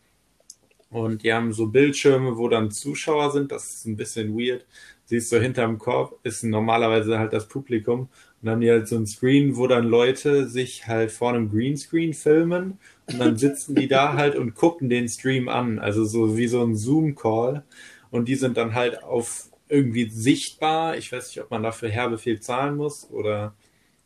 und 0.90 1.22
die 1.22 1.32
haben 1.32 1.52
so 1.52 1.66
Bildschirme, 1.66 2.36
wo 2.36 2.48
dann 2.48 2.70
Zuschauer 2.70 3.32
sind. 3.32 3.52
Das 3.52 3.66
ist 3.74 3.86
ein 3.86 3.96
bisschen 3.96 4.38
weird. 4.38 4.66
Siehst 5.06 5.30
du, 5.30 5.40
hinterm 5.40 5.78
Korb 5.78 6.18
ist 6.24 6.42
normalerweise 6.42 7.18
halt 7.18 7.32
das 7.32 7.46
Publikum. 7.48 8.00
Und 8.00 8.10
dann 8.42 8.54
haben 8.54 8.60
die 8.60 8.70
halt 8.70 8.88
so 8.88 8.96
ein 8.96 9.06
Screen, 9.06 9.56
wo 9.56 9.68
dann 9.68 9.86
Leute 9.86 10.48
sich 10.48 10.86
halt 10.88 11.12
vor 11.12 11.30
einem 11.30 11.50
Greenscreen 11.50 12.12
filmen. 12.12 12.78
Und 13.06 13.20
dann 13.20 13.36
sitzen 13.36 13.76
die 13.76 13.88
da 13.88 14.14
halt 14.14 14.34
und 14.34 14.54
gucken 14.54 14.88
den 14.90 15.08
Stream 15.08 15.48
an. 15.48 15.78
Also 15.78 16.04
so 16.04 16.36
wie 16.36 16.48
so 16.48 16.62
ein 16.62 16.74
Zoom-Call. 16.74 17.64
Und 18.10 18.28
die 18.28 18.34
sind 18.34 18.56
dann 18.56 18.74
halt 18.74 19.02
auf 19.04 19.48
irgendwie 19.68 20.10
sichtbar. 20.10 20.96
Ich 20.96 21.12
weiß 21.12 21.28
nicht, 21.28 21.40
ob 21.40 21.50
man 21.52 21.62
dafür 21.62 21.88
herbe 21.88 22.18
viel 22.18 22.40
zahlen 22.40 22.76
muss 22.76 23.08
oder 23.10 23.54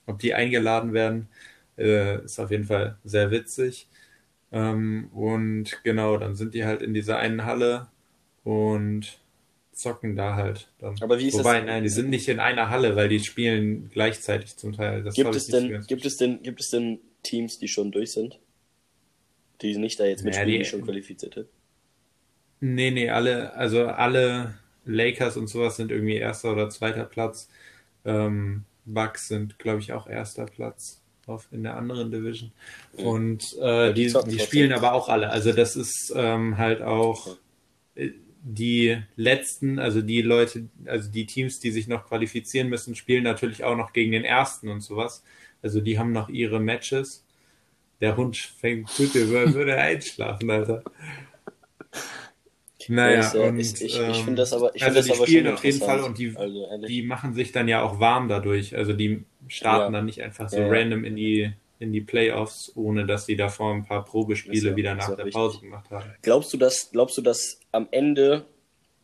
ob 0.07 0.19
die 0.19 0.35
eingeladen 0.35 0.93
werden. 0.93 1.29
Äh, 1.79 2.25
ist 2.25 2.39
auf 2.39 2.51
jeden 2.51 2.65
Fall 2.65 2.99
sehr 3.05 3.31
witzig. 3.31 3.89
Ähm, 4.53 5.09
und 5.13 5.83
genau, 5.85 6.17
dann 6.19 6.35
sind 6.37 6.55
die 6.55 6.65
halt 6.65 6.83
in 6.83 6.95
dieser 6.95 7.19
einen 7.19 7.45
Halle 7.45 7.89
und 8.45 9.21
zocken 9.81 10.17
da 10.17 10.35
halt. 10.37 10.69
Dann. 10.79 10.97
Aber 11.01 11.19
wie 11.19 11.29
ist 11.29 11.35
Wobei, 11.39 11.59
das? 11.59 11.67
nein, 11.67 11.83
die 11.83 11.89
sind 11.89 12.11
nicht 12.11 12.29
in 12.29 12.41
einer 12.41 12.71
Halle, 12.71 12.97
weil 12.97 13.09
die 13.09 13.21
spielen 13.21 13.91
gleichzeitig 13.91 14.57
zum 14.57 14.73
Teil. 14.73 15.03
Das 15.03 15.15
Gibt 15.15 15.35
es 15.35 15.47
denn, 15.47 15.85
gibt 15.87 16.05
es 16.05 16.17
denn, 16.17 16.43
gibt 16.43 16.61
es 16.61 16.71
denn 16.71 16.99
Teams, 17.23 17.59
die 17.59 17.69
schon 17.69 17.91
durch 17.93 18.13
sind? 18.13 18.39
Die 19.63 19.77
nicht 19.77 20.01
da 20.01 20.05
jetzt 20.05 20.25
mitspielen, 20.25 20.49
Ja, 20.51 20.59
die, 20.59 20.65
die- 20.65 20.71
schon 20.71 20.83
qualifiziert 20.83 21.35
sind? 21.35 21.49
Nee, 22.61 22.91
nee, 22.91 23.09
alle, 23.09 23.55
also 23.55 23.87
alle 23.87 24.55
Lakers 24.85 25.37
und 25.39 25.47
sowas 25.49 25.77
sind 25.77 25.91
irgendwie 25.91 26.17
erster 26.17 26.53
oder 26.53 26.69
zweiter 26.69 27.05
Platz. 27.05 27.49
Ähm, 28.05 28.65
Bucks 28.85 29.29
sind, 29.29 29.59
glaube 29.59 29.81
ich, 29.81 29.93
auch 29.93 30.07
erster 30.07 30.47
Platz 30.47 31.01
auf, 31.27 31.49
in 31.53 31.63
der 31.63 31.77
anderen 31.77 32.11
Division. 32.11 32.53
Ja. 32.99 33.05
Und 33.07 33.57
äh, 33.61 33.95
die 33.95 34.09
die, 34.09 34.19
die 34.29 34.39
spielen 34.41 34.73
aber 34.73 34.93
auch 34.93 35.09
alle. 35.09 35.31
Also 35.31 35.53
das 35.53 35.77
ist 35.77 36.13
ähm, 36.15 36.59
halt 36.59 36.83
auch 36.83 37.37
äh, 37.95 38.11
die 38.43 38.99
letzten, 39.17 39.79
also 39.79 40.01
die 40.03 40.23
Leute, 40.23 40.69
also 40.87 41.11
die 41.11 41.27
Teams, 41.27 41.61
die 41.61 41.71
sich 41.71 41.89
noch 41.89 42.07
qualifizieren 42.07 42.69
müssen, 42.69 42.95
spielen 42.95 43.25
natürlich 43.25 43.65
auch 43.65 43.77
noch 43.77 43.93
gegen 43.93 44.13
den 44.13 44.25
ersten 44.25 44.69
und 44.69 44.81
sowas. 44.81 45.23
Also 45.63 45.81
die 45.81 45.99
haben 45.99 46.13
noch 46.13 46.29
ihre 46.29 46.59
Matches. 46.61 47.25
Der 48.01 48.17
Hund 48.17 48.37
fängt 48.37 48.89
so, 48.89 49.03
als 49.05 49.55
würde 49.55 49.77
einschlafen, 49.77 50.51
Alter. 50.51 50.83
Naja, 52.89 53.35
äh, 53.35 53.49
und, 53.49 53.59
ich, 53.61 53.81
ähm, 53.99 54.11
ich 54.11 54.23
finde 54.23 54.37
das 54.37 54.53
aber, 54.53 54.75
ich 54.75 54.83
also 54.83 55.03
die 55.03 55.11
aber 55.13 55.27
spielen 55.27 55.47
auf 55.49 55.63
jeden 55.63 55.79
Fall 55.81 56.01
und 56.01 56.19
die, 56.19 56.35
also, 56.37 56.87
die 56.87 57.03
machen 57.03 57.35
sich 57.35 57.53
dann 57.53 57.69
ja 57.69 57.83
auch 57.83 58.01
warm 58.01 58.29
dadurch. 58.29 58.75
Also 58.75 58.95
die 58.95 59.23
starten 59.49 59.93
Ja. 59.93 59.99
dann 59.99 60.07
nicht 60.07 60.23
einfach 60.23 60.49
so 60.49 60.57
Ja, 60.57 60.63
ja. 60.67 60.73
random 60.73 61.05
in 61.05 61.15
die 61.15 61.53
in 61.79 61.93
die 61.93 62.01
Playoffs, 62.01 62.73
ohne 62.75 63.07
dass 63.07 63.27
die 63.27 63.37
davor 63.37 63.75
ein 63.75 63.85
paar 63.85 64.05
Probespiele 64.05 64.71
ja- 64.71 64.77
wieder 64.77 64.95
nach 64.95 65.09
ja 65.11 65.17
der 65.17 65.25
richtig. 65.27 65.35
Pause 65.41 65.61
gemacht 65.61 65.91
haben. 65.91 66.11
Glaubst 66.23 66.53
du, 66.53 66.57
dass, 66.59 66.91
glaubst 66.91 67.17
du, 67.17 67.23
dass 67.23 67.60
am 67.73 67.89
Ende 67.91 68.45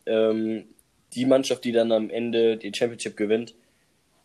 ähm, 0.05 0.65
die 1.13 1.25
Mannschaft, 1.25 1.63
die 1.63 1.71
dann 1.71 1.91
am 1.91 2.09
Ende 2.09 2.57
die 2.57 2.71
Championship 2.73 3.15
gewinnt, 3.17 3.55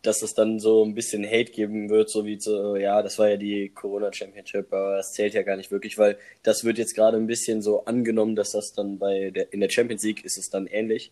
dass 0.01 0.21
es 0.21 0.33
dann 0.33 0.59
so 0.59 0.83
ein 0.83 0.95
bisschen 0.95 1.25
Hate 1.25 1.51
geben 1.51 1.89
wird, 1.89 2.09
so 2.09 2.25
wie 2.25 2.39
so, 2.39 2.75
ja, 2.75 3.01
das 3.01 3.17
war 3.19 3.29
ja 3.29 3.37
die 3.37 3.69
Corona 3.69 4.11
Championship, 4.11 4.71
aber 4.73 4.97
das 4.97 5.13
zählt 5.13 5.33
ja 5.33 5.43
gar 5.43 5.55
nicht 5.55 5.71
wirklich, 5.71 5.97
weil 5.97 6.17
das 6.43 6.65
wird 6.65 6.77
jetzt 6.77 6.93
gerade 6.93 7.17
ein 7.17 7.27
bisschen 7.27 7.61
so 7.61 7.85
angenommen, 7.85 8.35
dass 8.35 8.51
das 8.51 8.73
dann 8.73 8.99
bei 8.99 9.31
der 9.31 9.53
in 9.53 9.61
der 9.61 9.69
Champions 9.69 10.03
League 10.03 10.25
ist 10.25 10.37
es 10.37 10.49
dann 10.49 10.67
ähnlich, 10.67 11.11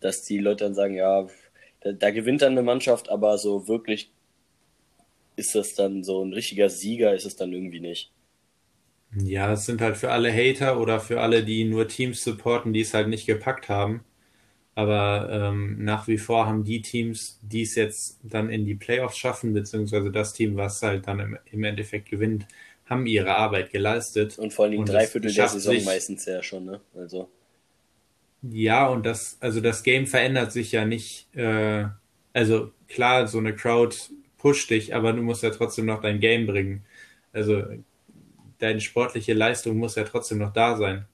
dass 0.00 0.22
die 0.22 0.38
Leute 0.38 0.64
dann 0.64 0.74
sagen, 0.74 0.96
ja, 0.96 1.28
da, 1.82 1.92
da 1.92 2.10
gewinnt 2.10 2.42
dann 2.42 2.52
eine 2.52 2.62
Mannschaft, 2.62 3.08
aber 3.10 3.38
so 3.38 3.68
wirklich 3.68 4.10
ist 5.36 5.54
das 5.54 5.74
dann 5.74 6.02
so 6.02 6.24
ein 6.24 6.32
richtiger 6.32 6.68
Sieger, 6.68 7.14
ist 7.14 7.26
es 7.26 7.36
dann 7.36 7.52
irgendwie 7.52 7.80
nicht. 7.80 8.10
Ja, 9.18 9.52
es 9.52 9.64
sind 9.66 9.80
halt 9.80 9.96
für 9.96 10.10
alle 10.12 10.32
Hater 10.32 10.78
oder 10.78 11.00
für 11.00 11.20
alle, 11.20 11.44
die 11.44 11.64
nur 11.64 11.88
Teams 11.88 12.22
supporten, 12.22 12.72
die 12.72 12.80
es 12.82 12.92
halt 12.94 13.08
nicht 13.08 13.26
gepackt 13.26 13.68
haben. 13.68 14.04
Aber 14.74 15.28
ähm, 15.32 15.84
nach 15.84 16.08
wie 16.08 16.18
vor 16.18 16.46
haben 16.46 16.64
die 16.64 16.82
Teams, 16.82 17.38
die 17.42 17.62
es 17.62 17.74
jetzt 17.76 18.20
dann 18.24 18.50
in 18.50 18.66
die 18.66 18.74
Playoffs 18.76 19.18
schaffen, 19.18 19.54
beziehungsweise 19.54 20.10
das 20.12 20.34
Team, 20.34 20.56
was 20.56 20.82
halt 20.82 21.06
dann 21.08 21.20
im, 21.20 21.38
im 21.52 21.64
Endeffekt 21.64 22.10
gewinnt, 22.10 22.46
haben 22.86 23.06
ihre 23.06 23.36
Arbeit 23.36 23.72
geleistet. 23.72 24.38
Und 24.38 24.52
vor 24.52 24.64
allen 24.64 24.72
Dingen 24.72 24.82
Und 24.82 24.92
drei 24.92 25.06
Viertel 25.06 25.32
der 25.34 25.48
Saison 25.48 25.74
sich- 25.74 25.84
meistens 25.86 26.26
ja 26.26 26.42
schon, 26.42 26.64
ne? 26.66 26.80
Also. 26.94 27.28
Ja, 28.42 28.86
und 28.88 29.04
das, 29.06 29.38
also 29.40 29.60
das 29.60 29.82
Game 29.82 30.06
verändert 30.06 30.52
sich 30.52 30.72
ja 30.72 30.84
nicht. 30.84 31.34
Äh, 31.34 31.86
also 32.32 32.72
klar, 32.88 33.26
so 33.26 33.38
eine 33.38 33.54
Crowd 33.54 33.96
pusht 34.38 34.70
dich, 34.70 34.94
aber 34.94 35.12
du 35.12 35.22
musst 35.22 35.42
ja 35.42 35.50
trotzdem 35.50 35.86
noch 35.86 36.00
dein 36.02 36.20
Game 36.20 36.46
bringen. 36.46 36.84
Also 37.32 37.64
deine 38.58 38.80
sportliche 38.80 39.34
Leistung 39.34 39.76
muss 39.76 39.96
ja 39.96 40.04
trotzdem 40.04 40.38
noch 40.38 40.52
da 40.52 40.76
sein. 40.76 41.06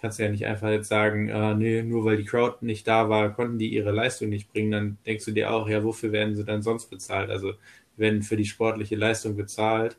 Kannst 0.00 0.20
ja 0.20 0.28
nicht 0.28 0.46
einfach 0.46 0.70
jetzt 0.70 0.88
sagen, 0.88 1.28
äh, 1.28 1.54
nee, 1.54 1.82
nur 1.82 2.04
weil 2.04 2.16
die 2.16 2.24
Crowd 2.24 2.58
nicht 2.64 2.86
da 2.86 3.08
war, 3.08 3.34
konnten 3.34 3.58
die 3.58 3.72
ihre 3.72 3.90
Leistung 3.90 4.28
nicht 4.28 4.52
bringen. 4.52 4.70
Dann 4.70 4.98
denkst 5.06 5.24
du 5.24 5.32
dir 5.32 5.50
auch, 5.50 5.68
ja, 5.68 5.82
wofür 5.82 6.12
werden 6.12 6.36
sie 6.36 6.44
dann 6.44 6.62
sonst 6.62 6.88
bezahlt? 6.88 7.30
Also 7.30 7.54
wenn 7.96 8.22
für 8.22 8.36
die 8.36 8.44
sportliche 8.44 8.96
Leistung 8.96 9.36
bezahlt, 9.36 9.96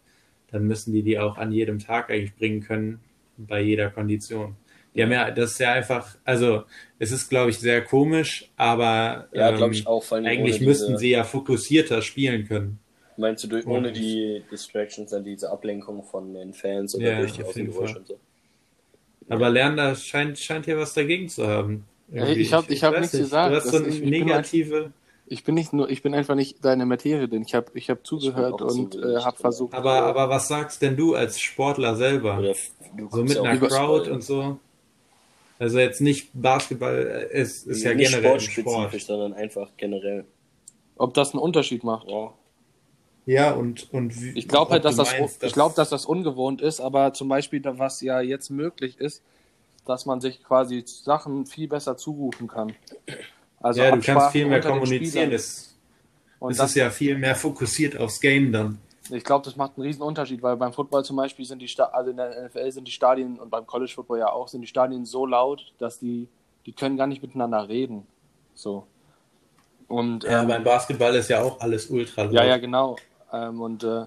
dann 0.52 0.66
müssen 0.66 0.94
die 0.94 1.04
die 1.04 1.20
auch 1.20 1.38
an 1.38 1.52
jedem 1.52 1.80
Tag 1.80 2.10
eigentlich 2.10 2.36
bringen 2.36 2.62
können, 2.62 3.02
bei 3.38 3.62
jeder 3.62 3.90
Kondition. 3.90 4.56
Die 4.96 5.04
haben 5.04 5.12
ja, 5.12 5.30
das 5.32 5.52
ist 5.52 5.60
ja 5.60 5.74
einfach, 5.74 6.18
also 6.24 6.64
es 6.98 7.12
ist, 7.12 7.30
glaube 7.30 7.52
ich, 7.52 7.60
sehr 7.60 7.84
komisch, 7.84 8.50
aber 8.56 9.28
Ja, 9.32 9.52
ähm, 9.52 9.72
ich 9.72 9.86
auch. 9.86 10.12
Eigentlich 10.12 10.62
müssten 10.62 10.98
sie 10.98 11.12
ja 11.12 11.24
fokussierter 11.24 12.02
spielen 12.02 12.48
können. 12.48 12.80
Meinst 13.20 13.44
du, 13.44 13.48
durch, 13.50 13.68
ohne 13.68 13.90
Und- 13.90 13.98
die 13.98 14.44
Distractions, 14.50 15.12
dann 15.12 15.24
diese 15.24 15.52
Ablenkung 15.52 16.04
von 16.04 16.34
den 16.34 16.54
Fans 16.54 16.96
oder 16.96 17.12
Ja, 17.12 17.20
durch 17.20 17.34
die 17.34 17.44
auf 17.44 17.56
jeden 17.56 17.70
Außengeräusche 17.70 17.94
Fall. 17.94 18.02
und 18.02 18.08
so? 18.08 18.20
Aber 19.30 19.50
Lerner 19.50 19.94
scheint, 19.96 20.40
scheint 20.40 20.66
hier 20.66 20.78
was 20.78 20.94
dagegen 20.94 21.28
zu 21.30 21.46
haben. 21.48 21.86
Irgendwie. 22.12 22.42
ich 22.42 22.54
hab- 22.54 22.70
ich 22.72 22.84
hab 22.84 22.98
nichts 22.98 23.14
nicht, 23.14 23.24
gesagt. 23.24 23.52
Du 23.52 23.56
hast 23.58 23.66
Das 23.66 23.72
so 23.74 23.78
eine 23.78 23.88
ist- 23.88 23.96
ich 23.96 24.02
bin 24.02 24.10
negative, 24.10 24.92
Ich 25.32 25.44
bin 25.44 25.54
nicht 25.54 25.74
nur, 25.74 25.88
ich 25.92 26.02
bin 26.02 26.16
einfach 26.16 26.34
nicht 26.34 26.66
deine 26.66 26.88
Materie, 26.88 27.28
denn 27.28 27.44
ich 27.44 27.54
habe 27.54 27.68
ich 27.76 27.92
hab 27.92 28.04
zugehört 28.08 28.54
auch 28.64 28.74
und 28.76 28.94
so 28.96 29.00
äh, 29.00 29.18
habe 29.22 29.38
versucht. 29.38 29.76
aber, 29.76 29.98
äh, 29.98 30.00
aber 30.00 30.28
was 30.30 30.48
sagst 30.48 30.82
denn 30.82 30.98
du 30.98 31.14
als 31.14 31.40
Sportler 31.40 31.96
selber? 31.96 32.42
So 33.12 33.22
mit 33.24 33.36
ja 33.36 33.44
einer. 33.44 33.60
Crowd 33.68 34.10
und 34.10 34.24
so? 34.24 34.58
Also 35.60 35.78
jetzt 35.78 36.02
nicht 36.02 36.30
Basketball, 36.34 37.28
äh, 37.32 37.38
es 37.38 37.64
ist 37.64 37.84
ja 37.84 37.94
nicht 37.94 38.10
generell 38.12 38.34
ein 38.34 38.40
sportspezifisch, 38.40 39.04
Sport. 39.04 39.20
sondern 39.20 39.34
einfach 39.34 39.70
generell. 39.78 40.26
ob 40.96 41.14
das 41.14 41.34
einen 41.34 41.44
Unterschied 41.44 41.84
macht. 41.84 42.10
Ja. 42.10 42.34
Ja, 43.30 43.52
und, 43.52 43.94
und 43.94 44.20
wie, 44.20 44.32
Ich 44.32 44.48
glaube 44.48 44.72
halt, 44.72 44.86
dass 44.86 44.96
das, 44.96 45.12
meinst, 45.12 45.44
ich 45.44 45.54
glaube, 45.54 45.76
dass 45.76 45.90
das 45.90 46.08
ungewohnt 46.08 46.62
ist, 46.62 46.80
aber 46.82 47.14
zum 47.14 47.30
Beispiel, 47.30 47.62
was 47.64 48.02
ja 48.02 48.22
jetzt 48.22 48.50
möglich 48.50 49.00
ist, 49.00 49.22
dass 49.86 50.08
man 50.08 50.20
sich 50.20 50.44
quasi 50.44 50.84
Sachen 50.88 51.46
viel 51.46 51.68
besser 51.68 51.96
zurufen 51.96 52.48
kann. 52.48 52.74
Also 53.60 53.84
ja, 53.84 53.96
du 53.96 54.02
kannst 54.02 54.32
viel 54.32 54.48
mehr 54.48 54.62
kommunizieren. 54.62 55.32
Es, 55.32 55.76
Und 56.40 56.54
es 56.54 56.58
das, 56.58 56.72
ist 56.72 56.78
ja 56.78 56.90
viel 56.90 57.20
mehr 57.20 57.36
fokussiert 57.36 57.96
aufs 58.00 58.20
Game 58.20 58.52
dann. 58.52 58.80
ich 59.12 59.24
glaube, 59.24 59.46
das 59.46 59.56
macht 59.56 59.74
einen 59.78 59.86
riesen 59.86 60.02
Unterschied, 60.02 60.42
weil 60.42 60.58
beim 60.58 60.74
Football 60.74 61.06
zum 61.06 61.18
Beispiel 61.18 61.46
sind 61.46 61.62
die 61.62 61.68
Sta 61.68 61.84
also 61.84 62.10
in 62.10 62.18
der 62.18 62.48
NFL 62.48 62.72
sind 62.72 62.88
die 62.88 62.92
Stadien 62.92 63.38
und 63.38 63.52
beim 63.52 63.68
College 63.68 63.92
Football 63.94 64.18
ja 64.18 64.32
auch 64.32 64.48
sind 64.48 64.62
die 64.62 64.68
Stadien 64.68 65.06
so 65.06 65.28
laut, 65.28 65.72
dass 65.78 66.00
die 66.00 66.28
die 66.66 66.74
können 66.74 66.98
gar 66.98 67.06
nicht 67.06 67.22
miteinander 67.22 67.70
reden. 67.70 68.08
So. 68.56 68.88
Und 69.88 70.24
Ja, 70.24 70.42
ähm, 70.42 70.48
beim 70.48 70.64
Basketball 70.64 71.14
ist 71.14 71.30
ja 71.30 71.44
auch 71.44 71.60
alles 71.60 71.92
ultra 71.92 72.24
laut. 72.24 72.34
Ja, 72.34 72.44
ja, 72.44 72.58
genau. 72.58 72.96
Ähm, 73.34 73.62
und 73.62 73.84
äh, 73.84 74.06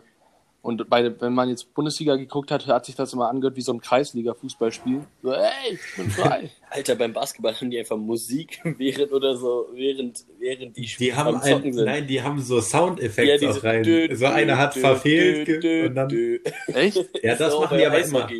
und 0.64 0.88
bei, 0.88 1.20
wenn 1.20 1.32
man 1.32 1.48
jetzt 1.48 1.74
Bundesliga 1.74 2.14
geguckt 2.14 2.52
hat, 2.52 2.68
hat 2.68 2.86
sich 2.86 2.94
das 2.94 3.12
immer 3.12 3.28
angehört 3.28 3.56
wie 3.56 3.62
so 3.62 3.72
ein 3.72 3.80
Kreisliga-Fußballspiel. 3.80 5.00
So, 5.20 5.32
ey, 5.32 5.72
ich 5.72 5.96
bin 5.96 6.08
frei. 6.10 6.50
Alter, 6.70 6.94
beim 6.94 7.12
Basketball 7.12 7.52
haben 7.52 7.68
die 7.68 7.80
einfach 7.80 7.96
Musik 7.96 8.60
während 8.78 9.10
oder 9.12 9.36
so, 9.36 9.66
während, 9.74 10.24
während 10.38 10.76
die, 10.76 10.86
Die 10.86 11.12
haben 11.12 11.34
am 11.34 11.42
Zocken 11.42 11.64
ein, 11.66 11.72
sind. 11.72 11.84
nein, 11.84 12.06
die 12.06 12.22
haben 12.22 12.40
so 12.40 12.60
Soundeffekte 12.60 13.44
Ja, 13.44 13.50
auch 13.50 13.64
rein. 13.64 13.82
dü- 13.84 14.14
so 14.14 14.26
einer 14.26 14.56
hat 14.56 14.76
dü- 14.76 14.80
verfehlt 14.80 15.48
dü- 15.48 15.86
und 15.88 15.94
dann. 15.96 16.10
Echt? 16.74 17.10
Ja, 17.24 17.34
das 17.34 17.58
machen 17.58 17.78
die 17.78 17.86
aber 17.86 17.98
immer. 18.04 18.30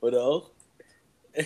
Oder 0.00 0.24
auch? 0.24 0.50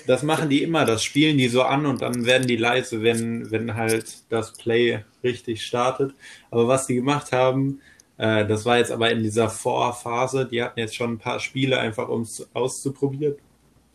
das 0.06 0.22
machen 0.22 0.50
die 0.50 0.62
immer, 0.62 0.84
das 0.84 1.02
spielen 1.02 1.38
die 1.38 1.48
so 1.48 1.62
an 1.62 1.86
und 1.86 2.02
dann 2.02 2.26
werden 2.26 2.46
die 2.46 2.56
leise, 2.56 3.02
wenn, 3.02 3.50
wenn 3.50 3.74
halt 3.76 4.30
das 4.30 4.52
Play 4.52 5.02
richtig 5.24 5.64
startet. 5.64 6.12
Aber 6.50 6.68
was 6.68 6.86
die 6.86 6.96
gemacht 6.96 7.32
haben, 7.32 7.80
äh, 8.18 8.46
das 8.46 8.64
war 8.64 8.78
jetzt 8.78 8.90
aber 8.90 9.10
in 9.10 9.22
dieser 9.22 9.48
Vorphase, 9.48 10.46
die 10.46 10.62
hatten 10.62 10.78
jetzt 10.78 10.96
schon 10.96 11.12
ein 11.12 11.18
paar 11.18 11.40
Spiele 11.40 11.78
einfach, 11.78 12.08
um 12.08 12.22
es 12.22 12.48
auszuprobieren. 12.52 13.36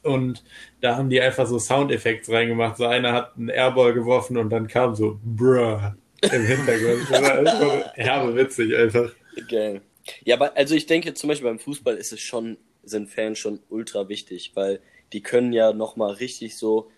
Und 0.01 0.43
da 0.81 0.97
haben 0.97 1.09
die 1.09 1.21
einfach 1.21 1.45
so 1.45 1.59
Soundeffekte 1.59 2.31
reingemacht. 2.31 2.77
So 2.77 2.85
einer 2.85 3.13
hat 3.13 3.37
einen 3.37 3.49
Airball 3.49 3.93
geworfen 3.93 4.37
und 4.37 4.49
dann 4.49 4.67
kam 4.67 4.95
so 4.95 5.19
bruh 5.23 5.79
im 6.21 6.45
Hintergrund. 6.45 7.09
Das 7.09 7.21
war 7.21 7.37
einfach 7.37 7.93
herbe 7.95 8.35
witzig 8.35 8.75
einfach. 8.75 9.11
Geil. 9.47 9.81
Ja, 10.23 10.35
aber 10.35 10.57
also 10.57 10.75
ich 10.75 10.85
denke 10.85 11.13
zum 11.13 11.29
Beispiel 11.29 11.47
beim 11.47 11.59
Fußball 11.59 11.95
ist 11.95 12.11
es 12.11 12.19
schon, 12.19 12.57
sind 12.83 13.09
Fans 13.09 13.39
schon 13.39 13.59
ultra 13.69 14.09
wichtig, 14.09 14.51
weil 14.55 14.81
die 15.13 15.21
können 15.21 15.53
ja 15.53 15.71
nochmal 15.71 16.13
richtig 16.13 16.57
so 16.57 16.91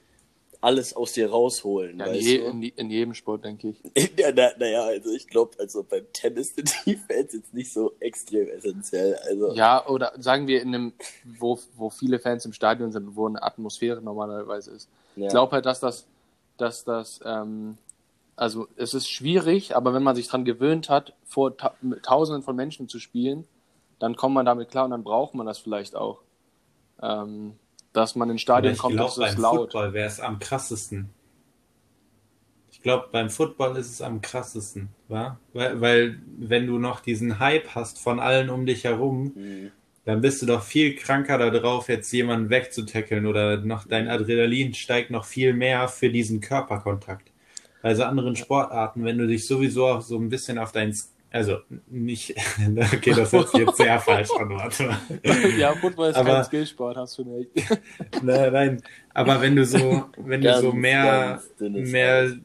alles 0.61 0.95
aus 0.95 1.13
dir 1.13 1.29
rausholen. 1.29 1.99
Ja, 1.99 2.05
in, 2.07 2.21
je, 2.21 2.35
in, 2.35 2.61
in 2.63 2.89
jedem 2.89 3.13
Sport, 3.13 3.43
denke 3.45 3.69
ich. 3.69 3.77
Ja, 4.17 4.31
na, 4.33 4.51
naja, 4.57 4.83
also 4.83 5.11
ich 5.11 5.27
glaube, 5.27 5.57
also 5.59 5.83
beim 5.83 6.05
Tennis 6.13 6.55
sind 6.55 6.73
die 6.85 6.95
Fans 6.95 7.33
jetzt 7.33 7.53
nicht 7.53 7.71
so 7.71 7.93
extrem 7.99 8.47
essentiell. 8.49 9.15
Also 9.27 9.53
Ja, 9.53 9.85
oder 9.87 10.13
sagen 10.17 10.47
wir 10.47 10.61
in 10.61 10.73
einem, 10.73 10.93
wo, 11.39 11.59
wo 11.75 11.89
viele 11.89 12.19
Fans 12.19 12.45
im 12.45 12.53
Stadion 12.53 12.91
sind, 12.91 13.15
wo 13.15 13.27
eine 13.27 13.41
Atmosphäre 13.43 14.01
normalerweise 14.01 14.71
ist. 14.71 14.89
ja. 15.15 15.25
Ich 15.25 15.31
glaube 15.31 15.51
halt, 15.51 15.65
dass 15.65 15.79
das, 15.79 16.05
dass 16.57 16.83
das, 16.83 17.19
ähm, 17.25 17.77
also 18.35 18.67
es 18.75 18.93
ist 18.93 19.09
schwierig, 19.09 19.75
aber 19.75 19.93
wenn 19.93 20.03
man 20.03 20.15
sich 20.15 20.27
dran 20.27 20.45
gewöhnt 20.45 20.89
hat, 20.89 21.13
vor 21.25 21.57
ta 21.57 21.75
Tausenden 22.03 22.43
von 22.43 22.55
Menschen 22.55 22.87
zu 22.89 22.99
spielen, 22.99 23.45
dann 23.99 24.15
kommt 24.15 24.35
man 24.35 24.45
damit 24.45 24.69
klar 24.69 24.85
und 24.85 24.91
dann 24.91 25.03
braucht 25.03 25.35
man 25.35 25.45
das 25.45 25.59
vielleicht 25.59 25.95
auch. 25.95 26.19
Ähm, 27.01 27.53
dass 27.95 28.15
man 28.15 28.29
in 28.29 28.33
Aber 28.33 28.39
Stadion 28.39 28.73
ich 28.73 28.79
kommt, 28.79 28.95
glaube, 28.95 29.13
das 29.17 29.29
ist 29.29 29.35
beim 29.35 29.41
laut. 29.43 29.57
Football 29.71 29.93
wäre 29.93 30.07
es 30.07 30.19
am 30.19 30.39
krassesten. 30.39 31.09
Ich 32.71 32.81
glaube, 32.81 33.07
beim 33.11 33.29
Football 33.29 33.77
ist 33.77 33.89
es 33.89 34.01
am 34.01 34.21
krassesten, 34.21 34.89
wa? 35.07 35.39
Weil, 35.53 35.81
weil 35.81 36.19
wenn 36.37 36.67
du 36.67 36.77
noch 36.77 36.99
diesen 36.99 37.39
Hype 37.39 37.73
hast 37.73 37.99
von 37.99 38.19
allen 38.19 38.49
um 38.49 38.65
dich 38.65 38.83
herum, 38.83 39.31
Mhm. 39.35 39.71
dann 40.03 40.21
bist 40.21 40.41
du 40.41 40.45
doch 40.45 40.61
viel 40.61 40.95
kranker 40.95 41.37
darauf, 41.49 41.89
jetzt 41.89 42.11
jemanden 42.11 42.49
wegzutackeln 42.51 43.25
oder 43.25 43.57
noch 43.57 43.87
dein 43.87 44.07
Adrenalin 44.07 44.73
steigt 44.75 45.09
noch 45.09 45.25
viel 45.25 45.53
mehr 45.53 45.87
für 45.87 46.09
diesen 46.11 46.41
Körperkontakt. 46.41 47.31
Bei 47.81 47.95
so 47.95 48.03
anderen 48.03 48.35
Sportarten, 48.35 49.03
wenn 49.03 49.17
du 49.17 49.25
dich 49.27 49.47
sowieso 49.47 49.87
auch 49.87 50.01
so 50.01 50.17
ein 50.19 50.29
bisschen 50.29 50.59
auf 50.59 50.71
dein, 50.71 50.95
also 51.35 51.57
nicht, 51.87 52.33
okay, 52.93 53.11
das 53.13 53.31
sich 53.31 53.53
jetzt 53.53 53.75
sehr 53.75 53.99
falsch 53.99 54.29
an, 54.39 54.51
warte 54.51 54.83
mal. 54.83 54.97
ja, 55.59 55.73
Football 55.73 56.11
ist 56.11 56.15
Aber- 56.15 56.35
kein 56.35 56.43
Skillsport, 56.45 56.95
hast 56.95 57.17
du 57.17 57.23
recht. 57.23 57.49
Nein, 58.23 58.53
nein, 58.53 58.81
aber 59.13 59.41
wenn 59.41 59.53
du 59.53 59.65
so, 59.65 60.05
wenn 60.15 60.39
du 60.39 60.47
Ganz, 60.47 60.61
so 60.61 60.71
mehr, 60.71 61.41
mehr, 61.59 62.37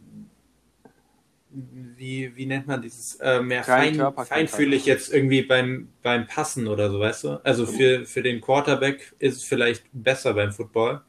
wie, 1.52 2.34
wie 2.34 2.46
nennt 2.46 2.66
man 2.66 2.82
dieses, 2.82 3.14
äh, 3.20 3.40
mehr 3.40 3.62
Kein 3.62 3.94
fein, 3.94 4.26
feinfühlig 4.26 4.86
jetzt 4.86 5.14
irgendwie 5.14 5.42
beim, 5.42 5.90
beim 6.02 6.26
Passen 6.26 6.66
oder 6.66 6.90
so, 6.90 6.98
weißt 6.98 7.24
du? 7.24 7.28
Also 7.44 7.66
für, 7.66 8.06
für 8.06 8.22
den 8.22 8.40
Quarterback 8.40 9.14
ist 9.20 9.36
es 9.36 9.44
vielleicht 9.44 9.84
besser 9.92 10.34
beim 10.34 10.50
Football, 10.50 11.02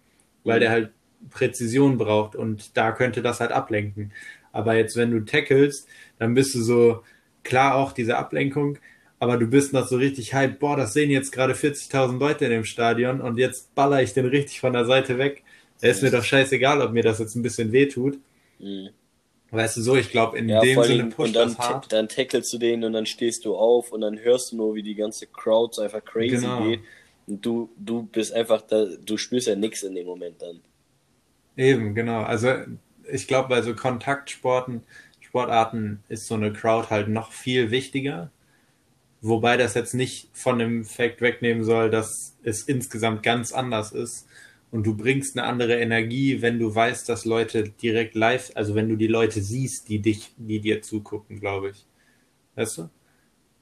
weil 0.44 0.60
der 0.60 0.70
halt 0.70 0.92
Präzision 1.32 1.98
braucht 1.98 2.36
und 2.36 2.78
da 2.78 2.92
könnte 2.92 3.24
das 3.24 3.40
halt 3.40 3.52
ablenken. 3.52 4.14
Aber 4.52 4.76
jetzt, 4.76 4.96
wenn 4.98 5.10
du 5.10 5.22
tackelst, 5.22 5.88
dann 6.20 6.36
bist 6.36 6.54
du 6.54 6.62
so, 6.62 7.04
klar 7.44 7.76
auch 7.76 7.92
diese 7.94 8.18
Ablenkung, 8.18 8.78
aber 9.20 9.38
du 9.38 9.48
bist 9.48 9.74
noch 9.74 9.88
so 9.88 9.98
richtig 9.98 10.34
hype, 10.34 10.60
boah, 10.60 10.76
das 10.78 10.94
sehen 10.94 11.12
jetzt 11.12 11.32
gerade 11.32 11.56
40.000 11.56 12.20
Leute 12.20 12.46
in 12.46 12.52
dem 12.52 12.66
Stadion 12.66 13.22
und 13.22 13.38
jetzt 13.38 13.74
baller 13.76 14.02
ich 14.02 14.14
den 14.14 14.26
richtig 14.28 14.60
von 14.60 14.74
der 14.74 14.86
Seite 14.86 15.18
weg. 15.18 15.44
Da 15.82 15.88
ist 15.90 16.02
mir 16.04 16.12
doch 16.12 16.24
scheißegal, 16.24 16.82
ob 16.82 16.92
mir 16.94 17.04
das 17.04 17.20
jetzt 17.20 17.36
ein 17.36 17.44
bisschen 17.44 17.72
wehtut. 17.72 18.20
Mhm. 18.60 18.94
Weißt 19.52 19.78
du 19.78 19.82
so, 19.82 19.96
ich 19.98 20.10
glaube, 20.10 20.38
in 20.40 20.48
Ja, 20.48 20.60
dem 20.60 20.84
Sinne 20.84 21.06
pusht 21.06 21.34
und 21.34 21.34
dann, 21.36 21.58
das 21.58 21.60
hart. 21.60 21.90
dann 21.90 22.08
tackelst 22.10 22.52
du 22.54 22.58
den 22.60 22.84
und 22.84 22.94
dann 22.94 23.06
stehst 23.08 23.46
du 23.46 23.56
auf 23.56 23.92
und 23.92 24.02
dann 24.02 24.20
hörst 24.20 24.52
du 24.52 24.58
nur, 24.58 24.76
wie 24.76 24.84
die 24.84 24.94
ganze 24.96 25.26
Crowd 25.28 25.74
so 25.76 25.82
einfach 25.82 26.04
crazy 26.06 26.52
Genau. 26.52 26.54
geht. 26.54 26.84
Und 27.28 27.46
du, 27.46 27.74
du 27.78 28.04
bist 28.04 28.34
einfach 28.34 28.62
da, 28.62 28.86
du 28.86 29.18
spürst 29.18 29.48
ja 29.48 29.56
nichts 29.56 29.84
in 29.84 29.96
dem 29.96 30.06
Moment 30.08 30.42
dann. 30.42 30.62
Eben, 31.58 31.96
genau. 31.96 32.22
Also 32.24 32.54
ich 33.12 33.28
glaube, 33.28 33.50
bei 33.50 33.62
so 33.62 33.76
Kontaktsporten, 33.76 34.84
Sportarten 35.32 36.04
ist 36.10 36.28
so 36.28 36.36
eine 36.36 36.52
Crowd 36.52 36.90
halt 36.90 37.08
noch 37.08 37.32
viel 37.32 37.72
wichtiger. 37.72 38.32
Wobei 39.22 39.56
das 39.56 39.76
jetzt 39.76 39.94
nicht 39.94 40.28
von 40.34 40.60
dem 40.60 40.84
Fakt 40.84 41.22
wegnehmen 41.22 41.64
soll, 41.64 41.90
dass 41.90 42.36
es 42.44 42.64
insgesamt 42.64 43.24
ganz 43.24 43.54
anders 43.54 43.94
ist. 43.94 44.28
Und 44.72 44.86
du 44.86 44.94
bringst 44.94 45.38
eine 45.38 45.48
andere 45.48 45.80
Energie, 45.80 46.42
wenn 46.42 46.60
du 46.60 46.76
weißt, 46.76 47.08
dass 47.08 47.24
Leute 47.24 47.70
direkt 47.70 48.14
live, 48.14 48.52
also 48.56 48.76
wenn 48.76 48.90
du 48.90 48.98
die 48.98 49.08
Leute 49.08 49.42
siehst, 49.42 49.88
die 49.88 50.00
dich, 50.00 50.34
die 50.36 50.60
dir 50.60 50.82
zugucken, 50.82 51.40
glaube 51.40 51.70
ich. 51.70 51.86
Weißt 52.56 52.80
du? 52.80 52.90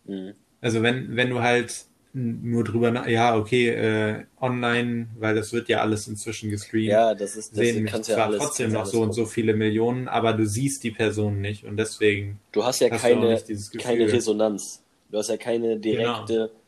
Mhm. 0.06 0.34
Also 0.62 0.82
wenn, 0.82 1.16
wenn 1.16 1.30
du 1.30 1.42
halt 1.42 1.86
nur 2.14 2.64
drüber, 2.64 2.92
na 2.92 3.08
ja, 3.10 3.36
okay, 3.38 3.70
äh, 3.70 4.26
online, 4.40 5.10
weil 5.18 5.36
das 5.36 5.54
wird 5.54 5.70
ja 5.70 5.82
alles 5.82 6.08
inzwischen 6.08 6.50
gestreamt 6.50 6.90
Ja, 6.92 7.14
das 7.16 7.36
ist, 7.36 7.58
das 7.58 7.58
sehen 7.58 7.84
mich 7.84 7.92
kannst 7.92 8.10
ja 8.10 8.16
zwar 8.16 8.26
alles. 8.26 8.38
trotzdem 8.38 8.72
ja 8.72 8.80
noch 8.80 8.86
so 8.86 9.02
und 9.02 9.14
so 9.14 9.26
viele 9.26 9.54
Millionen, 9.56 10.08
aber 10.08 10.34
du 10.34 10.46
siehst 10.48 10.84
die 10.84 10.92
Person 10.92 11.42
nicht 11.42 11.66
und 11.66 11.78
deswegen 11.78 12.40
Du 12.52 12.64
hast 12.64 12.80
ja 12.80 12.90
hast 12.90 13.04
keine, 13.04 13.44
keine 13.78 14.12
Resonanz. 14.12 14.84
Du 15.10 15.18
hast 15.18 15.30
ja 15.30 15.38
keine 15.38 15.80
direkte, 15.80 16.52
Genau. 16.52 16.62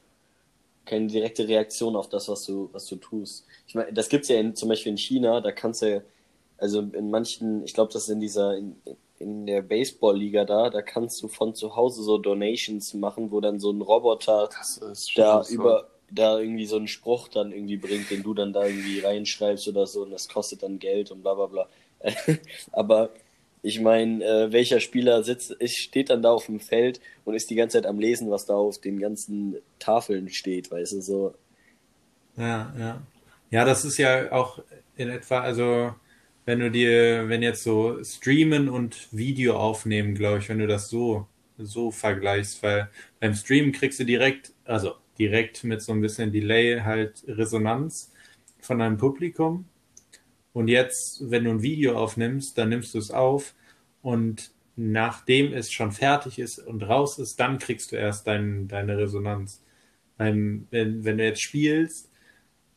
keine 0.86 1.08
direkte 1.08 1.48
Reaktion 1.48 1.96
auf 1.96 2.10
das, 2.10 2.28
was 2.28 2.46
du, 2.46 2.70
was 2.74 2.86
du 2.88 2.96
tust. 2.98 3.46
Ich 3.68 3.76
meine, 3.76 3.94
das 3.94 4.10
gibt's 4.10 4.30
ja 4.30 4.40
in, 4.40 4.56
zum 4.56 4.70
Beispiel 4.70 4.92
in 4.92 4.98
China, 4.98 5.42
da 5.42 5.52
kannst 5.52 5.82
du, 5.84 6.04
also 6.62 6.80
in 6.80 7.10
manchen, 7.10 7.66
ich 7.66 7.74
glaube, 7.74 7.92
das 7.92 8.04
ist 8.04 8.10
in 8.10 8.20
dieser, 8.20 8.56
in, 8.56 8.76
in 9.18 9.48
der 9.48 9.64
Baseball-Liga 9.64 10.46
da, 10.46 10.70
da 10.70 10.84
kannst 10.84 11.22
du 11.24 11.28
von 11.28 11.56
zu 11.56 11.76
Hause 11.76 12.04
so 12.04 12.20
Donations 12.20 12.94
machen, 12.94 13.32
wo 13.32 13.42
dann 13.42 13.60
so 13.60 13.72
ein 13.72 13.82
Roboter 13.82 14.48
da 15.16 15.44
so. 15.44 15.54
über, 15.54 15.90
da 16.12 16.40
irgendwie 16.40 16.68
so 16.68 16.76
einen 16.76 16.88
Spruch 16.88 17.30
dann 17.30 17.52
irgendwie 17.52 17.78
bringt, 17.78 18.12
den 18.12 18.22
du 18.22 18.36
dann 18.36 18.54
da 18.54 18.66
irgendwie 18.66 19.00
reinschreibst 19.00 19.68
oder 19.68 19.88
so 19.88 20.04
und 20.04 20.12
das 20.12 20.30
kostet 20.30 20.62
dann 20.62 20.78
Geld 20.78 21.10
und 21.10 21.24
bla 21.24 21.34
bla 21.34 21.48
bla. 21.48 21.68
Aber 22.72 23.10
ich 23.64 23.80
meine, 23.80 24.24
äh, 24.24 24.52
welcher 24.52 24.80
Spieler 24.80 25.24
sitzt, 25.24 25.56
steht 25.68 26.12
dann 26.12 26.22
da 26.22 26.32
auf 26.32 26.46
dem 26.46 26.60
Feld 26.60 27.02
und 27.26 27.34
ist 27.34 27.50
die 27.50 27.56
ganze 27.56 27.78
Zeit 27.78 27.88
am 27.88 28.00
Lesen, 28.00 28.30
was 28.30 28.46
da 28.46 28.54
auf 28.54 28.78
den 28.78 29.00
ganzen 29.00 29.56
Tafeln 29.80 30.30
steht, 30.30 30.70
weißt 30.70 30.94
du, 30.94 31.02
so. 31.02 31.34
Ja, 32.38 32.72
ja. 32.78 33.02
Ja, 33.50 33.66
das 33.66 33.84
ist 33.84 33.98
ja 33.98 34.32
auch 34.32 34.60
in 34.96 35.10
etwa, 35.10 35.42
also 35.42 35.94
wenn 36.52 36.60
du 36.60 36.70
dir, 36.70 37.30
wenn 37.30 37.42
jetzt 37.42 37.64
so 37.64 38.04
Streamen 38.04 38.68
und 38.68 39.08
Video 39.14 39.56
aufnehmen, 39.56 40.16
glaube 40.16 40.40
ich, 40.40 40.50
wenn 40.50 40.60
du 40.60 40.68
das 40.68 40.90
so, 40.90 41.26
so 41.58 41.92
vergleichst, 41.92 42.62
weil 42.62 42.90
beim 43.22 43.34
Streamen 43.34 43.72
kriegst 43.72 44.02
du 44.02 44.04
direkt, 44.04 44.52
also 44.66 44.96
direkt 45.18 45.64
mit 45.64 45.82
so 45.82 45.94
ein 45.94 46.02
bisschen 46.02 46.34
Delay 46.34 46.82
halt 46.82 47.24
Resonanz 47.26 48.12
von 48.60 48.80
deinem 48.80 48.98
Publikum. 48.98 49.64
Und 50.52 50.68
jetzt, 50.68 51.32
wenn 51.32 51.46
du 51.46 51.52
ein 51.52 51.62
Video 51.62 51.98
aufnimmst, 51.98 52.58
dann 52.58 52.68
nimmst 52.68 52.96
du 52.96 52.98
es 52.98 53.12
auf 53.12 53.56
und 54.02 54.52
nachdem 54.76 55.54
es 55.54 55.72
schon 55.72 55.94
fertig 55.94 56.38
ist 56.38 56.60
und 56.60 56.84
raus 56.84 57.18
ist, 57.18 57.40
dann 57.40 57.60
kriegst 57.60 57.94
du 57.94 57.96
erst 57.96 58.28
dein, 58.28 58.68
deine 58.68 58.98
Resonanz. 58.98 59.64
Wenn, 60.18 60.68
wenn 60.70 61.18
du 61.18 61.24
jetzt 61.24 61.44
spielst, 61.44 62.11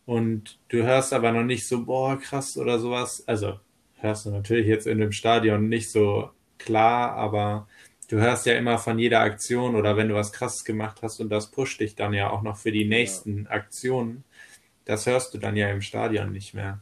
und 0.07 0.59
du 0.69 0.83
hörst 0.83 1.13
aber 1.13 1.33
noch 1.33 1.45
nicht 1.45 1.67
so, 1.67 1.85
boah, 1.85 2.19
krass 2.19 2.57
oder 2.59 2.79
sowas. 2.79 3.23
Also 3.27 3.59
hörst 4.01 4.27
du 4.27 4.31
natürlich 4.31 4.67
jetzt 4.67 4.87
in 4.87 4.99
dem 4.99 5.13
Stadion 5.13 5.69
nicht 5.69 5.91
so 5.91 6.31
klar, 6.59 7.13
aber 7.13 7.67
du 8.09 8.19
hörst 8.19 8.47
ja 8.47 8.55
immer 8.55 8.79
von 8.79 8.99
jeder 8.99 9.21
Aktion 9.21 9.75
oder 9.77 9.97
wenn 9.97 10.09
du 10.09 10.15
was 10.15 10.33
krasses 10.33 10.65
gemacht 10.65 11.01
hast 11.03 11.21
und 11.21 11.31
das 11.31 11.51
pusht 11.51 11.81
dich 11.81 11.95
dann 11.95 12.13
ja 12.13 12.31
auch 12.31 12.43
noch 12.43 12.57
für 12.57 12.73
die 12.73 12.85
nächsten 12.85 13.47
Aktionen. 13.47 14.25
Das 14.85 15.07
hörst 15.07 15.33
du 15.33 15.39
dann 15.39 15.57
ja 15.57 15.71
im 15.71 15.81
Stadion 15.81 16.33
nicht 16.33 16.53
mehr. 16.53 16.81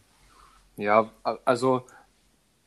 Ja, 0.76 1.10
also, 1.44 1.82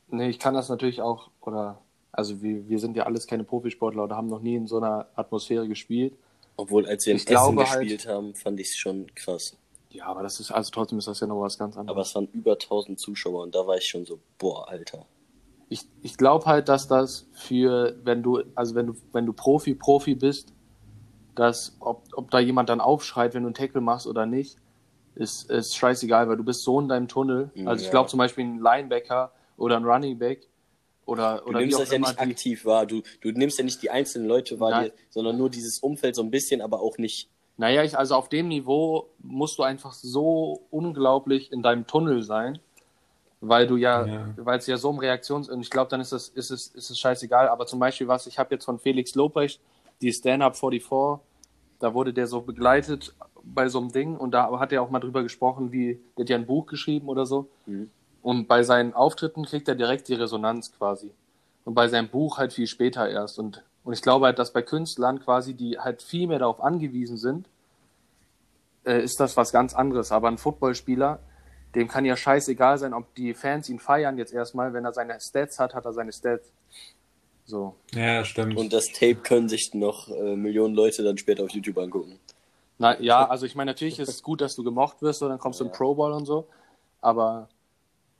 nee, 0.08 0.28
ich 0.30 0.38
kann 0.38 0.54
das 0.54 0.68
natürlich 0.70 1.02
auch, 1.02 1.30
oder, 1.42 1.78
also 2.12 2.40
wir, 2.40 2.66
wir 2.68 2.78
sind 2.78 2.96
ja 2.96 3.02
alles 3.04 3.26
keine 3.26 3.44
Profisportler 3.44 4.04
oder 4.04 4.16
haben 4.16 4.28
noch 4.28 4.40
nie 4.40 4.54
in 4.54 4.66
so 4.66 4.78
einer 4.78 5.08
Atmosphäre 5.14 5.68
gespielt. 5.68 6.14
Obwohl, 6.56 6.86
als 6.86 7.04
wir 7.04 7.12
in 7.12 7.18
Ich 7.18 7.28
Essen 7.30 7.58
halt- 7.58 7.80
gespielt 7.80 8.06
haben, 8.08 8.34
fand 8.34 8.58
ich 8.60 8.68
es 8.68 8.76
schon 8.76 9.14
krass. 9.14 9.54
Ja, 9.96 10.06
aber 10.06 10.22
das 10.22 10.40
ist, 10.40 10.50
also 10.50 10.70
trotzdem 10.70 10.98
ist 10.98 11.08
das 11.08 11.20
ja 11.20 11.26
noch 11.26 11.40
was 11.40 11.56
ganz 11.58 11.76
anderes. 11.76 11.94
Aber 11.96 12.02
es 12.02 12.14
waren 12.14 12.28
über 12.32 12.52
1000 12.52 12.98
Zuschauer 13.00 13.42
und 13.42 13.54
da 13.54 13.66
war 13.66 13.76
ich 13.76 13.88
schon 13.88 14.04
so, 14.04 14.18
boah, 14.38 14.68
Alter. 14.68 15.06
ich, 15.68 15.82
ich 16.02 16.16
glaube 16.16 16.44
halt, 16.46 16.68
dass 16.68 16.86
das 16.86 17.26
für, 17.32 17.96
wenn 18.04 18.22
du, 18.22 18.42
also 18.54 18.74
wenn 18.74 18.88
du, 18.88 18.96
wenn 19.12 19.24
du 19.26 19.32
Profi, 19.32 19.74
Profi 19.74 20.14
bist, 20.14 20.52
dass, 21.34 21.76
ob, 21.80 22.04
ob 22.12 22.30
da 22.30 22.38
jemand 22.38 22.68
dann 22.68 22.80
aufschreit, 22.80 23.34
wenn 23.34 23.42
du 23.42 23.48
einen 23.48 23.54
Tackle 23.54 23.80
machst 23.80 24.06
oder 24.06 24.26
nicht, 24.26 24.56
ist, 25.14 25.50
ist 25.50 25.74
scheißegal, 25.76 26.28
weil 26.28 26.36
du 26.36 26.44
bist 26.44 26.62
so 26.62 26.78
in 26.78 26.88
deinem 26.88 27.08
Tunnel. 27.08 27.50
Mhm, 27.54 27.68
Also 27.68 27.80
ich 27.80 27.86
ja. 27.86 27.90
glaube 27.92 28.10
zum 28.10 28.18
Beispiel 28.18 28.44
ein 28.44 28.58
Linebacker 28.60 29.32
oder 29.56 29.76
ein 29.76 29.84
Running 29.84 30.18
Back 30.18 30.46
oder, 31.06 31.38
Du 31.38 31.50
oder 31.50 31.60
nimmst 31.60 31.78
das 31.78 31.90
ja 31.90 31.98
nicht 31.98 32.18
aktiv 32.18 32.64
wahr. 32.66 32.84
Du, 32.84 33.02
du 33.22 33.30
nimmst 33.30 33.58
ja 33.58 33.64
nicht 33.64 33.82
die 33.82 33.90
einzelnen 33.90 34.28
Leute 34.28 34.60
wahr, 34.60 34.88
sondern 35.08 35.38
nur 35.38 35.48
dieses 35.48 35.78
Umfeld 35.78 36.16
so 36.16 36.22
ein 36.22 36.30
bisschen, 36.30 36.60
aber 36.60 36.80
auch 36.80 36.98
nicht. 36.98 37.30
Naja, 37.58 37.82
ich, 37.82 37.96
also 37.96 38.14
auf 38.16 38.28
dem 38.28 38.48
Niveau 38.48 39.08
musst 39.18 39.58
du 39.58 39.62
einfach 39.62 39.92
so 39.92 40.62
unglaublich 40.70 41.52
in 41.52 41.62
deinem 41.62 41.86
Tunnel 41.86 42.22
sein, 42.22 42.58
weil 43.40 43.66
du 43.66 43.76
ja, 43.76 44.04
Ja. 44.06 44.28
weil 44.36 44.58
es 44.58 44.66
ja 44.66 44.76
so 44.76 44.90
um 44.90 44.98
Reaktions, 44.98 45.48
und 45.48 45.60
ich 45.60 45.70
glaube, 45.70 45.90
dann 45.90 46.00
ist 46.00 46.12
es, 46.12 46.28
ist 46.28 46.50
es, 46.50 46.68
ist 46.68 46.90
es 46.90 46.98
scheißegal. 46.98 47.48
Aber 47.48 47.66
zum 47.66 47.78
Beispiel 47.78 48.08
was, 48.08 48.26
ich 48.26 48.38
habe 48.38 48.54
jetzt 48.54 48.64
von 48.64 48.78
Felix 48.78 49.14
Lobrecht, 49.14 49.60
die 50.02 50.12
Stand-Up 50.12 50.56
44, 50.56 51.24
da 51.78 51.94
wurde 51.94 52.12
der 52.12 52.26
so 52.26 52.40
begleitet 52.42 53.14
bei 53.42 53.68
so 53.68 53.78
einem 53.78 53.92
Ding 53.92 54.16
und 54.16 54.32
da 54.32 54.58
hat 54.58 54.72
er 54.72 54.82
auch 54.82 54.90
mal 54.90 54.98
drüber 55.00 55.22
gesprochen, 55.22 55.72
wie, 55.72 56.00
der 56.16 56.24
hat 56.24 56.30
ja 56.30 56.36
ein 56.36 56.46
Buch 56.46 56.66
geschrieben 56.66 57.08
oder 57.08 57.26
so. 57.26 57.48
Mhm. 57.66 57.90
Und 58.22 58.48
bei 58.48 58.62
seinen 58.64 58.92
Auftritten 58.92 59.44
kriegt 59.44 59.68
er 59.68 59.76
direkt 59.76 60.08
die 60.08 60.14
Resonanz 60.14 60.72
quasi. 60.76 61.12
Und 61.64 61.74
bei 61.74 61.88
seinem 61.88 62.08
Buch 62.08 62.38
halt 62.38 62.52
viel 62.52 62.66
später 62.66 63.08
erst. 63.08 63.38
Und, 63.38 63.62
und 63.86 63.92
ich 63.92 64.02
glaube 64.02 64.26
halt, 64.26 64.40
dass 64.40 64.52
bei 64.52 64.62
Künstlern 64.62 65.20
quasi, 65.20 65.54
die 65.54 65.78
halt 65.78 66.02
viel 66.02 66.26
mehr 66.26 66.40
darauf 66.40 66.60
angewiesen 66.60 67.16
sind, 67.16 67.48
äh, 68.84 69.00
ist 69.00 69.20
das 69.20 69.36
was 69.36 69.52
ganz 69.52 69.74
anderes. 69.74 70.10
Aber 70.10 70.26
ein 70.26 70.38
Footballspieler, 70.38 71.20
dem 71.76 71.86
kann 71.86 72.04
ja 72.04 72.16
scheißegal 72.16 72.78
sein, 72.78 72.92
ob 72.92 73.14
die 73.14 73.32
Fans 73.32 73.68
ihn 73.68 73.78
feiern 73.78 74.18
jetzt 74.18 74.32
erstmal. 74.32 74.72
Wenn 74.72 74.84
er 74.84 74.92
seine 74.92 75.20
Stats 75.20 75.60
hat, 75.60 75.72
hat 75.72 75.84
er 75.84 75.92
seine 75.92 76.12
Stats. 76.12 76.50
So. 77.44 77.76
Ja, 77.94 78.24
stimmt. 78.24 78.56
Und 78.56 78.72
das 78.72 78.86
Tape 78.86 79.14
können 79.22 79.48
sich 79.48 79.70
noch 79.72 80.08
äh, 80.08 80.34
Millionen 80.34 80.74
Leute 80.74 81.04
dann 81.04 81.16
später 81.16 81.44
auf 81.44 81.50
YouTube 81.50 81.78
angucken. 81.78 82.18
Na, 82.78 83.00
ja, 83.00 83.24
also 83.28 83.46
ich 83.46 83.54
meine, 83.54 83.70
natürlich 83.70 84.00
ist 84.00 84.08
es 84.08 84.20
gut, 84.20 84.40
dass 84.40 84.56
du 84.56 84.64
gemocht 84.64 85.00
wirst 85.00 85.22
und 85.22 85.28
dann 85.28 85.38
kommst 85.38 85.60
du 85.60 85.64
Ja. 85.64 85.70
Pro 85.70 85.94
Bowl 85.94 86.10
und 86.10 86.26
so. 86.26 86.48
Aber, 87.00 87.48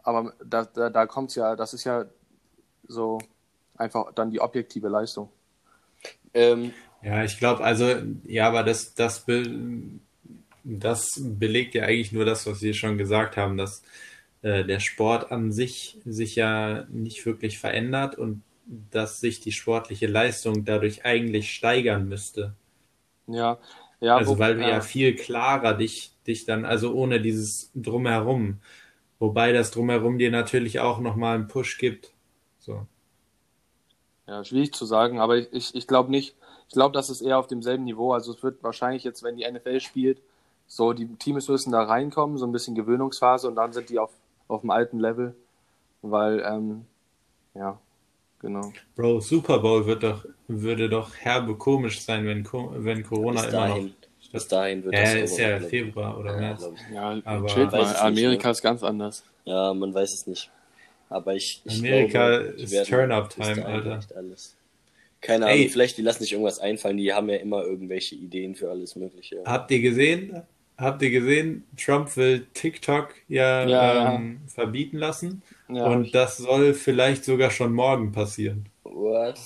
aber 0.04 0.32
da, 0.44 0.64
da, 0.64 0.90
da 0.90 1.06
kommt's 1.06 1.34
ja, 1.34 1.56
das 1.56 1.74
ist 1.74 1.82
ja 1.82 2.04
so 2.86 3.18
einfach 3.76 4.12
dann 4.14 4.30
die 4.30 4.40
objektive 4.40 4.86
Leistung. 4.86 5.28
Ähm, 6.34 6.72
Ja, 7.02 7.24
ich 7.24 7.38
glaube, 7.38 7.62
also, 7.64 7.94
ja, 8.24 8.48
aber 8.48 8.62
das, 8.62 8.94
das, 8.94 9.24
be, 9.24 9.42
das 10.64 11.20
belegt 11.22 11.74
ja 11.74 11.84
eigentlich 11.84 12.12
nur 12.12 12.24
das, 12.24 12.46
was 12.46 12.62
wir 12.62 12.74
schon 12.74 12.98
gesagt 12.98 13.36
haben, 13.36 13.56
dass 13.56 13.82
äh, 14.42 14.64
der 14.64 14.80
Sport 14.80 15.30
an 15.32 15.52
sich 15.52 15.98
sich 16.04 16.36
ja 16.36 16.86
nicht 16.90 17.24
wirklich 17.26 17.58
verändert 17.58 18.16
und 18.16 18.42
dass 18.90 19.20
sich 19.20 19.40
die 19.40 19.52
sportliche 19.52 20.06
Leistung 20.08 20.64
dadurch 20.64 21.04
eigentlich 21.04 21.52
steigern 21.52 22.08
müsste. 22.08 22.54
Ja, 23.26 23.58
ja. 24.00 24.16
Also 24.18 24.34
wo- 24.34 24.38
weil 24.38 24.56
du 24.56 24.64
ja 24.64 24.80
viel 24.80 25.14
klarer 25.14 25.74
dich, 25.74 26.12
dich 26.26 26.44
dann, 26.44 26.64
also 26.64 26.92
ohne 26.94 27.20
dieses 27.20 27.70
Drumherum. 27.74 28.60
Wobei 29.18 29.52
das 29.52 29.70
Drumherum 29.72 30.18
dir 30.18 30.30
natürlich 30.30 30.80
auch 30.80 31.00
nochmal 31.00 31.36
einen 31.36 31.48
Push 31.48 31.78
gibt. 31.78 32.12
So. 32.58 32.86
Ja, 34.26 34.44
schwierig 34.44 34.74
zu 34.74 34.84
sagen, 34.86 35.20
aber 35.20 35.36
ich, 35.36 35.48
ich, 35.52 35.74
ich 35.74 35.86
glaube 35.86 36.10
nicht. 36.10 36.34
Ich 36.68 36.74
glaube, 36.74 36.92
das 36.92 37.10
ist 37.10 37.20
eher 37.20 37.38
auf 37.38 37.46
demselben 37.46 37.84
Niveau. 37.84 38.12
Also 38.12 38.32
es 38.32 38.42
wird 38.42 38.62
wahrscheinlich 38.62 39.04
jetzt, 39.04 39.22
wenn 39.22 39.36
die 39.36 39.48
NFL 39.48 39.78
spielt, 39.80 40.18
so 40.66 40.92
die 40.92 41.06
Teams 41.16 41.46
müssen 41.48 41.70
da 41.70 41.82
reinkommen, 41.84 42.38
so 42.38 42.44
ein 42.46 42.50
bisschen 42.50 42.74
Gewöhnungsphase 42.74 43.46
und 43.46 43.54
dann 43.54 43.72
sind 43.72 43.88
die 43.88 44.00
auf, 44.00 44.10
auf 44.48 44.62
dem 44.62 44.70
alten 44.70 44.98
Level. 44.98 45.34
Weil, 46.02 46.40
ähm, 46.44 46.86
ja, 47.54 47.78
genau. 48.40 48.72
Bro, 48.96 49.20
Super 49.20 49.60
Bowl 49.60 49.86
wird 49.86 50.02
doch, 50.02 50.24
würde 50.48 50.88
doch 50.88 51.14
herbe 51.14 51.54
komisch 51.56 52.00
sein, 52.00 52.26
wenn, 52.26 52.44
wenn 52.84 53.04
Corona 53.04 53.42
Bis 53.42 53.52
immer 53.52 53.68
noch. 53.68 53.74
dahin, 53.74 53.94
bis 54.32 54.48
dahin 54.48 54.84
wird 54.84 54.94
Ja, 54.94 55.02
das 55.02 55.14
ist 55.14 55.38
ja. 55.38 55.60
Februar 55.60 56.18
oder 56.18 56.36
März. 56.36 56.68
Ja, 56.92 57.16
Aber- 57.24 57.46
chillt 57.46 57.70
Weiß 57.70 57.72
mal. 57.72 57.82
es 57.82 57.92
nicht, 57.92 58.00
Amerika 58.24 58.48
ne? 58.48 58.52
ist 58.52 58.62
ganz 58.62 58.82
anders. 58.82 59.24
ja, 59.44 59.72
man 59.72 59.94
weiß 59.94 60.12
es 60.12 60.26
nicht. 60.26 60.50
Aber 61.08 61.34
ich, 61.34 61.62
ich 61.64 61.78
Amerika 61.78 62.38
glaube, 62.38 62.60
ist 62.60 62.88
Turn-up-Time, 62.88 63.64
Alter. 63.64 64.00
Alles. 64.16 64.56
Keine 65.20 65.46
Ey. 65.46 65.60
Ahnung, 65.60 65.68
vielleicht 65.70 65.98
die 65.98 66.02
lassen 66.02 66.22
sich 66.22 66.32
irgendwas 66.32 66.58
einfallen. 66.58 66.96
Die 66.96 67.12
haben 67.12 67.28
ja 67.28 67.36
immer 67.36 67.62
irgendwelche 67.62 68.14
Ideen 68.14 68.54
für 68.54 68.70
alles 68.70 68.96
Mögliche. 68.96 69.42
Habt 69.44 69.70
ihr 69.70 69.80
gesehen? 69.80 70.42
Habt 70.78 71.00
ihr 71.02 71.10
gesehen? 71.10 71.64
Trump 71.76 72.16
will 72.16 72.46
TikTok 72.52 73.14
ja, 73.28 73.66
Ja, 73.66 74.14
ähm, 74.14 74.40
verbieten 74.46 74.98
lassen. 74.98 75.42
Ja, 75.68 75.86
und 75.86 76.14
das 76.14 76.36
soll 76.36 76.74
vielleicht 76.74 77.24
sogar 77.24 77.50
schon 77.50 77.72
morgen 77.72 78.12
passieren. 78.12 78.68
What? 78.84 79.38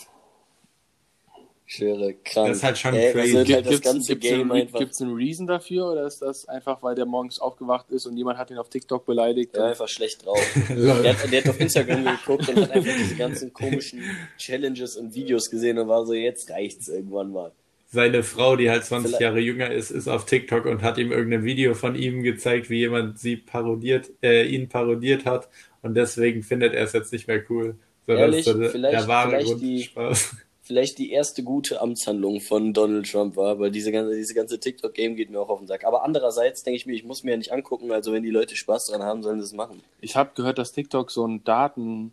Ich 1.73 1.77
schwöre, 1.77 2.15
krank. 2.25 2.49
Das 2.49 2.57
ist 2.57 2.65
halt 2.65 2.79
schon 2.79 2.95
Ey, 2.95 3.13
crazy. 3.13 3.33
Das 3.33 3.49
halt 3.49 3.51
das 3.67 3.71
Gibt's, 3.71 3.81
ganze 3.87 4.13
gibt's, 4.17 4.29
Game 4.29 4.51
einen, 4.51 4.63
einfach. 4.63 4.79
gibt's 4.81 5.01
einen 5.01 5.15
Reason 5.15 5.47
dafür 5.47 5.93
oder 5.93 6.05
ist 6.05 6.21
das 6.21 6.49
einfach, 6.49 6.83
weil 6.83 6.97
der 6.97 7.07
morgens 7.07 7.39
aufgewacht 7.39 7.91
ist 7.93 8.07
und 8.07 8.17
jemand 8.17 8.39
hat 8.39 8.51
ihn 8.51 8.59
auf 8.59 8.69
TikTok 8.71 9.07
beleidigt? 9.07 9.55
Der 9.55 9.63
war 9.63 9.69
einfach 9.71 9.87
schlecht 9.87 10.27
drauf. 10.27 10.41
Der 10.69 10.95
hat, 11.17 11.31
der 11.33 11.43
hat 11.43 11.49
auf 11.49 11.61
Instagram 11.61 12.05
geguckt 12.07 12.49
und 12.49 12.57
hat 12.57 12.73
einfach 12.73 12.93
diese 12.99 13.15
ganzen 13.15 13.53
komischen 13.53 14.03
Challenges 14.37 14.97
und 14.97 15.15
Videos 15.15 15.49
gesehen 15.49 15.79
und 15.79 15.87
war 15.87 16.05
so, 16.05 16.13
jetzt 16.13 16.51
reicht's 16.51 16.89
irgendwann 16.89 17.31
mal. 17.31 17.53
Seine 17.87 18.25
Frau, 18.25 18.57
die 18.57 18.69
halt 18.69 18.85
20 18.85 19.11
Vielleicht- 19.11 19.21
Jahre 19.23 19.39
jünger 19.39 19.71
ist, 19.71 19.93
ist 19.93 20.09
auf 20.09 20.25
TikTok 20.27 20.65
und 20.67 20.83
hat 20.83 20.99
ihm 20.99 21.13
irgendein 21.13 21.45
Video 21.45 21.75
von 21.75 21.95
ihm 21.95 22.25
gezeigt, 22.25 22.69
wie 22.69 22.79
jemand 22.79 23.21
sie 23.21 23.37
parodiert, 23.37 24.11
äh, 24.25 24.45
ihn 24.45 24.69
parodiert 24.69 25.25
hat. 25.25 25.49
Und 25.83 25.95
deswegen 25.95 26.43
findet 26.43 26.75
er 26.75 26.83
es 26.85 26.93
jetzt 26.95 27.13
nicht 27.13 27.29
mehr 27.29 27.43
cool. 27.49 27.77
So, 28.09 28.13
das 28.15 28.21
Ehrlich? 28.23 28.39
ist 28.41 28.45
so 28.47 28.55
der, 28.59 28.71
Vielleicht- 28.71 28.95
der 29.01 29.07
wahre 29.09 29.29
vielleicht 29.31 29.47
Grund 29.47 29.63
die- 29.63 29.83
Spaß. 29.85 30.37
Vielleicht 30.71 30.99
die 30.99 31.11
erste 31.11 31.43
gute 31.43 31.81
Amtshandlung 31.81 32.41
von 32.41 32.73
Donald 32.73 33.11
Trump 33.11 33.35
war, 33.37 33.59
weil 33.59 33.73
diese 33.73 33.91
ganze, 33.91 34.15
diese 34.15 34.35
ganze 34.35 34.61
TikTok-Game 34.61 35.17
geht 35.17 35.29
mir 35.29 35.41
auch 35.41 35.49
auf 35.49 35.59
den 35.59 35.67
Sack. 35.67 35.85
Aber 35.85 36.05
andererseits 36.05 36.63
denke 36.63 36.77
ich 36.77 36.87
mir, 36.87 36.93
ich 36.93 37.03
muss 37.03 37.25
mir 37.25 37.33
ja 37.33 37.37
nicht 37.39 37.53
angucken, 37.53 37.91
also 37.91 38.13
wenn 38.13 38.23
die 38.23 38.31
Leute 38.31 38.55
Spaß 38.55 38.87
dran 38.87 39.03
haben, 39.03 39.25
sollen 39.25 39.41
sie 39.41 39.47
es 39.47 39.53
machen. 39.53 39.83
Ich 40.01 40.15
habe 40.15 40.31
gehört, 40.37 40.59
dass 40.59 40.71
TikTok 40.71 41.11
so 41.11 41.27
ein 41.27 41.43
Daten, 41.43 42.13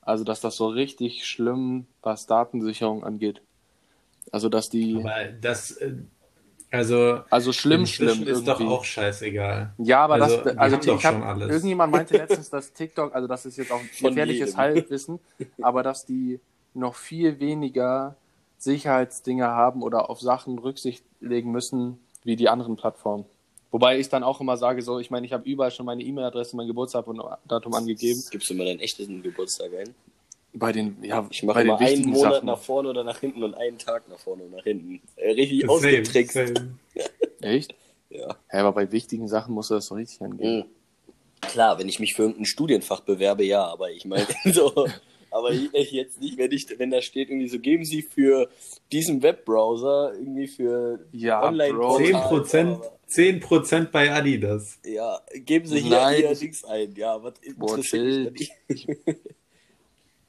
also 0.00 0.24
dass 0.24 0.40
das 0.40 0.56
so 0.56 0.68
richtig 0.68 1.26
schlimm, 1.26 1.84
was 2.00 2.26
Datensicherung 2.26 3.04
angeht. 3.04 3.42
Also 4.30 4.48
dass 4.48 4.70
die, 4.70 4.96
Aber 4.98 5.24
das, 5.42 5.72
äh, 5.72 5.92
also, 6.70 7.20
also 7.28 7.52
schlimm, 7.52 7.84
schlimm 7.84 8.26
ist 8.26 8.48
doch 8.48 8.58
irgendwie. 8.58 8.74
auch 8.74 8.84
scheißegal. 8.84 9.74
Ja, 9.76 10.04
aber 10.04 10.14
Also, 10.14 10.36
das, 10.38 10.52
die 10.54 10.58
also 10.58 10.76
haben 10.76 10.86
doch 10.86 10.98
ich 10.98 11.04
hab, 11.04 11.12
schon 11.12 11.22
alles. 11.24 11.50
irgendjemand 11.50 11.92
meinte 11.92 12.16
letztens, 12.16 12.48
dass 12.48 12.72
TikTok, 12.72 13.14
also 13.14 13.28
das 13.28 13.44
ist 13.44 13.58
jetzt 13.58 13.70
auch 13.70 13.82
gefährliches. 13.82 14.56
Halbwissen, 14.56 15.20
aber 15.60 15.82
dass 15.82 16.06
die 16.06 16.40
noch 16.74 16.94
viel 16.94 17.40
weniger 17.40 18.16
Sicherheitsdinge 18.58 19.46
haben 19.46 19.82
oder 19.82 20.08
auf 20.10 20.20
Sachen 20.20 20.58
Rücksicht 20.58 21.04
legen 21.20 21.50
müssen 21.50 21.98
wie 22.24 22.36
die 22.36 22.48
anderen 22.48 22.76
Plattformen. 22.76 23.24
Wobei 23.70 23.98
ich 23.98 24.08
dann 24.08 24.22
auch 24.22 24.40
immer 24.40 24.56
sage, 24.56 24.82
so, 24.82 24.98
ich 24.98 25.10
meine, 25.10 25.26
ich 25.26 25.32
habe 25.32 25.48
überall 25.48 25.70
schon 25.70 25.86
meine 25.86 26.02
E-Mail-Adresse, 26.02 26.54
mein 26.56 26.66
Geburtsdatum 26.66 27.20
angegeben. 27.74 28.22
Gibst 28.30 28.50
du 28.50 28.54
mal 28.54 28.66
deinen 28.66 28.80
echten 28.80 29.22
Geburtstag 29.22 29.70
ein? 29.74 29.94
Bei 30.52 30.70
den, 30.70 31.02
ja, 31.02 31.26
Ich 31.30 31.42
mache 31.42 31.62
immer 31.62 31.80
einen 31.80 32.10
Monat 32.10 32.34
Sachen. 32.34 32.46
nach 32.46 32.58
vorne 32.58 32.90
oder 32.90 33.02
nach 33.02 33.18
hinten 33.18 33.42
und 33.42 33.54
einen 33.54 33.78
Tag 33.78 34.06
nach 34.10 34.18
vorne 34.18 34.42
und 34.42 34.52
nach 34.54 34.62
hinten. 34.64 35.00
Äh, 35.16 35.30
richtig 35.30 35.62
Same, 35.62 35.72
ausgetrickst. 35.72 36.34
same. 36.34 36.74
Echt? 37.40 37.74
Ja. 38.10 38.36
Ja, 38.52 38.60
aber 38.60 38.72
bei 38.72 38.92
wichtigen 38.92 39.26
Sachen 39.26 39.54
musst 39.54 39.70
du 39.70 39.74
das 39.74 39.86
so 39.86 39.94
richtig 39.94 40.20
angehen. 40.20 40.58
Mhm. 40.58 40.64
Klar, 41.40 41.78
wenn 41.78 41.88
ich 41.88 41.98
mich 41.98 42.12
für 42.14 42.22
irgendein 42.22 42.44
Studienfach 42.44 43.00
bewerbe, 43.00 43.44
ja, 43.44 43.64
aber 43.66 43.90
ich 43.90 44.04
meine 44.04 44.26
so. 44.52 44.86
Aber 45.32 45.52
jetzt 45.72 46.20
nicht, 46.20 46.38
wenn 46.38 46.52
ich, 46.52 46.66
wenn 46.78 46.90
da 46.90 47.00
steht 47.02 47.30
irgendwie 47.30 47.48
so, 47.48 47.58
geben 47.58 47.84
Sie 47.84 48.02
für 48.02 48.48
diesen 48.92 49.22
Webbrowser 49.22 50.12
irgendwie 50.14 50.46
für 50.46 51.00
Ja, 51.12 51.42
online 51.42 51.74
Bro. 51.74 51.96
10%, 51.96 52.80
10% 53.08 53.90
bei 53.90 54.12
Adidas. 54.12 54.78
Ja, 54.84 55.20
geben 55.34 55.66
Sie 55.66 55.80
hier 55.80 55.90
Nein. 55.90 56.22
Dings 56.38 56.64
ein. 56.64 56.94
Ja, 56.96 57.22
was 57.22 57.34
Boah, 57.56 57.76
interessiert 57.76 58.32
nicht. 58.32 58.52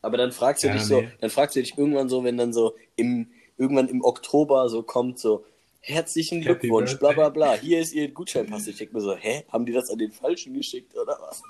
Aber 0.02 0.18
dann 0.18 0.32
fragst 0.32 0.64
du 0.64 0.68
Ja, 0.68 0.74
dich 0.74 0.84
so, 0.84 1.02
nee. 1.02 1.10
dann 1.22 1.30
fragst 1.30 1.56
du 1.56 1.62
dich 1.62 1.78
irgendwann 1.78 2.10
so, 2.10 2.24
wenn 2.24 2.38
dann 2.38 2.52
so 2.54 2.76
im, 2.96 3.32
irgendwann 3.58 3.88
im 3.88 4.04
Oktober 4.04 4.68
so 4.70 4.84
kommt 4.84 5.18
so, 5.20 5.46
herzlichen 5.80 6.42
Happy 6.42 6.68
Glückwunsch, 6.68 6.98
bla 7.00 7.12
bla 7.14 7.30
Birthday. 7.30 7.30
bla, 7.30 7.54
hier 7.54 7.80
ist 7.80 7.94
Ihr 7.94 8.10
Gutscheinpass. 8.12 8.68
Ich 8.68 8.78
denke 8.78 8.96
mir 8.96 9.02
so, 9.02 9.16
hä, 9.16 9.44
haben 9.50 9.66
die 9.66 9.72
das 9.74 9.90
an 9.90 9.98
den 9.98 10.12
Falschen 10.12 10.54
geschickt 10.54 10.96
oder 10.98 11.18
was? 11.22 11.42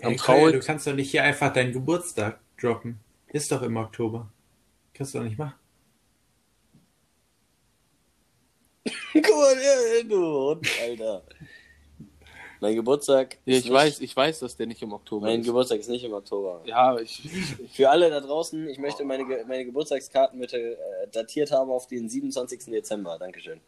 Hey. 0.00 0.16
Kolja, 0.16 0.52
du 0.52 0.60
kannst 0.60 0.86
doch 0.86 0.94
nicht 0.94 1.10
hier 1.10 1.22
einfach 1.24 1.52
deinen 1.52 1.72
Geburtstag 1.72 2.40
droppen. 2.60 3.00
Ist 3.28 3.50
doch 3.52 3.62
im 3.62 3.76
Oktober. 3.76 4.30
Kannst 4.94 5.14
du 5.14 5.18
doch 5.18 5.24
nicht 5.24 5.38
machen. 5.38 5.54
Guck 9.12 9.28
mal, 9.28 10.04
du 10.08 10.50
Hund, 10.50 10.68
Alter. 10.80 11.22
Mein 12.60 12.74
Geburtstag 12.74 13.36
Ja, 13.44 13.56
ich 13.56 13.64
nicht, 13.64 13.72
weiß, 13.72 14.00
ich 14.00 14.16
weiß, 14.16 14.38
dass 14.40 14.56
der 14.56 14.66
nicht 14.66 14.80
im 14.80 14.92
Oktober 14.92 15.26
mein 15.26 15.40
ist. 15.40 15.46
Geburtstag 15.46 15.80
ist 15.80 15.88
nicht 15.88 16.04
im 16.04 16.12
Oktober. 16.12 16.62
Ja, 16.64 16.98
ich, 16.98 17.22
Für 17.72 17.90
alle 17.90 18.08
da 18.08 18.20
draußen, 18.20 18.68
ich 18.68 18.78
möchte 18.78 19.04
meine, 19.04 19.24
meine 19.46 19.64
Geburtstagskarten 19.66 20.38
bitte 20.38 20.58
äh, 20.58 21.08
datiert 21.12 21.50
haben 21.50 21.70
auf 21.70 21.86
den 21.86 22.08
27. 22.08 22.66
Dezember. 22.66 23.18
Dankeschön. 23.18 23.60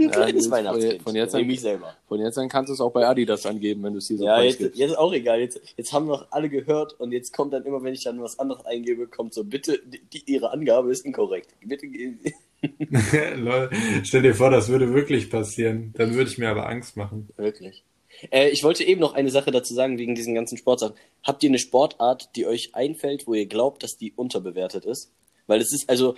Ein 0.00 0.06
Ja, 0.08 0.10
kleines 0.12 0.44
gut, 0.44 0.52
Weihnachtskind. 0.52 1.02
von 1.02 1.14
jetzt 1.14 1.34
an- 1.34 1.46
mich 1.46 1.60
selber. 1.60 1.94
von 2.08 2.20
jetzt 2.20 2.38
an 2.38 2.48
kannst 2.48 2.70
du 2.70 2.74
es 2.74 2.80
auch 2.80 2.90
bei 2.92 3.06
Adidas 3.06 3.44
angeben, 3.46 3.82
wenn 3.82 3.92
du 3.92 3.98
es 3.98 4.06
dir 4.06 4.16
so 4.18 4.24
Ja, 4.24 4.40
jetzt, 4.42 4.60
jetzt 4.60 4.78
ist 4.78 4.96
auch 4.98 5.12
egal. 5.12 5.40
Jetzt, 5.40 5.60
jetzt 5.76 5.92
haben 5.92 6.06
noch 6.06 6.26
alle 6.30 6.48
gehört 6.48 6.98
und 6.98 7.12
jetzt 7.12 7.32
kommt 7.34 7.52
dann 7.52 7.64
immer, 7.64 7.82
wenn 7.82 7.94
ich 7.94 8.04
dann 8.04 8.20
was 8.22 8.38
anderes 8.38 8.64
eingebe, 8.64 9.06
kommt 9.06 9.34
so, 9.34 9.44
bitte, 9.44 9.78
die, 9.84 10.22
Ihre 10.26 10.50
Angabe 10.52 10.90
ist 10.90 11.04
inkorrekt. 11.04 11.50
Bitte, 11.64 11.86
gehen 11.86 12.18
Sie- 12.22 12.34
Lol. 13.36 13.70
Stell 14.04 14.22
dir 14.22 14.34
vor, 14.34 14.50
das 14.50 14.68
würde 14.68 14.92
wirklich 14.94 15.30
passieren. 15.30 15.92
Dann 15.96 16.14
würde 16.14 16.30
ich 16.30 16.38
mir 16.38 16.48
aber 16.50 16.68
Angst 16.68 16.96
machen. 16.96 17.28
Wirklich. 17.36 17.82
Äh, 18.30 18.50
ich 18.50 18.62
wollte 18.64 18.84
eben 18.84 19.00
noch 19.00 19.14
eine 19.14 19.30
Sache 19.30 19.50
dazu 19.50 19.72
sagen, 19.72 19.98
wegen 19.98 20.14
diesen 20.14 20.34
ganzen 20.34 20.58
Sportsachen. 20.58 20.94
Habt 21.22 21.42
ihr 21.42 21.48
eine 21.50 21.58
Sportart, 21.58 22.30
die 22.36 22.46
euch 22.46 22.74
einfällt, 22.74 23.26
wo 23.26 23.34
ihr 23.34 23.46
glaubt, 23.46 23.82
dass 23.82 23.96
die 23.96 24.12
unterbewertet 24.14 24.84
ist? 24.84 25.10
Weil 25.46 25.60
es 25.60 25.72
ist, 25.72 25.88
also, 25.88 26.16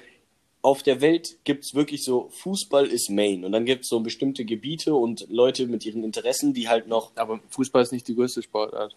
auf 0.63 0.83
der 0.85 1.01
Welt 1.01 1.39
gibt's 1.45 1.75
wirklich 1.75 2.05
so, 2.05 2.29
Fußball 2.31 2.87
ist 2.87 3.11
Main. 3.11 3.45
Und 3.45 3.53
dann 3.53 3.65
gibt's 3.65 3.89
so 3.89 4.01
bestimmte 4.01 4.45
Gebiete 4.45 4.95
und 4.95 5.27
Leute 5.29 5.67
mit 5.67 5.85
ihren 5.85 6.05
Interessen, 6.05 6.55
die 6.55 6.69
halt 6.69 6.87
noch. 6.87 7.13
Aber 7.17 7.41
Fußball 7.51 7.83
ist 7.83 7.93
nicht 7.93 8.07
die 8.09 8.15
größte 8.15 8.43
Sportart 8.43 8.95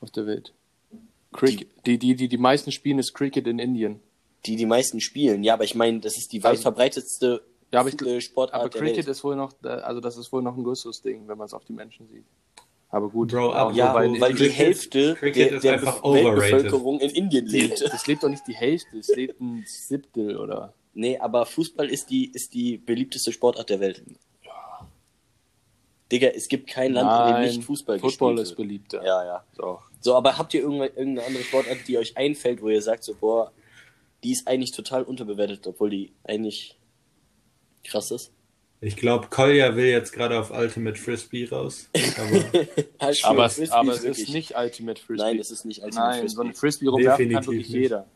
auf 0.00 0.10
der 0.10 0.26
Welt. 0.26 0.52
Cricket, 1.32 1.68
die, 1.86 1.98
die, 1.98 2.14
die, 2.14 2.28
die 2.28 2.36
meisten 2.38 2.72
spielen 2.72 2.98
ist 2.98 3.14
Cricket 3.14 3.46
in 3.46 3.58
Indien. 3.58 4.00
die 4.46 4.56
die 4.56 4.66
meisten 4.66 5.00
spielen. 5.00 5.44
Ja, 5.44 5.54
aber 5.54 5.64
ich 5.64 5.74
meine, 5.74 6.00
das 6.00 6.16
ist 6.18 6.32
die 6.32 6.42
weit 6.42 6.52
Also- 6.52 6.62
verbreitetste 6.62 7.42
Ja, 7.72 7.80
aber 7.80 7.90
ich 7.90 8.24
Sportart 8.24 8.60
Aber 8.60 8.68
der 8.70 8.80
Cricket 8.80 8.96
Welt. 8.98 9.08
ist 9.08 9.22
wohl 9.24 9.36
noch, 9.36 9.52
äh, 9.64 9.68
also 9.68 10.00
das 10.00 10.16
ist 10.18 10.32
wohl 10.32 10.42
noch 10.42 10.56
ein 10.56 10.64
größeres 10.64 11.00
Ding, 11.02 11.28
wenn 11.28 11.38
man 11.38 11.46
es 11.46 11.54
auf 11.54 11.64
die 11.64 11.72
Menschen 11.74 12.06
sieht. 12.08 12.24
Aber 12.90 13.08
gut. 13.08 13.30
Bro, 13.30 13.50
auch 13.50 13.54
aber 13.54 13.72
Ja, 13.72 13.94
weil- 13.94 14.20
weil, 14.20 14.34
die 14.34 14.50
Hälfte 14.50 15.14
Cricket 15.14 15.62
der, 15.64 15.78
der. 15.78 15.82
Weltbevölkerung 15.82 17.00
in 17.00 17.10
Indien 17.10 17.46
lebt. 17.46 17.80
Es 17.80 18.06
lebt 18.06 18.22
doch 18.22 18.28
nicht 18.28 18.46
die 18.46 18.54
Hälfte, 18.54 18.98
es 18.98 19.08
lebt 19.14 19.40
ein 19.40 19.64
Siebtel 19.66 20.36
oder. 20.36 20.74
Nee, 20.94 21.18
aber 21.18 21.46
Fußball 21.46 21.88
ist 21.88 22.10
die, 22.10 22.30
ist 22.32 22.52
die 22.54 22.76
beliebteste 22.78 23.32
Sportart 23.32 23.70
der 23.70 23.80
Welt. 23.80 24.02
Digga, 26.10 26.28
es 26.28 26.48
gibt 26.48 26.68
kein 26.68 26.92
Land, 26.92 27.10
in 27.10 27.34
dem 27.34 27.42
Nein, 27.42 27.56
nicht 27.56 27.64
Fußball 27.64 27.98
Football 27.98 28.34
gespielt 28.34 28.42
ist 28.46 28.50
wird. 28.50 28.68
beliebter. 28.68 29.04
Ja, 29.04 29.24
ja. 29.24 29.44
So. 29.56 29.78
So, 30.00 30.14
aber 30.14 30.36
habt 30.36 30.52
ihr 30.52 30.60
irgendeine 30.60 31.22
andere 31.24 31.42
Sportart, 31.44 31.78
die 31.88 31.96
euch 31.96 32.16
einfällt, 32.16 32.60
wo 32.60 32.68
ihr 32.68 32.82
sagt, 32.82 33.04
so, 33.04 33.14
boah, 33.14 33.50
die 34.22 34.32
ist 34.32 34.46
eigentlich 34.46 34.72
total 34.72 35.04
unterbewertet, 35.04 35.66
obwohl 35.66 35.88
die 35.90 36.12
eigentlich 36.24 36.76
krass 37.84 38.10
ist? 38.10 38.30
Ich 38.82 38.96
glaube, 38.96 39.28
Kolja 39.30 39.74
will 39.76 39.86
jetzt 39.86 40.12
gerade 40.12 40.38
auf 40.38 40.50
Ultimate 40.50 40.98
Frisbee 40.98 41.48
raus. 41.48 41.88
Aber 42.18 43.30
Aber, 43.30 43.46
es, 43.46 43.54
Frisbee 43.54 43.74
aber 43.74 43.92
es 43.92 44.04
ist 44.04 44.28
nicht 44.28 44.54
Ultimate 44.56 45.00
Frisbee. 45.00 45.22
Nein, 45.24 45.38
es 45.38 45.50
ist 45.52 45.64
nicht 45.64 45.82
Ultimate 45.82 46.08
Nein, 46.08 46.20
Frisbee. 46.20 46.36
so 46.36 46.42
eine 46.42 46.54
Frisbee 46.54 46.86
rumwerfen 46.88 47.30
kann 47.30 47.42
Definitiv 47.42 47.46
wirklich 47.46 47.68
nicht. 47.70 47.82
jeder. 47.82 48.06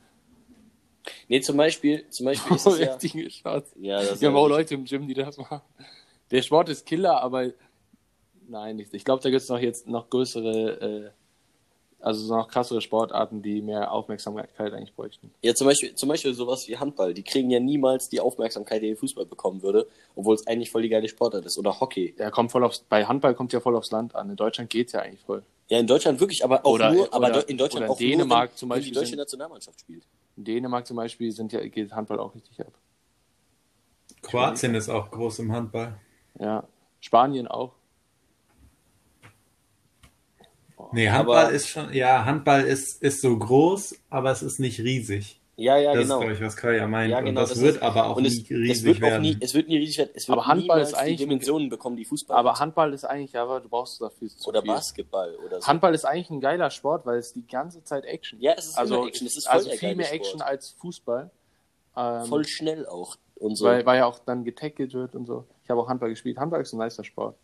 Nee, 1.28 1.40
zum 1.40 1.56
Beispiel, 1.56 2.08
zum 2.10 2.26
Beispiel 2.26 2.56
ist 2.56 2.66
es 2.66 2.78
ja... 2.78 2.92
Richtige 2.94 3.30
Shots. 3.30 3.72
Ja, 3.80 4.02
das 4.02 4.20
Wir 4.20 4.28
haben 4.28 4.36
auch 4.36 4.48
Leute 4.48 4.74
im 4.74 4.84
Gym, 4.84 5.06
die 5.06 5.14
das 5.14 5.36
machen. 5.36 5.60
Der 6.30 6.42
Sport 6.42 6.68
ist 6.68 6.84
Killer, 6.86 7.20
aber 7.22 7.52
Nein, 8.48 8.76
nicht. 8.76 8.94
Ich 8.94 9.04
glaube, 9.04 9.22
da 9.22 9.30
gibt 9.30 9.42
es 9.42 9.48
noch 9.48 9.58
jetzt 9.58 9.88
noch 9.88 10.08
größere, 10.08 10.80
äh, 10.80 11.10
also 12.00 12.34
noch 12.34 12.48
krassere 12.48 12.80
Sportarten, 12.80 13.42
die 13.42 13.60
mehr 13.60 13.90
Aufmerksamkeit 13.90 14.72
eigentlich 14.72 14.94
bräuchten. 14.94 15.32
Ja, 15.42 15.54
zum 15.54 15.66
Beispiel, 15.66 15.94
zum 15.94 16.08
Beispiel 16.08 16.34
sowas 16.34 16.68
wie 16.68 16.76
Handball. 16.76 17.14
Die 17.14 17.22
kriegen 17.22 17.50
ja 17.50 17.58
niemals 17.58 18.08
die 18.08 18.20
Aufmerksamkeit, 18.20 18.82
die 18.82 18.94
Fußball 18.94 19.26
bekommen 19.26 19.62
würde, 19.62 19.86
obwohl 20.14 20.34
es 20.34 20.46
eigentlich 20.46 20.70
voll 20.70 20.82
die 20.82 20.88
geile 20.88 21.08
Sportart 21.08 21.44
ist. 21.44 21.58
Oder 21.58 21.80
Hockey. 21.80 22.14
Ja, 22.18 22.30
kommt 22.30 22.52
voll 22.52 22.62
aufs, 22.64 22.84
bei 22.88 23.04
Handball 23.04 23.34
kommt 23.34 23.52
ja 23.52 23.60
voll 23.60 23.74
aufs 23.74 23.90
Land 23.90 24.14
an. 24.14 24.30
In 24.30 24.36
Deutschland 24.36 24.70
geht's 24.70 24.92
ja 24.92 25.00
eigentlich 25.00 25.22
voll. 25.24 25.42
Ja, 25.68 25.80
in 25.80 25.86
Deutschland 25.88 26.20
wirklich, 26.20 26.44
aber 26.44 26.64
auch 26.64 26.74
Oder- 26.74 26.92
nur, 26.92 27.12
aber 27.12 27.26
oder- 27.28 27.48
in 27.48 27.58
Deutschland 27.58 27.86
oder 27.86 27.92
auch 27.94 27.98
Dänemark 27.98 28.50
nur, 28.50 28.52
wenn, 28.52 28.56
zum 28.56 28.70
wenn 28.70 28.76
die 28.76 28.80
Beispiel 28.82 28.94
deutsche 28.94 29.16
Nationalmannschaft 29.16 29.80
spielt. 29.80 30.04
In 30.36 30.44
Dänemark 30.44 30.86
zum 30.86 30.96
Beispiel 30.96 31.32
sind 31.32 31.52
ja, 31.52 31.66
geht 31.66 31.92
Handball 31.92 32.20
auch 32.20 32.34
richtig 32.34 32.60
ab. 32.60 32.72
Kroatien 34.22 34.74
ist 34.74 34.88
auch 34.88 35.10
groß 35.10 35.38
im 35.40 35.52
Handball. 35.52 35.98
Ja. 36.38 36.66
Spanien 37.00 37.46
auch. 37.46 37.74
Nee, 40.92 41.08
Handball 41.10 41.46
Aber- 41.46 41.52
ist 41.52 41.68
schon, 41.68 41.92
ja, 41.92 42.24
Handball 42.24 42.62
ist, 42.62 43.02
ist 43.02 43.20
so 43.22 43.36
groß, 43.36 43.98
aber 44.10 44.30
es 44.30 44.42
ist 44.42 44.60
nicht 44.60 44.80
riesig. 44.80 45.40
Ja, 45.58 45.78
ja, 45.78 45.94
das 45.94 46.02
genau. 46.02 46.16
ist, 46.16 46.20
glaube 46.20 46.34
ich, 46.34 46.40
was 46.42 46.56
Kaya 46.56 46.86
meint. 46.86 47.10
Ja, 47.10 47.18
Und 47.20 47.24
genau, 47.24 47.40
das, 47.40 47.50
das 47.50 47.60
wird 47.62 47.76
ist- 47.76 47.82
aber 47.82 48.06
auch 48.08 48.18
es, 48.18 48.24
nie 48.24 48.54
riesig 48.54 48.70
es 48.76 48.84
wird 48.84 48.96
auch 48.98 49.00
werden. 49.02 49.22
nie, 49.22 49.36
es 49.40 49.54
wird 49.54 49.68
nie 49.68 49.78
riesig 49.78 49.98
werden. 49.98 50.10
Es 50.14 50.28
wird 50.28 50.38
Aber 50.38 50.46
Handball 50.46 50.80
ist 50.82 50.92
eigentlich 50.94 51.16
die 51.16 51.24
Dimensionen 51.24 51.68
bekommen, 51.70 51.96
die 51.96 52.04
Fußball 52.04 52.36
Aber. 52.36 52.58
Handball 52.58 52.92
ist 52.92 53.04
eigentlich, 53.04 53.36
aber 53.38 53.60
du 53.60 53.68
brauchst 53.70 53.98
dafür 54.00 54.28
zu 54.28 54.48
oder 54.50 54.60
viel. 54.60 54.70
Basketball 54.72 55.34
oder 55.36 55.60
so. 55.62 55.66
Handball 55.66 55.94
ist 55.94 56.04
eigentlich 56.04 56.28
ein 56.28 56.40
geiler 56.42 56.68
Sport, 56.70 57.06
weil 57.06 57.18
es 57.18 57.32
die 57.32 57.46
ganze 57.46 57.82
Zeit 57.84 58.04
Action. 58.04 58.38
Ja, 58.40 58.52
es 58.52 58.66
ist 58.66 58.76
also, 58.78 58.96
immer 58.96 59.06
Action. 59.06 59.26
Es 59.26 59.36
ist 59.38 59.46
voll 59.46 59.56
also 59.56 59.70
viel 59.70 59.94
mehr 59.96 60.06
Sport. 60.06 60.20
Action 60.20 60.42
als 60.42 60.70
Fußball. 60.78 61.30
Ähm, 61.96 62.24
Voll 62.26 62.46
schnell 62.46 62.86
auch 62.86 63.16
und 63.36 63.56
so. 63.56 63.64
weil, 63.64 63.86
weil 63.86 63.98
ja 63.98 64.04
auch 64.06 64.18
dann 64.18 64.44
getackelt 64.44 64.92
wird 64.92 65.14
und 65.14 65.24
so. 65.24 65.44
Ich 65.64 65.70
habe 65.70 65.80
auch 65.80 65.88
Handball 65.88 66.10
gespielt. 66.10 66.36
Handball 66.36 66.60
ist 66.60 66.74
ein 66.74 66.78
nicer 66.78 67.04
Sport. 67.04 67.34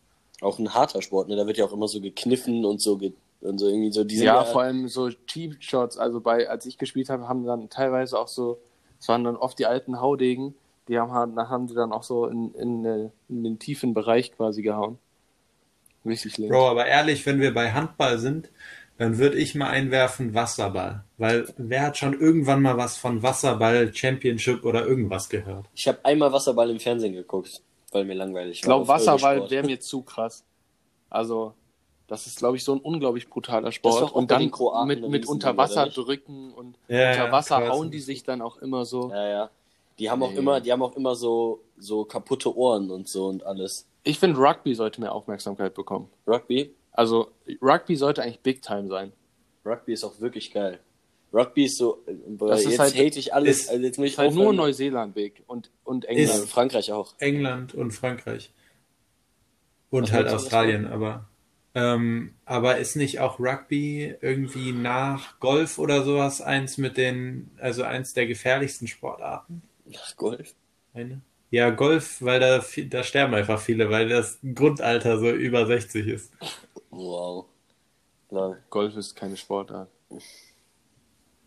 Auch 0.43 0.59
ein 0.59 0.75
harter 0.75 1.01
Sport, 1.01 1.29
ne? 1.29 1.37
Da 1.37 1.47
wird 1.47 1.57
ja 1.57 1.65
auch 1.65 1.73
immer 1.73 1.89
so 1.89 2.01
gekniffen 2.03 2.67
und 2.67 2.83
so 2.83 2.99
ge 2.99 3.13
und 3.43 3.59
so 3.59 3.69
irgendwie 3.69 3.93
so. 3.93 4.05
Die 4.05 4.17
sind 4.17 4.27
Ja, 4.27 4.45
vor 4.45 4.63
allem 4.63 4.89
so 4.89 5.11
Cheap 5.11 5.63
Shots. 5.63 5.99
Also 5.99 6.21
bei, 6.21 6.49
als 6.49 6.67
ich 6.67 6.79
gespielt 6.79 7.11
habe, 7.11 7.29
haben 7.29 7.45
dann 7.45 7.69
teilweise 7.69 8.19
auch 8.19 8.29
so, 8.29 8.59
es 9.01 9.09
waren 9.09 9.25
dann 9.25 9.37
oft 9.37 9.59
die 9.59 9.67
alten 9.67 10.01
Haudegen, 10.01 10.55
die 10.89 10.99
haben, 10.99 11.13
halt- 11.13 11.37
haben 11.37 11.67
die 11.67 11.75
dann 11.75 11.93
auch 11.93 12.03
so 12.03 12.27
in, 12.27 12.55
in, 12.55 12.85
äh, 12.85 13.11
in 13.29 13.45
den 13.45 13.59
tiefen 13.59 13.95
Bereich 13.95 14.33
quasi 14.37 14.63
gehauen. 14.63 14.99
Richtig 16.05 16.37
links. 16.39 16.53
Bro, 16.53 16.69
aber 16.71 16.87
ehrlich, 16.87 17.25
wenn 17.27 17.41
wir 17.41 17.55
bei 17.55 17.73
Handball 17.73 18.19
sind, 18.19 18.51
dann 18.99 19.19
würde 19.19 19.39
ich 19.39 19.55
mal 19.55 19.71
einwerfen 19.71 20.35
Wasserball. 20.35 21.05
Weil 21.19 21.47
wer 21.57 21.83
hat 21.83 21.97
schon 21.99 22.19
irgendwann 22.19 22.63
mal 22.63 22.77
was 22.77 22.97
von 22.97 23.23
Wasserball, 23.23 23.95
Championship 23.95 24.65
oder 24.65 24.85
irgendwas 24.87 25.29
gehört? 25.29 25.67
Ich 25.75 25.87
habe 25.89 26.05
einmal 26.05 26.33
Wasserball 26.33 26.71
im 26.71 26.81
Fernsehen 26.81 27.13
geguckt, 27.13 27.63
weil 27.93 28.05
mir 28.05 28.15
langweilig 28.15 28.57
Ich 28.59 28.63
glaube, 28.63 28.87
war. 28.89 28.97
Wasserball 28.97 29.49
wäre 29.51 29.65
mir 29.67 29.81
zu 29.81 30.03
krass. 30.03 30.45
Also, 31.09 31.55
das 32.09 32.27
ist, 32.27 32.39
glaube 32.39 32.57
ich, 32.57 32.65
so 32.65 32.73
ein 32.75 32.81
unglaublich 32.81 33.29
brutaler 33.29 33.73
Sport. 33.73 34.03
auch 34.03 34.13
Und 34.13 34.31
dann 34.31 34.51
Kroaten 34.51 34.89
mit, 34.89 35.01
mit 35.01 35.07
Riesending, 35.23 35.29
unter 35.31 35.57
Wasser 35.57 35.75
oder 35.83 35.85
nicht? 35.87 35.97
drücken 35.97 36.53
und 36.53 36.77
Ja, 36.89 37.11
unter 37.11 37.25
ja, 37.27 37.33
Wasser 37.33 37.59
krass. 37.61 37.71
hauen 37.71 37.91
die 37.91 38.01
sich 38.01 38.23
dann 38.25 38.43
auch 38.43 38.59
immer 38.59 38.85
so. 38.85 39.11
Ja, 39.11 39.29
ja. 39.29 39.51
Die 39.99 40.11
haben 40.11 40.23
auch 40.23 40.33
Nee. 40.33 40.39
immer, 40.39 40.61
die 40.61 40.73
haben 40.73 40.83
auch 40.83 40.97
immer 40.97 41.15
so, 41.15 41.63
so 41.79 42.05
kaputte 42.05 42.57
Ohren 42.57 42.91
und 42.91 43.09
so 43.09 43.27
und 43.27 43.45
alles. 43.45 43.87
Ich 44.05 44.19
finde, 44.19 44.39
Rugby 44.41 44.75
sollte 44.75 45.01
mehr 45.01 45.13
Aufmerksamkeit 45.15 45.75
bekommen. 45.75 46.09
Rugby? 46.27 46.75
Also, 46.93 47.29
Rugby 47.61 47.97
sollte 47.97 48.23
eigentlich 48.23 48.41
Big 48.41 48.63
Time 48.63 48.89
sein. 48.89 49.13
Rugby 49.65 49.93
ist 49.93 50.03
auch 50.05 50.19
wirklich 50.21 50.53
geil. 50.53 50.81
Rugby 51.33 51.65
ist 51.65 51.79
so, 51.79 52.03
äh, 52.07 52.15
Das 52.39 52.61
ist 52.61 52.71
jetzt 52.73 52.79
halt- 52.81 52.95
hate 52.95 53.19
ich 53.19 53.33
alles, 53.33 53.61
ist- 53.61 53.71
also 53.71 53.83
jetzt 53.85 53.97
muss 53.99 54.07
ich 54.07 54.13
Ist 54.15 54.19
halt 54.19 54.35
nur. 54.35 54.53
Neuseeland 54.53 55.15
big 55.15 55.43
und, 55.47 55.71
und 55.85 56.05
Ja, 56.05 56.11
England. 56.11 56.49
Frankreich 56.49 56.93
auch. 56.93 57.15
England 57.19 57.75
und 57.75 57.93
Frankreich. 57.93 58.51
Und 59.91 60.05
Was 60.05 60.13
halt 60.13 60.29
Australien, 60.29 60.87
aber. 60.87 61.29
Ähm, 61.75 62.35
aber 62.45 62.79
ist 62.79 62.97
nicht 62.97 63.21
auch 63.21 63.39
Rugby 63.41 64.15
irgendwie 64.21 64.73
nach 64.73 65.41
Golf 65.41 65.79
oder 65.79 66.03
sowas 66.05 66.41
eins 66.43 66.77
mit 66.77 66.97
den, 66.99 67.51
also 67.59 67.83
eins 67.83 68.13
der 68.13 68.27
gefährlichsten 68.27 68.87
Sportarten? 68.87 69.63
Ach, 69.97 70.17
Golf. 70.17 70.55
Eine? 70.93 71.23
Ja, 71.51 71.71
Golf, 71.71 72.21
weil 72.21 72.41
da, 72.41 72.63
da 72.89 73.03
sterben 73.03 73.35
einfach 73.35 73.61
viele, 73.61 73.89
weil 73.91 74.09
das 74.09 74.39
Grundalter 74.55 75.19
so 75.19 75.31
über 75.31 75.67
60 75.67 76.07
ist. 76.07 76.33
Wow. 76.91 77.47
Lol. 78.31 78.59
Golf 78.71 78.97
ist 78.97 79.15
keine 79.15 79.37
Sportart. 79.37 79.89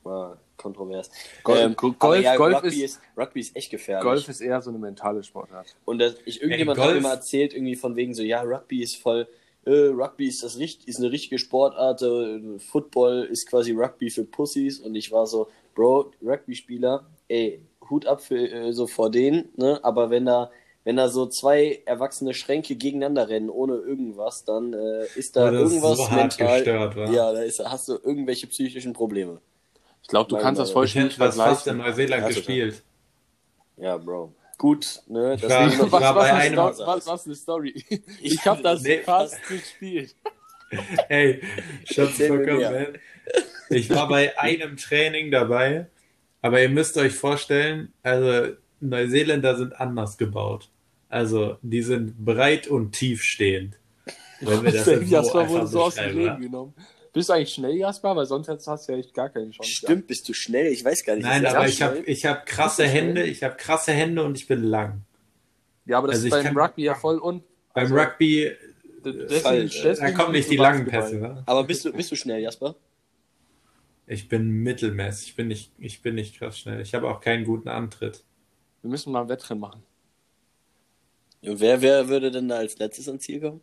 War 0.04 0.38
kontrovers. 0.58 1.10
Golf- 1.44 1.60
ähm, 1.60 1.76
Golf- 1.76 2.24
ja, 2.24 2.36
Golf 2.36 2.56
Rugby, 2.58 2.68
ist- 2.84 2.96
ist, 2.98 3.02
Rugby 3.18 3.40
ist 3.40 3.56
echt 3.56 3.72
gefährlich. 3.72 4.04
Golf 4.04 4.30
ist 4.30 4.42
eher 4.42 4.62
so 4.62 4.70
eine 4.70 4.80
mentale 4.80 5.24
Sportart. 5.24 5.76
Und 5.86 6.00
das, 6.00 6.16
ich, 6.26 6.42
irgendjemand 6.42 6.80
hat 6.80 6.86
Golf- 6.86 6.96
mir 6.98 7.02
mal 7.10 7.14
erzählt, 7.16 7.54
irgendwie 7.54 7.76
von 7.76 7.96
wegen 7.96 8.14
so, 8.14 8.22
ja, 8.22 8.42
Rugby 8.42 8.84
ist 8.84 8.98
voll, 8.98 9.28
äh, 9.66 9.88
Rugby 9.88 10.28
ist 10.28 10.44
das 10.44 10.56
ist 10.56 11.00
eine 11.00 11.12
richtige 11.12 11.40
Sportart, 11.40 12.02
äh, 12.02 12.60
Football 12.60 13.28
ist 13.32 13.48
quasi 13.50 13.72
Rugby 13.72 14.10
für 14.10 14.24
Pussys 14.24 14.80
und 14.80 14.96
ich 14.96 15.12
war 15.12 15.28
so, 15.28 15.48
Bro, 15.74 16.12
Rugby-Spieler, 16.24 17.06
ey, 17.28 17.62
Hut 17.90 18.06
ab 18.06 18.22
für, 18.22 18.38
äh, 18.38 18.72
so 18.74 18.88
vor 18.88 19.12
denen, 19.12 19.50
ne, 19.58 19.80
aber 19.84 20.10
wenn 20.10 20.26
da, 20.26 20.52
wenn 20.84 20.98
da 20.98 21.10
so 21.10 21.26
zwei 21.28 21.82
erwachsene 21.86 22.34
Schränke 22.34 22.76
gegeneinander 22.76 23.28
rennen 23.28 23.50
ohne 23.50 23.76
irgendwas, 23.76 24.46
dann 24.46 24.74
äh, 24.74 25.06
ist 25.16 25.36
da 25.36 25.52
das 25.52 25.62
irgendwas 25.62 25.98
so 25.98 26.16
mental, 26.16 26.58
gestört 26.58 26.96
ja, 27.12 27.34
da 27.34 27.42
ist, 27.42 27.60
hast 27.60 27.88
du 27.90 27.94
irgendwelche 28.04 28.48
psychischen 28.48 28.94
Probleme. 28.94 29.42
Ich 30.04 30.10
glaube, 30.10 30.30
du 30.30 30.36
Nein, 30.36 30.44
kannst 30.44 30.60
das 30.60 30.70
nein, 30.70 30.74
voll 30.74 30.86
Ich 30.86 30.96
hätte 30.96 31.32
fast 31.32 31.68
in. 31.68 31.78
Neuseeland 31.78 32.22
Ja, 32.22 32.28
gespielt. 32.28 32.84
Ja, 33.78 33.98
Bro. 33.98 34.34
Gut, 34.58 35.02
ne, 35.08 35.36
Ich 35.36 35.42
das 35.42 35.52
war- 35.52 35.70
wir- 35.78 35.86
ich 35.86 35.92
war 35.92 36.14
bei 36.16 36.28
ist 36.30 36.34
einem- 36.36 36.58
was, 36.58 36.80
was, 36.80 37.08
was 37.08 37.26
eine 37.26 37.36
Story? 37.36 37.84
Ich 38.22 38.46
habe 38.46 38.62
das 38.64 38.82
Nee, 38.84 39.00
fast 39.00 39.46
gespielt. 39.48 40.16
Hey, 41.08 41.42
mehr. 42.58 42.72
man. 42.72 42.98
Ich 43.70 43.90
war 43.90 44.08
bei 44.08 44.38
einem 44.40 44.78
Training 44.78 45.32
dabei, 45.32 45.88
aber 46.42 46.62
ihr 46.62 46.70
müsst 46.70 46.98
euch 46.98 47.14
vorstellen, 47.14 47.94
also 48.04 48.54
Neuseeländer 48.82 49.56
sind 49.56 49.80
anders 49.80 50.18
gebaut. 50.18 50.70
Also 51.10 51.58
die 51.62 51.82
sind 51.82 52.18
breit 52.26 52.68
und 52.68 52.92
tiefstehend. 52.94 53.78
Wenn 54.42 54.64
wir 54.64 54.72
das 54.72 54.86
so 54.86 54.92
Jasper 55.16 55.40
einfach 55.40 55.54
wurde 55.54 55.68
so 55.68 55.82
aus 55.84 55.96
dem 55.96 56.18
Leben 56.18 56.42
genommen. 56.42 56.74
Bist 57.16 57.30
du 57.30 57.34
eigentlich 57.34 57.54
schnell, 57.54 57.78
Jasper? 57.78 58.14
Weil 58.14 58.26
sonst 58.26 58.50
hast 58.50 58.90
du 58.90 58.92
ja 58.92 58.98
echt 58.98 59.14
gar 59.14 59.30
keine 59.30 59.50
Chance. 59.50 59.72
Stimmt, 59.72 60.06
bist 60.08 60.28
du 60.28 60.34
schnell? 60.34 60.68
Ich 60.68 60.84
weiß 60.84 61.06
gar 61.06 61.16
nicht. 61.16 61.24
Nein, 61.24 61.46
aber 61.46 61.66
ich 61.66 61.82
habe 61.82 62.00
ich 62.00 62.26
hab 62.26 62.46
krasse? 62.46 62.86
Hände, 62.86 63.24
ich 63.24 63.42
habe 63.42 63.56
krasse 63.56 63.94
Hände 63.94 64.22
und 64.22 64.38
ich 64.38 64.48
bin 64.48 64.62
lang. 64.64 65.02
Ja, 65.86 66.00
aber 66.00 66.08
das 66.08 66.18
Also 66.18 66.36
ist 66.36 66.44
beim 66.44 66.58
Rugby 66.58 66.84
ja 66.84 66.94
voll 66.94 67.20
un. 67.20 67.42
Beim 67.74 67.84
also, 67.86 67.96
Rugby, 67.96 68.52
deswegen- 69.06 69.70
deswegen 69.70 69.96
da 69.98 70.12
kommen 70.12 70.34
nicht 70.34 70.50
die 70.52 70.58
langen 70.58 70.84
Basketball. 70.84 71.04
Pässe. 71.10 71.22
wa? 71.38 71.44
Aber 71.46 71.64
bist 71.64 71.86
du, 71.86 71.94
bist 71.94 72.12
du 72.12 72.18
schnell, 72.18 72.42
Jasper? 72.42 72.76
Ich 74.08 74.28
bin 74.28 74.50
mittelmäßig, 74.50 75.30
ich 75.30 75.36
bin 75.38 75.48
nicht, 75.48 75.72
ich 75.80 76.02
bin 76.02 76.16
nicht 76.16 76.38
krass 76.38 76.60
schnell. 76.60 76.82
Ich 76.82 76.94
habe 76.94 77.10
auch 77.10 77.22
keinen 77.22 77.46
guten 77.46 77.70
Antritt. 77.70 78.24
Wir 78.82 78.90
müssen 78.90 79.14
mal 79.14 79.22
ein 79.22 79.30
Wettrennen 79.30 79.62
machen. 79.62 79.84
Und 81.44 81.62
wer, 81.62 81.82
wer 81.82 82.10
würde 82.10 82.30
denn 82.30 82.50
da 82.50 82.58
als 82.58 82.78
letztes 82.78 83.08
ans 83.08 83.24
Ziel 83.24 83.40
kommen? 83.40 83.62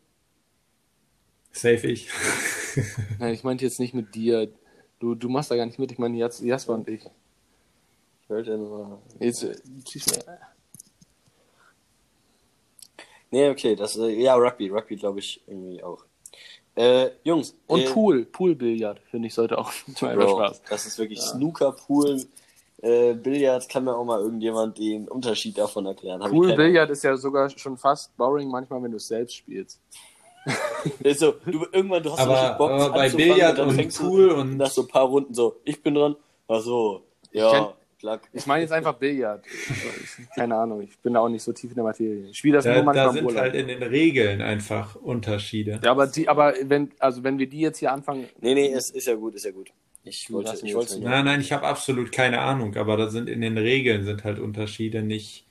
Safe 1.52 1.86
ich. 1.86 2.08
Nein, 3.18 3.34
ich 3.34 3.44
meinte 3.44 3.64
jetzt 3.64 3.78
nicht 3.78 3.94
mit 3.94 4.14
dir. 4.14 4.50
Du, 4.98 5.14
du 5.14 5.28
machst 5.28 5.50
da 5.50 5.56
gar 5.56 5.66
nicht 5.66 5.78
mit. 5.78 5.92
Ich 5.92 5.98
meine 5.98 6.16
Jas- 6.16 6.40
Jasper 6.42 6.74
und 6.74 6.88
ich. 6.88 7.04
Ich 8.22 8.30
wollte 8.30 8.56
nur. 8.56 9.02
Jetzt, 9.20 9.42
äh, 9.44 9.54
schieß 9.88 10.06
mir. 10.06 10.38
Nee, 13.30 13.48
okay, 13.48 13.74
das 13.74 13.96
äh, 13.96 14.08
ja 14.08 14.34
Rugby, 14.34 14.68
Rugby 14.68 14.96
glaube 14.96 15.20
ich 15.20 15.42
irgendwie 15.46 15.82
auch. 15.82 16.04
Äh, 16.74 17.10
Jungs. 17.24 17.54
Und 17.66 17.80
äh, 17.80 17.90
Pool, 17.90 18.24
Poolbillard, 18.26 19.00
finde 19.10 19.28
ich, 19.28 19.34
sollte 19.34 19.58
auch 19.58 19.72
mal 20.00 20.16
Bro, 20.16 20.36
Spaß. 20.36 20.62
Das 20.68 20.86
ist 20.86 20.98
wirklich 20.98 21.20
Snooker, 21.20 21.72
Pool, 21.72 22.24
äh, 22.82 23.14
Billard, 23.14 23.68
kann 23.68 23.84
mir 23.84 23.94
auch 23.94 24.04
mal 24.04 24.20
irgendjemand 24.20 24.78
den 24.78 25.08
Unterschied 25.08 25.56
davon 25.56 25.86
erklären. 25.86 26.22
Hab 26.22 26.30
keine 26.30 26.40
Poolbillard 26.40 26.90
ist 26.90 27.04
ja 27.04 27.16
sogar 27.16 27.50
schon 27.50 27.76
fast 27.76 28.16
boring 28.16 28.48
manchmal, 28.48 28.82
wenn 28.82 28.90
du 28.90 28.96
es 28.98 29.08
selbst 29.08 29.34
spielst. 29.36 29.80
So, 31.16 31.34
du, 31.46 31.64
irgendwann, 31.72 32.02
du 32.02 32.10
hast 32.12 32.18
Aber- 32.20 32.34
so 32.34 32.40
richtig 32.42 32.58
Bock, 32.58 32.70
aber 32.72 32.90
bei 32.92 33.08
Billard 33.10 33.50
und 33.52 33.58
dann 33.58 33.68
und 33.68 33.74
fängst 33.76 34.00
Pool 34.00 34.28
du 34.30 34.34
und- 34.36 34.56
nach 34.56 34.70
so 34.70 34.82
ein 34.82 34.88
paar 34.88 35.04
Runden 35.06 35.32
so, 35.34 35.60
ich 35.64 35.80
bin 35.82 35.94
dran, 35.94 36.16
ach 36.48 36.60
so, 36.60 37.04
kenn- 37.32 37.38
ja, 37.38 37.74
klack. 38.00 38.22
Ich 38.32 38.46
meine 38.46 38.62
jetzt 38.62 38.72
einfach 38.72 38.94
Billard. 38.94 39.44
Keine 40.34 40.56
Ahnung, 40.56 40.82
ich 40.82 40.98
bin 40.98 41.14
da 41.14 41.20
auch 41.20 41.28
nicht 41.28 41.42
so 41.44 41.52
tief 41.52 41.70
in 41.70 41.76
der 41.76 41.84
Materie. 41.84 42.26
Ich 42.30 42.38
spiele 42.38 42.54
das 42.56 42.64
Da, 42.64 42.74
nur 42.74 42.82
manchmal 42.82 43.06
da 43.06 43.12
sind 43.12 43.24
Urlaub. 43.24 43.40
halt 43.42 43.54
in 43.54 43.68
den 43.68 43.82
Regeln 43.84 44.42
einfach 44.42 44.96
Unterschiede. 44.96 45.80
ja, 45.84 45.90
aber 45.92 46.08
die, 46.08 46.28
aber 46.28 46.54
wenn, 46.64 46.90
also 46.98 47.22
wenn 47.22 47.38
wir 47.38 47.46
die 47.48 47.60
jetzt 47.60 47.78
hier 47.78 47.92
anfangen, 47.92 48.28
Nee, 48.40 48.54
nee, 48.54 48.66
ist, 48.66 48.90
ist 48.90 49.06
ja 49.06 49.14
gut, 49.14 49.34
ist 49.36 49.44
ja 49.44 49.52
gut. 49.52 49.70
Ich 50.04 50.32
wollte, 50.32 50.58
ich 50.66 50.74
wollte 50.74 50.98
Nein, 50.98 51.24
nein, 51.24 51.40
ich 51.40 51.52
habe 51.52 51.64
absolut 51.64 52.10
keine 52.10 52.40
Ahnung, 52.40 52.74
aber 52.76 52.96
da 52.96 53.08
sind 53.08 53.28
in 53.28 53.40
den 53.40 53.56
Regeln 53.56 54.02
sind 54.02 54.24
halt 54.24 54.40
Unterschiede 54.40 55.02
nicht, 55.04 55.46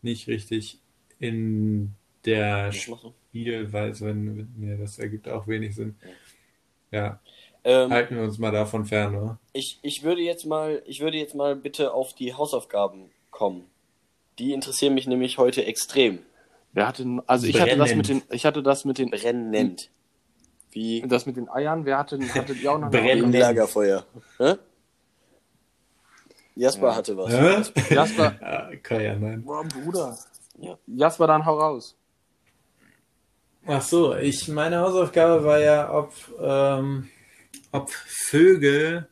nicht 0.00 0.26
richtig 0.26 0.78
in 1.18 1.92
der 2.24 2.68
Was 2.68 2.76
du? 3.32 3.38
Spielweise, 3.38 4.06
wenn, 4.06 4.48
nee, 4.56 4.76
das 4.76 4.98
ergibt 4.98 5.28
auch 5.28 5.46
wenig 5.46 5.74
Sinn. 5.74 5.96
Ja, 6.90 7.20
Ähm, 7.62 7.90
halten 7.90 8.16
wir 8.16 8.22
uns 8.24 8.38
mal 8.38 8.50
davon 8.50 8.84
fern, 8.86 9.14
oder? 9.14 9.38
Ich, 9.52 9.78
ich 9.82 10.02
würde 10.02 10.22
jetzt 10.22 10.46
mal, 10.46 10.82
ich 10.86 11.00
würde 11.00 11.18
jetzt 11.18 11.34
mal 11.34 11.54
bitte 11.56 11.92
auf 11.92 12.14
die 12.14 12.34
Hausaufgaben 12.34 13.10
kommen. 13.30 13.66
Die 14.38 14.52
interessieren 14.52 14.94
mich 14.94 15.06
nämlich 15.06 15.36
heute 15.38 15.64
extrem. 15.66 16.20
Wer 16.72 16.86
hatte, 16.88 17.04
also 17.26 17.46
ich 17.46 17.60
hatte 17.60 17.76
das 17.76 17.94
mit 17.94 18.08
den, 18.08 18.22
ich 18.30 18.46
hatte 18.46 18.62
das 18.62 18.84
mit 18.84 18.98
den, 18.98 19.10
Brennend. 19.10 19.90
Wie 20.72 21.02
das 21.06 21.26
mit 21.26 21.36
den 21.36 21.48
Eiern. 21.48 21.84
Wer 21.84 21.98
hatte, 21.98 22.18
hattet 22.32 22.62
ihr 22.62 22.72
auch 22.72 22.78
noch? 22.78 22.90
Brennend. 22.90 23.34
Lagerfeuer. 23.34 24.06
Hä? 24.38 24.54
Jasper 26.56 26.88
Ja. 26.88 26.94
hatte 26.96 27.16
was. 27.16 27.32
Hä? 27.32 27.94
Jasper, 27.94 28.34
Ja, 28.40 28.76
kann 28.82 29.00
ja 29.02 29.16
nein. 29.16 29.42
boah, 29.44 29.64
Bruder. 29.64 30.16
Ja. 30.58 30.78
Jasper, 30.86 31.26
dann 31.26 31.44
hau 31.44 31.58
raus. 31.58 31.96
Ach 33.66 33.82
so, 33.82 34.16
ich, 34.16 34.48
meine 34.48 34.78
Hausaufgabe 34.78 35.44
war 35.44 35.60
ja, 35.60 35.92
ob, 35.92 36.14
ähm, 36.40 37.08
ob 37.72 37.90
Vögel 37.90 39.08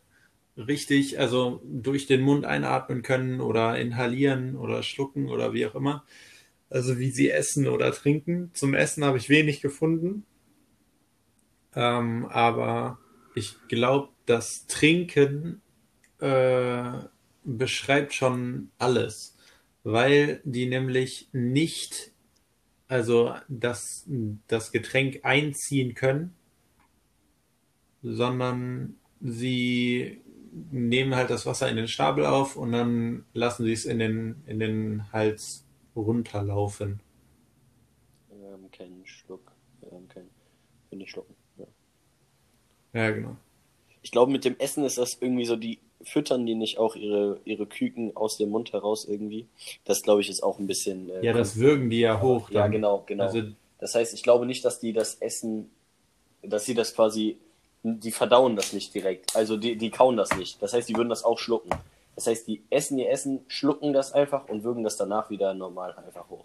richtig, 0.56 1.18
also 1.18 1.60
durch 1.64 2.06
den 2.06 2.22
Mund 2.22 2.44
einatmen 2.46 3.02
können 3.02 3.40
oder 3.40 3.78
inhalieren 3.78 4.56
oder 4.56 4.82
schlucken 4.82 5.28
oder 5.28 5.52
wie 5.52 5.66
auch 5.66 5.74
immer. 5.74 6.04
Also 6.70 6.98
wie 6.98 7.10
sie 7.10 7.30
essen 7.30 7.68
oder 7.68 7.92
trinken. 7.92 8.50
Zum 8.54 8.74
Essen 8.74 9.04
habe 9.04 9.18
ich 9.18 9.28
wenig 9.28 9.60
gefunden. 9.60 10.24
Ähm, 11.74 12.26
aber 12.26 12.98
ich 13.34 13.56
glaube, 13.68 14.08
das 14.26 14.66
Trinken 14.66 15.62
äh, 16.20 16.92
beschreibt 17.44 18.14
schon 18.14 18.70
alles, 18.78 19.36
weil 19.84 20.40
die 20.44 20.66
nämlich 20.66 21.28
nicht 21.32 22.12
also 22.88 23.34
das, 23.48 24.06
das 24.48 24.72
Getränk 24.72 25.20
einziehen 25.22 25.94
können, 25.94 26.34
sondern 28.02 28.96
sie 29.20 30.20
nehmen 30.70 31.14
halt 31.14 31.30
das 31.30 31.46
Wasser 31.46 31.68
in 31.68 31.76
den 31.76 31.88
Schnabel 31.88 32.24
auf 32.26 32.56
und 32.56 32.72
dann 32.72 33.24
lassen 33.34 33.64
sie 33.64 33.72
es 33.72 33.84
in 33.84 33.98
den, 33.98 34.42
in 34.46 34.58
den 34.58 35.12
Hals 35.12 35.64
runterlaufen. 35.94 37.00
Wir 38.30 38.50
haben 38.52 38.70
keinen 38.70 39.06
Schluck. 39.06 39.52
Wir 39.80 39.92
haben 39.92 40.08
keinen. 40.08 40.30
Wir 40.88 40.98
nicht 40.98 41.10
schlucken. 41.10 41.34
Ja. 41.58 41.66
Ja, 42.94 43.10
genau. 43.10 43.36
Ich 44.00 44.10
glaube, 44.10 44.32
mit 44.32 44.44
dem 44.44 44.58
Essen 44.58 44.84
ist 44.84 44.96
das 44.96 45.18
irgendwie 45.20 45.44
so, 45.44 45.56
die 45.56 45.80
füttern 46.08 46.46
die 46.46 46.54
nicht 46.54 46.78
auch 46.78 46.96
ihre, 46.96 47.40
ihre 47.44 47.66
Küken 47.66 48.16
aus 48.16 48.36
dem 48.36 48.50
Mund 48.50 48.72
heraus 48.72 49.06
irgendwie. 49.08 49.46
Das 49.84 50.02
glaube 50.02 50.20
ich 50.20 50.28
ist 50.28 50.42
auch 50.42 50.58
ein 50.58 50.66
bisschen. 50.66 51.10
Äh, 51.10 51.26
Ja, 51.26 51.32
das 51.32 51.56
würgen 51.56 51.90
die 51.90 52.00
ja 52.00 52.20
hoch. 52.20 52.50
Ja, 52.50 52.62
dann. 52.62 52.72
genau, 52.72 53.02
genau. 53.06 53.24
Also, 53.24 53.42
Das 53.78 53.94
heißt, 53.94 54.14
ich 54.14 54.22
glaube 54.22 54.46
nicht, 54.46 54.64
dass 54.64 54.80
die 54.80 54.92
das 54.92 55.16
Essen, 55.16 55.70
dass 56.42 56.64
sie 56.64 56.74
das 56.74 56.94
quasi, 56.94 57.38
die 57.82 58.10
verdauen 58.10 58.56
das 58.56 58.72
nicht 58.72 58.94
direkt. 58.94 59.36
Also 59.36 59.56
die, 59.56 59.76
die 59.76 59.90
kauen 59.90 60.16
das 60.16 60.36
nicht. 60.36 60.60
Das 60.62 60.72
heißt, 60.72 60.88
die 60.88 60.96
würden 60.96 61.08
das 61.10 61.24
auch 61.24 61.38
schlucken. 61.38 61.70
Das 62.16 62.26
heißt, 62.26 62.48
die 62.48 62.62
essen 62.70 62.98
ihr 62.98 63.10
Essen, 63.10 63.44
schlucken 63.46 63.92
das 63.92 64.12
einfach 64.12 64.48
und 64.48 64.64
würgen 64.64 64.82
das 64.82 64.96
danach 64.96 65.30
wieder 65.30 65.54
normal 65.54 65.94
einfach 65.94 66.28
hoch. 66.28 66.44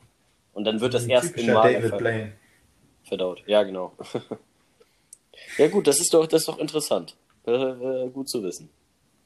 Und 0.53 0.65
dann 0.65 0.79
wird 0.81 0.93
das 0.93 1.05
erst 1.07 1.35
im 1.35 1.51
Magen 1.51 2.33
verdaut. 3.03 3.43
Ja, 3.47 3.63
genau. 3.63 3.93
ja 5.57 5.67
gut, 5.69 5.87
das 5.87 5.99
ist 5.99 6.13
doch, 6.13 6.27
das 6.27 6.41
ist 6.41 6.47
doch 6.47 6.59
interessant. 6.59 7.15
Äh, 7.45 7.51
äh, 7.51 8.09
gut 8.09 8.29
zu 8.29 8.43
wissen. 8.43 8.69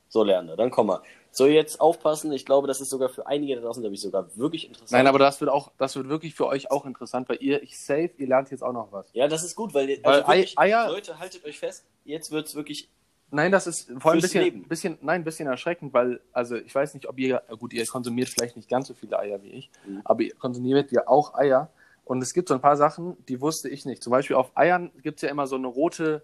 So, 0.10 0.24
Lerner, 0.24 0.56
dann 0.56 0.72
komm 0.72 0.88
mal. 0.88 1.02
So, 1.32 1.46
jetzt 1.46 1.80
aufpassen. 1.82 2.32
Ich 2.32 2.46
glaube, 2.46 2.68
das 2.68 2.82
ist 2.82 2.90
sogar 2.90 3.10
für 3.10 3.28
einige 3.28 3.56
da 3.56 3.62
draußen, 3.62 3.82
glaube 3.84 3.94
ich, 3.96 4.02
sogar 4.02 4.28
wirklich 4.38 4.66
interessant. 4.68 4.92
Nein, 4.92 5.08
aber 5.08 5.20
das 5.20 5.40
wird 5.42 5.52
auch, 5.52 5.72
das 5.78 5.96
wird 5.96 6.08
wirklich 6.10 6.34
für 6.34 6.48
euch 6.48 6.72
auch 6.72 6.86
interessant, 6.86 7.28
weil 7.30 7.38
ihr, 7.42 7.62
ich 7.62 7.78
safe, 7.80 8.12
ihr 8.18 8.28
lernt 8.28 8.50
jetzt 8.52 8.64
auch 8.64 8.74
noch 8.74 8.92
was. 8.92 9.10
Ja, 9.14 9.28
das 9.28 9.44
ist 9.44 9.56
gut, 9.56 9.74
weil, 9.74 9.88
Weil 9.88 10.00
also 10.22 10.28
wirklich, 10.28 10.58
Ei- 10.58 10.74
Eier- 10.74 10.88
Leute, 10.90 11.20
haltet 11.20 11.44
euch 11.46 11.60
fest. 11.60 11.86
Jetzt 12.06 12.32
wird's 12.32 12.56
wirklich 12.56 12.90
Nein, 13.30 13.52
das 13.52 13.68
ist 13.68 13.92
vor 14.00 14.12
allem 14.12 14.20
ein 14.20 14.22
bisschen, 14.22 14.64
bisschen, 14.70 14.98
nein, 15.02 15.20
ein 15.22 15.24
bisschen 15.26 15.50
erschreckend, 15.50 15.94
weil, 15.94 16.22
also 16.32 16.56
ich 16.56 16.74
weiß 16.74 16.94
nicht, 16.94 17.10
ob 17.10 17.20
ihr, 17.20 17.42
gut, 17.60 17.74
ihr 17.74 17.86
konsumiert 17.86 18.30
vielleicht 18.30 18.56
nicht 18.56 18.70
ganz 18.70 18.88
so 18.88 18.94
viele 18.94 19.20
Eier 19.20 19.44
wie 19.44 19.50
ich, 19.50 19.70
Mhm. 19.86 20.00
aber 20.06 20.22
ihr 20.22 20.34
konsumiert 20.36 20.94
ja 20.94 21.06
auch 21.10 21.34
Eier. 21.36 21.70
Und 22.06 22.22
es 22.22 22.34
gibt 22.34 22.48
so 22.48 22.54
ein 22.54 22.62
paar 22.62 22.78
Sachen, 22.78 23.18
die 23.28 23.42
wusste 23.42 23.68
ich 23.68 23.84
nicht. 23.86 24.02
Zum 24.02 24.12
Beispiel 24.12 24.38
auf 24.38 24.52
Eiern 24.56 24.92
gibt 25.04 25.18
es 25.18 25.24
ja 25.24 25.30
immer 25.30 25.46
so 25.46 25.58
eine 25.58 25.68
rote, 25.68 26.22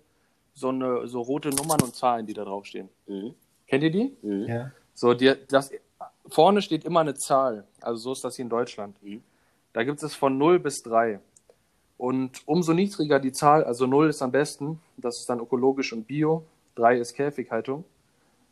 so 0.53 0.69
eine, 0.69 1.05
so 1.09 1.19
rote 1.19 1.49
Nummern 1.49 1.81
und 1.81 1.93
Zahlen, 1.93 2.25
die 2.25 2.33
da 2.33 2.45
draufstehen. 2.45 2.87
Mhm. 3.07 3.35
Kennt 3.73 3.83
ihr 3.85 3.89
die? 3.91 4.15
Mhm. 4.21 4.45
Ja. 4.47 4.71
So, 4.93 5.15
die, 5.15 5.33
das, 5.49 5.71
vorne 6.27 6.61
steht 6.61 6.85
immer 6.85 6.99
eine 6.99 7.15
Zahl. 7.15 7.63
Also 7.81 7.97
so 8.03 8.11
ist 8.11 8.23
das 8.23 8.35
hier 8.35 8.43
in 8.43 8.49
Deutschland. 8.49 9.01
Mhm. 9.01 9.23
Da 9.73 9.83
gibt 9.83 10.03
es 10.03 10.13
von 10.13 10.37
0 10.37 10.59
bis 10.59 10.83
3. 10.83 11.19
Und 11.97 12.47
umso 12.47 12.73
niedriger 12.73 13.19
die 13.19 13.31
Zahl, 13.31 13.63
also 13.63 13.87
0 13.87 14.09
ist 14.09 14.21
am 14.21 14.31
besten, 14.31 14.79
das 14.97 15.17
ist 15.21 15.27
dann 15.27 15.39
ökologisch 15.39 15.91
und 15.91 16.05
bio, 16.05 16.43
3 16.75 16.99
ist 16.99 17.15
Käfighaltung. 17.15 17.83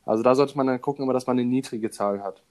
Also 0.08 0.24
da 0.24 0.34
sollte 0.34 0.58
man 0.58 0.66
dann 0.66 0.82
gucken, 0.82 1.04
immer, 1.04 1.14
dass 1.14 1.28
man 1.28 1.38
eine 1.38 1.48
niedrige 1.48 1.92
Zahl 1.92 2.24
hat. 2.24 2.42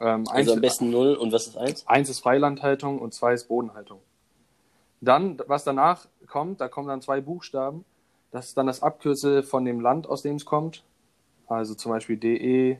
Ähm, 0.00 0.24
Also 0.26 0.32
eins- 0.32 0.50
am 0.52 0.60
besten 0.62 0.88
0 0.90 1.16
und 1.16 1.32
was 1.32 1.48
ist 1.48 1.58
1? 1.58 1.86
Eins 1.86 2.08
ist 2.08 2.20
Freilandhaltung 2.20 2.98
und 2.98 3.12
zwei 3.12 3.34
ist 3.34 3.48
Bodenhaltung. 3.48 4.00
Dann, 5.02 5.38
was 5.48 5.64
danach 5.64 6.06
kommt, 6.26 6.62
da 6.62 6.68
kommen 6.68 6.88
dann 6.88 7.02
zwei 7.02 7.20
Buchstaben. 7.20 7.84
Das 8.30 8.46
ist 8.46 8.56
dann 8.56 8.68
das 8.68 8.82
Abkürzel 8.82 9.42
von 9.42 9.66
dem 9.66 9.80
Land, 9.82 10.06
aus 10.08 10.22
dem 10.22 10.36
es 10.36 10.46
kommt. 10.46 10.82
Also 11.50 11.74
zum 11.74 11.90
Beispiel 11.90 12.16
DE 12.16 12.78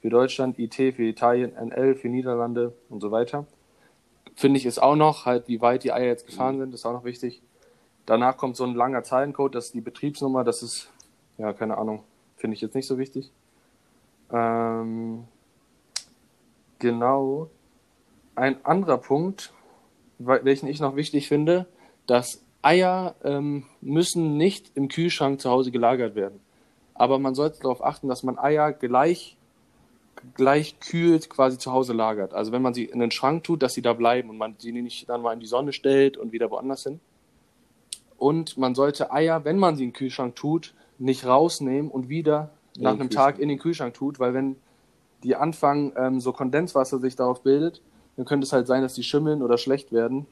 für 0.00 0.10
Deutschland, 0.10 0.58
IT 0.58 0.74
für 0.74 1.04
Italien, 1.04 1.52
NL 1.54 1.94
für 1.94 2.08
Niederlande 2.08 2.74
und 2.88 3.00
so 3.00 3.12
weiter. 3.12 3.46
Finde 4.34 4.58
ich 4.58 4.66
ist 4.66 4.82
auch 4.82 4.96
noch, 4.96 5.24
halt, 5.24 5.46
wie 5.46 5.60
weit 5.60 5.84
die 5.84 5.92
Eier 5.92 6.06
jetzt 6.06 6.26
gefahren 6.26 6.58
sind, 6.58 6.74
ist 6.74 6.84
auch 6.84 6.92
noch 6.92 7.04
wichtig. 7.04 7.42
Danach 8.04 8.36
kommt 8.36 8.56
so 8.56 8.64
ein 8.64 8.74
langer 8.74 9.04
Zahlencode, 9.04 9.54
das 9.54 9.66
ist 9.66 9.74
die 9.74 9.80
Betriebsnummer, 9.80 10.42
das 10.42 10.64
ist, 10.64 10.90
ja, 11.38 11.52
keine 11.52 11.78
Ahnung, 11.78 12.02
finde 12.36 12.56
ich 12.56 12.60
jetzt 12.60 12.74
nicht 12.74 12.88
so 12.88 12.98
wichtig. 12.98 13.30
Ähm, 14.32 15.24
genau. 16.80 17.50
Ein 18.34 18.64
anderer 18.64 18.98
Punkt, 18.98 19.52
wel- 20.18 20.44
welchen 20.44 20.66
ich 20.66 20.80
noch 20.80 20.96
wichtig 20.96 21.28
finde, 21.28 21.66
dass 22.08 22.42
Eier 22.62 23.14
ähm, 23.22 23.66
müssen 23.80 24.36
nicht 24.36 24.72
im 24.74 24.88
Kühlschrank 24.88 25.40
zu 25.40 25.50
Hause 25.50 25.70
gelagert 25.70 26.16
werden. 26.16 26.40
Aber 26.94 27.18
man 27.18 27.34
sollte 27.34 27.60
darauf 27.60 27.84
achten, 27.84 28.08
dass 28.08 28.22
man 28.22 28.38
Eier 28.38 28.72
gleich, 28.72 29.36
gleich 30.34 30.78
kühlt 30.80 31.30
quasi 31.30 31.58
zu 31.58 31.72
Hause 31.72 31.92
lagert. 31.92 32.34
Also 32.34 32.52
wenn 32.52 32.62
man 32.62 32.74
sie 32.74 32.84
in 32.84 33.00
den 33.00 33.10
Schrank 33.10 33.44
tut, 33.44 33.62
dass 33.62 33.74
sie 33.74 33.82
da 33.82 33.92
bleiben 33.92 34.30
und 34.30 34.38
man 34.38 34.56
sie 34.58 34.72
nicht 34.72 35.08
dann 35.08 35.22
mal 35.22 35.32
in 35.32 35.40
die 35.40 35.46
Sonne 35.46 35.72
stellt 35.72 36.16
und 36.16 36.32
wieder 36.32 36.50
woanders 36.50 36.84
hin. 36.84 37.00
Und 38.18 38.56
man 38.56 38.74
sollte 38.74 39.12
Eier, 39.12 39.44
wenn 39.44 39.58
man 39.58 39.76
sie 39.76 39.84
in 39.84 39.90
den 39.90 39.96
Kühlschrank 39.96 40.36
tut, 40.36 40.74
nicht 40.98 41.26
rausnehmen 41.26 41.90
und 41.90 42.08
wieder 42.08 42.50
In 42.76 42.82
nach 42.82 42.92
den 42.92 43.00
einem. 43.00 43.10
Tag 43.10 43.38
in 43.38 43.48
den 43.48 43.58
Kühlschrank 43.58 43.94
tut, 43.94 44.20
weil 44.20 44.34
wenn 44.34 44.56
die 45.24 45.34
anfangen, 45.34 45.92
ähm, 45.96 46.20
so 46.20 46.32
Kondenswasser 46.32 46.98
sich 46.98 47.16
darauf 47.16 47.42
bildet, 47.42 47.80
dann 48.16 48.26
könnte 48.26 48.44
es 48.44 48.52
halt 48.52 48.66
sein, 48.66 48.82
dass 48.82 48.94
die 48.94 49.02
schimmeln 49.02 49.42
oder 49.42 49.58
schlecht 49.58 49.92
werden. 49.92 50.26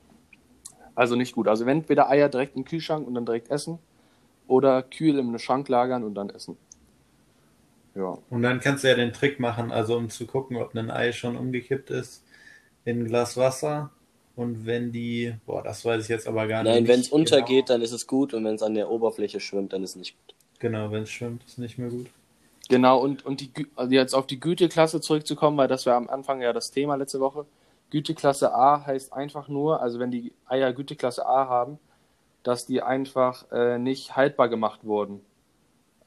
Also 0.94 1.16
nicht 1.16 1.34
gut. 1.34 1.48
Also 1.48 1.64
entweder 1.64 2.10
Eier 2.10 2.28
direkt 2.28 2.56
im 2.56 2.64
Kühlschrank 2.64 3.06
und 3.06 3.14
dann 3.14 3.24
direkt 3.24 3.50
essen 3.50 3.78
oder 4.50 4.82
kühl 4.82 5.18
im 5.18 5.38
Schrank 5.38 5.68
lagern 5.68 6.02
und 6.02 6.14
dann 6.14 6.28
essen. 6.28 6.56
Ja. 7.94 8.18
Und 8.28 8.42
dann 8.42 8.60
kannst 8.60 8.84
du 8.84 8.88
ja 8.88 8.94
den 8.94 9.12
Trick 9.12 9.40
machen, 9.40 9.70
also 9.70 9.96
um 9.96 10.10
zu 10.10 10.26
gucken, 10.26 10.56
ob 10.56 10.74
ein 10.74 10.90
Ei 10.90 11.12
schon 11.12 11.36
umgekippt 11.36 11.90
ist, 11.90 12.24
in 12.84 13.00
ein 13.00 13.04
Glas 13.06 13.36
Wasser. 13.36 13.90
Und 14.36 14.66
wenn 14.66 14.90
die, 14.90 15.34
boah, 15.46 15.62
das 15.62 15.84
weiß 15.84 16.04
ich 16.04 16.08
jetzt 16.08 16.26
aber 16.26 16.46
gar 16.46 16.62
nicht. 16.62 16.72
Nein, 16.72 16.88
wenn 16.88 17.00
es 17.00 17.10
genau. 17.10 17.20
untergeht, 17.20 17.70
dann 17.70 17.82
ist 17.82 17.92
es 17.92 18.06
gut 18.06 18.34
und 18.34 18.44
wenn 18.44 18.54
es 18.54 18.62
an 18.62 18.74
der 18.74 18.90
Oberfläche 18.90 19.38
schwimmt, 19.38 19.72
dann 19.72 19.82
ist 19.82 19.90
es 19.90 19.96
nicht 19.96 20.16
gut. 20.16 20.34
Genau, 20.58 20.90
wenn 20.90 21.04
es 21.04 21.10
schwimmt, 21.10 21.44
ist 21.44 21.58
nicht 21.58 21.78
mehr 21.78 21.88
gut. 21.88 22.06
Genau, 22.68 22.98
und, 22.98 23.24
und 23.26 23.40
die, 23.40 23.66
also 23.76 23.92
jetzt 23.92 24.14
auf 24.14 24.26
die 24.26 24.40
Güteklasse 24.40 25.00
zurückzukommen, 25.00 25.56
weil 25.56 25.68
das 25.68 25.86
war 25.86 25.96
am 25.96 26.08
Anfang 26.08 26.40
ja 26.40 26.52
das 26.52 26.70
Thema 26.70 26.94
letzte 26.96 27.20
Woche. 27.20 27.46
Güteklasse 27.90 28.54
A 28.54 28.86
heißt 28.86 29.12
einfach 29.12 29.48
nur, 29.48 29.82
also 29.82 29.98
wenn 29.98 30.10
die 30.10 30.32
Eier 30.46 30.72
Güteklasse 30.72 31.26
A 31.26 31.48
haben, 31.48 31.78
dass 32.42 32.66
die 32.66 32.82
einfach 32.82 33.50
äh, 33.52 33.78
nicht 33.78 34.16
haltbar 34.16 34.48
gemacht 34.48 34.80
wurden 34.84 35.20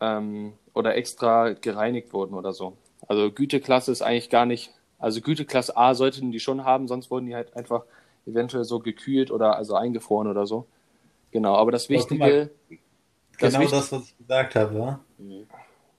ähm, 0.02 0.54
oder 0.74 0.96
extra 0.96 1.52
gereinigt 1.54 2.14
wurden 2.14 2.34
oder 2.34 2.54
so. 2.54 2.78
Also 3.08 3.32
Güteklasse 3.32 3.92
ist 3.92 4.02
eigentlich 4.02 4.30
gar 4.30 4.46
nicht, 4.46 4.72
also 5.00 5.22
Güteklasse 5.22 5.76
A 5.78 5.94
sollten 5.94 6.32
die 6.32 6.40
schon 6.40 6.64
haben, 6.66 6.88
sonst 6.88 7.12
wurden 7.12 7.26
die 7.28 7.36
halt 7.36 7.56
einfach 7.56 7.84
eventuell 8.26 8.64
so 8.64 8.80
gekühlt 8.80 9.30
oder 9.32 9.58
also 9.58 9.76
eingefroren 9.76 10.28
oder 10.28 10.46
so. 10.48 10.66
Genau, 11.32 11.56
aber 11.56 11.72
das 11.72 11.86
Aber 11.86 11.96
Wichtige, 11.96 12.50
das, 13.40 13.54
Genau 13.54 13.60
Wicht- 13.64 13.74
das, 13.74 13.92
was 13.92 14.04
ich 14.06 14.18
gesagt 14.18 14.56
habe, 14.56 14.80
wa? 14.80 15.00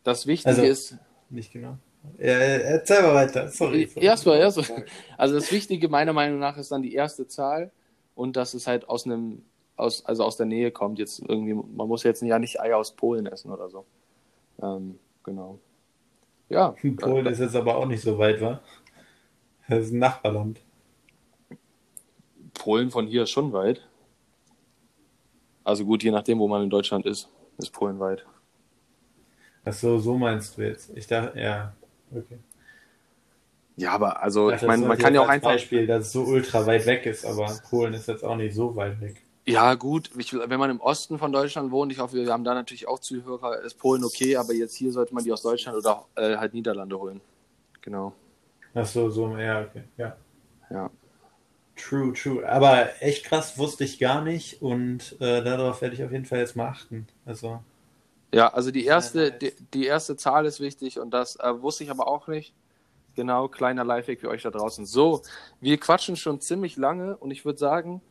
das 0.02 0.26
Wichtige 0.26 0.50
Also- 0.56 0.62
ist, 0.62 0.96
Nicht 1.30 1.52
genau. 1.52 1.76
Ja, 2.18 2.32
erzähl 2.34 3.00
mal 3.02 3.14
weiter, 3.14 3.48
sorry. 3.48 3.88
Erstmal, 3.96 4.38
erstmal. 4.38 4.84
Also 5.16 5.34
das 5.36 5.50
Wichtige 5.50 5.88
meiner 5.88 6.12
Meinung 6.12 6.38
nach 6.38 6.58
ist 6.58 6.70
dann 6.70 6.82
die 6.82 6.94
erste 6.94 7.26
Zahl 7.26 7.70
und 8.14 8.36
dass 8.36 8.52
es 8.52 8.66
halt 8.66 8.88
aus 8.90 9.06
einem, 9.06 9.42
aus, 9.76 10.04
also 10.04 10.24
aus 10.24 10.36
der 10.36 10.46
Nähe 10.46 10.70
kommt. 10.70 10.98
Jetzt 10.98 11.20
irgendwie, 11.20 11.54
man 11.54 11.88
muss 11.88 12.02
jetzt 12.02 12.22
ja 12.22 12.38
nicht 12.38 12.60
Eier 12.60 12.78
aus 12.78 12.92
Polen 12.92 13.26
essen 13.26 13.50
oder 13.50 13.68
so. 13.68 13.84
Ähm, 14.62 14.98
genau. 15.22 15.58
Ja. 16.48 16.74
Polen 16.96 17.26
ist 17.26 17.40
jetzt 17.40 17.56
aber 17.56 17.76
auch 17.76 17.86
nicht 17.86 18.02
so 18.02 18.18
weit, 18.18 18.40
wa? 18.40 18.60
Das 19.68 19.86
ist 19.86 19.92
ein 19.92 19.98
Nachbarland. 19.98 20.60
Polen 22.52 22.90
von 22.90 23.06
hier 23.06 23.24
ist 23.24 23.30
schon 23.30 23.52
weit. 23.52 23.86
Also 25.64 25.84
gut, 25.84 26.02
je 26.02 26.10
nachdem, 26.10 26.38
wo 26.38 26.46
man 26.46 26.62
in 26.62 26.70
Deutschland 26.70 27.06
ist, 27.06 27.30
ist 27.58 27.72
Polen 27.72 27.98
weit. 27.98 28.26
Ach 29.64 29.72
so, 29.72 29.98
so 29.98 30.16
meinst 30.18 30.58
du 30.58 30.62
jetzt. 30.62 30.94
Ich 30.94 31.06
dachte, 31.06 31.40
ja, 31.40 31.74
okay. 32.10 32.38
Ja, 33.76 33.92
aber 33.92 34.22
also, 34.22 34.50
Ach, 34.50 34.56
ich 34.56 34.68
meine, 34.68 34.86
man 34.86 34.98
kann 34.98 35.14
ja 35.14 35.22
auch 35.22 35.28
einfach. 35.28 35.50
Beispiel, 35.50 35.86
dass 35.86 36.06
es 36.06 36.12
so 36.12 36.22
ultra 36.22 36.64
weit 36.66 36.86
weg 36.86 37.06
ist, 37.06 37.24
aber 37.24 37.46
Polen 37.68 37.94
ist 37.94 38.06
jetzt 38.06 38.22
auch 38.22 38.36
nicht 38.36 38.54
so 38.54 38.76
weit 38.76 39.00
weg. 39.00 39.23
Ja, 39.46 39.74
gut, 39.74 40.10
ich, 40.16 40.32
wenn 40.32 40.58
man 40.58 40.70
im 40.70 40.80
Osten 40.80 41.18
von 41.18 41.30
Deutschland 41.32 41.70
wohnt, 41.70 41.92
ich 41.92 41.98
hoffe, 41.98 42.16
wir 42.16 42.32
haben 42.32 42.44
da 42.44 42.54
natürlich 42.54 42.88
auch 42.88 42.98
Zuhörer, 42.98 43.60
ist 43.60 43.78
Polen 43.78 44.02
okay, 44.04 44.36
aber 44.36 44.54
jetzt 44.54 44.74
hier 44.74 44.90
sollte 44.92 45.14
man 45.14 45.22
die 45.24 45.32
aus 45.32 45.42
Deutschland 45.42 45.76
oder 45.76 46.06
äh, 46.16 46.36
halt 46.36 46.54
Niederlande 46.54 46.98
holen. 46.98 47.20
Genau. 47.82 48.14
Ach 48.74 48.86
so, 48.86 49.10
so, 49.10 49.36
ja, 49.36 49.62
okay, 49.62 49.84
ja. 49.98 50.16
Ja. 50.70 50.90
True, 51.76 52.12
true. 52.14 52.48
Aber 52.48 53.02
echt 53.02 53.26
krass, 53.26 53.58
wusste 53.58 53.84
ich 53.84 53.98
gar 53.98 54.22
nicht 54.22 54.62
und 54.62 55.16
äh, 55.20 55.42
darauf 55.42 55.82
werde 55.82 55.94
ich 55.94 56.04
auf 56.04 56.12
jeden 56.12 56.24
Fall 56.24 56.38
jetzt 56.38 56.56
mal 56.56 56.68
achten. 56.68 57.06
Also, 57.26 57.62
Ja, 58.32 58.48
also 58.52 58.70
die 58.70 58.84
erste, 58.84 59.32
die, 59.32 59.52
die 59.74 59.86
erste 59.86 60.16
Zahl 60.16 60.46
ist 60.46 60.60
wichtig 60.60 60.98
und 60.98 61.10
das 61.12 61.36
äh, 61.36 61.62
wusste 61.62 61.84
ich 61.84 61.90
aber 61.90 62.08
auch 62.08 62.28
nicht. 62.28 62.54
Genau, 63.14 63.48
kleiner 63.48 63.84
Lifehack 63.84 64.20
für 64.20 64.28
euch 64.28 64.42
da 64.42 64.50
draußen. 64.50 64.86
So, 64.86 65.22
wir 65.60 65.78
quatschen 65.78 66.16
schon 66.16 66.40
ziemlich 66.40 66.76
lange 66.76 67.16
und 67.16 67.30
ich 67.30 67.44
würde 67.44 67.58
sagen, 67.60 68.02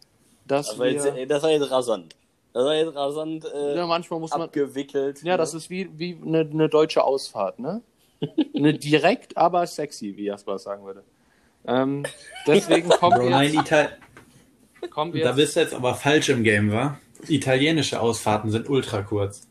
dass 0.45 0.67
Das 0.67 0.79
war, 0.79 0.85
wir, 0.85 0.93
jetzt, 0.93 1.31
das 1.31 1.43
war 1.43 1.49
jetzt 1.49 1.71
rasant. 1.71 2.15
Das 2.53 2.65
war 2.65 2.75
jetzt 2.75 2.95
rasant 2.95 3.45
äh, 3.45 3.75
ja, 3.75 3.87
manchmal 3.87 4.19
muss 4.19 4.31
man, 4.31 4.43
abgewickelt. 4.43 5.23
ja, 5.23 5.37
das 5.37 5.53
ist 5.53 5.69
wie, 5.69 5.89
wie 5.97 6.17
eine, 6.23 6.41
eine 6.41 6.69
deutsche 6.69 7.03
Ausfahrt, 7.03 7.59
ne? 7.59 7.81
eine 8.55 8.73
direkt, 8.73 9.35
aber 9.37 9.65
sexy, 9.65 10.15
wie 10.15 10.25
Jasper 10.25 10.59
sagen 10.59 10.85
würde. 10.85 11.03
Ähm, 11.65 12.05
deswegen 12.45 12.89
kommen 12.89 13.17
Bro, 13.17 13.23
wir 13.23 13.29
nein, 13.31 13.53
jetzt, 13.53 13.61
Ital 13.65 13.97
kommen 14.89 15.13
wir 15.13 15.23
da 15.23 15.31
bist 15.31 15.55
du 15.55 15.61
jetzt 15.61 15.73
aber 15.73 15.95
falsch 15.95 16.29
im 16.29 16.43
Game, 16.43 16.71
wa? 16.71 16.99
Italienische 17.27 18.01
Ausfahrten 18.01 18.51
sind 18.51 18.69
ultra 18.69 19.01
kurz. 19.01 19.47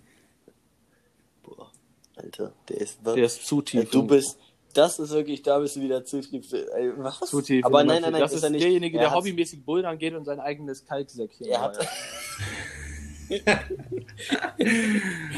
Boah, 1.42 1.70
Alter, 2.16 2.52
der 2.68 2.80
ist 2.80 2.98
der 3.04 3.16
ist 3.16 3.46
zu 3.46 3.62
tief. 3.62 3.90
Du 3.90 4.06
bist, 4.06 4.38
das 4.72 4.98
ist 4.98 5.10
wirklich, 5.10 5.42
da 5.42 5.58
bist 5.58 5.76
du 5.76 5.80
wieder 5.80 6.04
zu 6.04 6.20
tief. 6.20 6.52
Ey, 6.52 6.92
was? 6.96 7.20
zu 7.20 7.40
tief. 7.40 7.64
Aber 7.64 7.80
in 7.82 7.86
nein, 7.88 8.02
nein, 8.02 8.12
nein, 8.12 8.20
das 8.20 8.32
ist 8.32 8.38
ist 8.38 8.44
er 8.44 8.50
nicht. 8.50 8.62
derjenige, 8.64 8.98
er 8.98 9.04
der 9.04 9.14
hobbymäßig 9.14 9.64
bouldern 9.64 9.98
geht 9.98 10.14
und 10.14 10.24
sein 10.24 10.40
eigenes 10.40 10.84
Kalksäckchen. 10.84 11.46
Er 11.46 11.60
hat. 11.60 11.78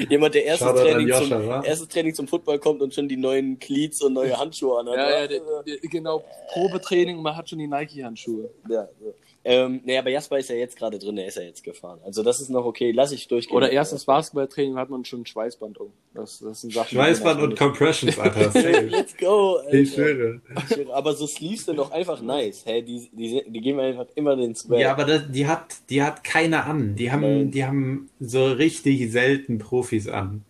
Jemand, 0.09 0.35
der 0.35 0.45
erstes 0.45 0.68
Training, 0.68 1.09
Joscha, 1.09 1.24
zum, 1.41 1.49
wa? 1.49 1.62
erstes 1.62 1.89
Training 1.89 2.14
zum 2.14 2.26
Football 2.26 2.59
kommt 2.59 2.82
und 2.82 2.93
schon 2.93 3.09
die 3.09 3.16
neuen 3.16 3.59
Cleats 3.59 4.03
und 4.03 4.14
neue 4.14 4.37
Handschuhe 4.37 4.80
an 4.80 4.89
hat. 4.89 4.97
Ja, 4.97 5.11
ja, 5.20 5.26
der, 5.28 5.41
der, 5.64 5.76
genau. 5.78 6.24
Probetraining, 6.53 7.22
man 7.22 7.37
hat 7.37 7.49
schon 7.49 7.59
die 7.61 7.68
Nike-Handschuhe. 7.68 8.51
ja 8.68 8.89
so. 9.01 9.14
Ähm, 9.47 9.82
nee, 9.84 9.99
aber 9.99 10.09
Jasper 10.09 10.38
ist 10.38 10.49
ja 10.49 10.57
jetzt 10.57 10.76
gerade 10.76 10.99
drin, 10.99 11.16
der 11.16 11.26
ist 11.26 11.36
ja 11.36 11.42
jetzt 11.42 11.62
gefahren. 11.62 12.01
Also 12.05 12.22
das 12.22 12.40
ist 12.40 12.49
noch 12.49 12.64
okay, 12.64 12.92
lass 12.92 13.12
ich 13.12 13.28
durchgehen. 13.28 13.55
Oder 13.55 13.70
erstes 13.70 14.07
Basketballtraining 14.07 14.76
hat 14.76 14.88
man 14.88 15.05
schon 15.05 15.20
ein 15.20 15.26
Schweißband 15.26 15.78
um. 15.78 15.92
Das, 16.14 16.38
das 16.38 16.62
sind 16.62 16.72
Sachen. 16.72 16.88
Schweißband 16.97 17.42
und 17.42 17.57
Compressions, 17.59 18.18
Alter. 18.18 18.51
Let's 18.88 19.14
go, 19.16 19.57
Alter. 19.57 19.74
Ich 19.74 19.92
schwöre. 19.92 20.40
Aber 20.92 21.12
so 21.12 21.26
Sleeves 21.26 21.66
sind 21.66 21.76
doch 21.76 21.90
einfach 21.90 22.22
nice. 22.22 22.62
Hey, 22.64 22.82
die, 22.82 23.11
die, 23.12 23.42
die 23.47 23.61
geben 23.61 23.80
einfach 23.80 24.07
immer 24.14 24.34
den 24.34 24.55
Swag. 24.55 24.80
Ja, 24.80 24.92
aber 24.92 25.05
das, 25.05 25.30
die 25.30 25.47
hat, 25.47 25.76
die 25.90 26.03
hat 26.03 26.24
keiner 26.24 26.64
an. 26.64 26.97
Die 26.97 27.12
haben, 27.12 27.20
Nein. 27.20 27.51
die 27.51 27.64
haben 27.64 28.09
so 28.20 28.47
richtig 28.47 29.12
selten 29.12 29.59
Profis 29.59 30.09
an. 30.09 30.42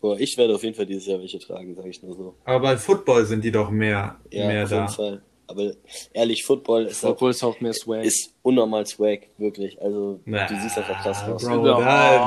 Boah, 0.00 0.18
ich 0.18 0.38
werde 0.38 0.54
auf 0.54 0.62
jeden 0.62 0.74
Fall 0.74 0.86
dieses 0.86 1.04
Jahr 1.06 1.20
welche 1.20 1.38
tragen, 1.38 1.74
sage 1.74 1.90
ich 1.90 2.02
nur 2.02 2.14
so. 2.16 2.34
Aber 2.46 2.60
bei 2.60 2.76
Football 2.78 3.26
sind 3.26 3.44
die 3.44 3.52
doch 3.52 3.70
mehr, 3.70 4.16
Ja, 4.30 4.46
mehr 4.46 4.64
auf 4.64 4.70
jeden 4.70 4.86
da. 4.86 4.88
Fall. 4.92 5.22
Aber 5.50 5.72
ehrlich, 6.12 6.44
Football 6.44 6.86
ist, 6.86 7.04
auch, 7.04 7.10
Obwohl 7.10 7.30
es 7.30 7.42
auch 7.42 7.60
mehr 7.60 7.72
Swag. 7.74 8.04
ist 8.04 8.32
unnormal 8.42 8.86
Swag, 8.86 9.22
wirklich. 9.38 9.80
Also, 9.82 10.20
Na, 10.24 10.46
du 10.46 10.54
siehst 10.60 10.78
einfach 10.78 11.02
krass 11.02 11.22
aus. 11.24 11.42
Bro, 11.44 11.80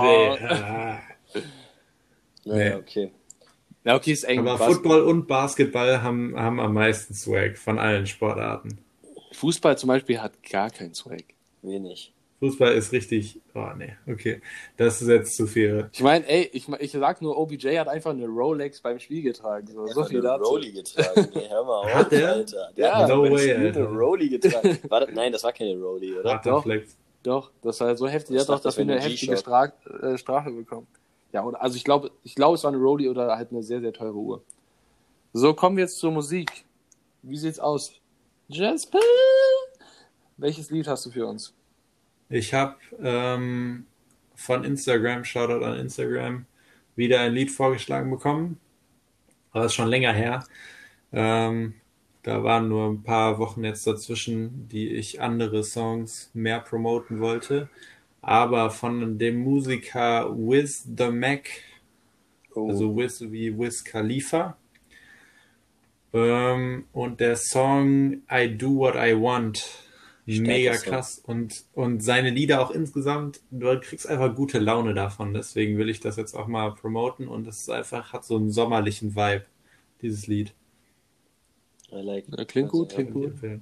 nee. 0.04 0.38
Naja, 2.46 2.70
nee. 2.70 2.76
okay. 2.76 3.12
ja, 3.86 3.96
okay, 3.96 4.12
ist 4.12 4.24
eng. 4.26 4.40
Aber 4.40 4.58
Bas- 4.58 4.68
Football 4.74 5.04
und 5.04 5.28
Basketball 5.28 6.02
haben, 6.02 6.36
haben 6.38 6.60
am 6.60 6.74
meisten 6.74 7.14
Swag 7.14 7.58
von 7.58 7.80
allen 7.80 8.06
Sportarten. 8.06 8.80
Fußball 9.32 9.78
zum 9.78 9.88
Beispiel 9.88 10.20
hat 10.22 10.34
gar 10.50 10.70
keinen 10.70 10.94
Swag. 10.94 11.24
Wenig. 11.62 12.13
Fußball 12.44 12.74
ist 12.74 12.92
richtig. 12.92 13.40
Oh, 13.56 13.70
nee, 13.78 13.96
okay. 14.06 14.42
Das 14.76 15.02
ist 15.02 15.08
jetzt 15.08 15.38
zu 15.38 15.48
viel. 15.48 15.90
Ich 15.94 16.02
meine, 16.02 16.28
ey, 16.28 16.50
ich, 16.52 16.68
ich 16.68 16.92
sag 16.92 17.22
nur, 17.22 17.38
OBJ 17.38 17.78
hat 17.78 17.88
einfach 17.88 18.12
eine 18.12 18.28
Rolex 18.28 18.82
beim 18.82 19.00
Spiel 19.00 19.22
getragen. 19.22 19.68
So, 19.68 19.88
so 19.88 20.04
viel 20.04 20.20
eine 20.20 20.28
dazu. 20.40 20.50
Rolli 20.50 20.74
getragen. 20.74 21.30
Nee, 21.34 21.48
hör 21.50 21.64
mal 21.64 21.80
auf, 21.84 21.94
Hat 21.94 22.12
der? 22.12 22.34
Alter. 22.34 22.72
Der 22.76 22.86
Ja. 22.88 22.98
hat 22.98 23.08
No 23.10 23.24
way, 23.24 23.38
Spiel 23.40 23.56
Alter. 23.68 23.88
eine 23.88 23.98
Rolli 23.98 24.30
getragen. 24.30 24.78
War 24.90 25.00
das, 25.00 25.10
nein, 25.14 25.32
das 25.32 25.44
war 25.44 25.54
keine 25.54 25.80
Rolli, 25.82 26.14
oder? 26.18 26.34
Harter 26.34 26.50
Doch. 26.52 26.64
Flex. 26.64 26.98
Doch, 27.24 27.52
das 27.62 27.80
war 27.80 27.96
so 27.96 28.08
heftig. 28.10 28.36
Er 28.36 28.42
hat 28.42 28.50
doch 28.50 28.60
dafür 28.60 28.82
eine 28.82 29.00
heftige. 29.00 29.38
Stra 29.38 29.72
äh, 30.02 30.18
Strafe 30.18 30.52
bekommen. 30.52 30.88
Ja, 31.32 31.46
oder, 31.46 31.62
also 31.62 31.78
ich 31.78 31.86
glaube, 31.86 32.12
ich 32.24 32.36
glaube, 32.36 32.56
es 32.56 32.64
war 32.66 32.74
eine 32.74 32.82
Rollie 32.82 33.10
oder 33.10 33.38
halt 33.38 33.52
eine 33.52 33.64
sehr, 33.64 33.80
sehr 33.80 33.94
teure 33.94 34.16
Uhr. 34.16 34.44
So, 35.32 35.54
kommen 35.54 35.78
wir 35.78 35.86
jetzt 35.86 35.98
zur 36.00 36.12
Musik. 36.12 36.66
Wie 37.22 37.38
sieht's 37.38 37.60
aus? 37.60 37.94
Jasper! 38.50 39.00
Welches 40.36 40.70
Lied 40.70 40.88
hast 40.88 41.06
du 41.06 41.12
für 41.12 41.26
uns? 41.26 41.54
Ich 42.34 42.52
habe 42.56 42.78
ähm, 43.00 43.86
von 44.34 44.64
Instagram, 44.64 45.24
Shoutout 45.24 45.64
an 45.64 45.78
Instagram, 45.78 46.48
wieder 46.96 47.20
ein 47.20 47.34
Lied 47.34 47.52
vorgeschlagen 47.52 48.10
bekommen. 48.10 48.60
Aber 49.52 49.62
das 49.62 49.74
ist 49.74 49.76
schon 49.76 49.88
länger 49.90 50.14
her. 50.14 50.44
Ähm, 51.12 51.76
da 52.24 52.44
waren 52.44 52.70
nur 52.70 52.90
ein 52.90 53.04
paar 53.04 53.38
Wochen 53.38 53.64
jetzt 53.64 53.86
dazwischen, 53.86 54.68
die 54.68 54.96
ich 54.96 55.22
andere 55.22 55.64
Songs 55.64 56.32
mehr 56.34 56.60
promoten 56.60 57.20
wollte. 57.20 57.70
Aber 58.24 58.72
von 58.72 59.20
dem 59.20 59.38
Musiker 59.38 60.36
Wiz 60.36 60.88
the 60.98 61.12
Mac, 61.12 61.48
Oh. 62.56 62.70
also 62.70 62.98
Wiz 62.98 63.22
wie 63.30 63.56
Wiz 63.56 63.84
Khalifa. 63.84 64.58
Ähm, 66.14 66.86
und 66.94 67.20
der 67.20 67.36
Song 67.36 68.24
I 68.32 68.58
Do 68.58 68.76
What 68.76 68.96
I 68.96 69.14
Want. 69.14 69.83
Mega 70.26 70.76
krass. 70.78 71.20
Und, 71.20 71.66
und 71.74 72.02
seine 72.02 72.30
Lieder 72.30 72.62
auch 72.62 72.72
insgesamt, 72.72 73.42
du 73.52 73.80
kriegst 73.80 74.08
einfach 74.08 74.34
gute 74.36 74.60
Laune 74.60 74.94
davon. 74.94 75.34
Deswegen 75.34 75.78
will 75.78 75.90
ich 75.90 76.00
das 76.00 76.16
jetzt 76.16 76.34
auch 76.34 76.48
mal 76.48 76.74
promoten. 76.74 77.28
Und 77.28 77.48
es 77.48 77.62
ist 77.62 77.70
einfach, 77.70 78.14
hat 78.14 78.24
so 78.24 78.38
einen 78.38 78.52
sommerlichen 78.52 79.16
Vibe, 79.16 79.46
dieses 80.02 80.28
Lied. 80.28 80.54
I 81.92 82.02
like. 82.02 82.26
Ja, 82.36 82.46
klingt 82.46 82.70
gut, 82.70 82.94
Also, 82.94 82.96
klingt 82.96 83.14
gut. 83.14 83.62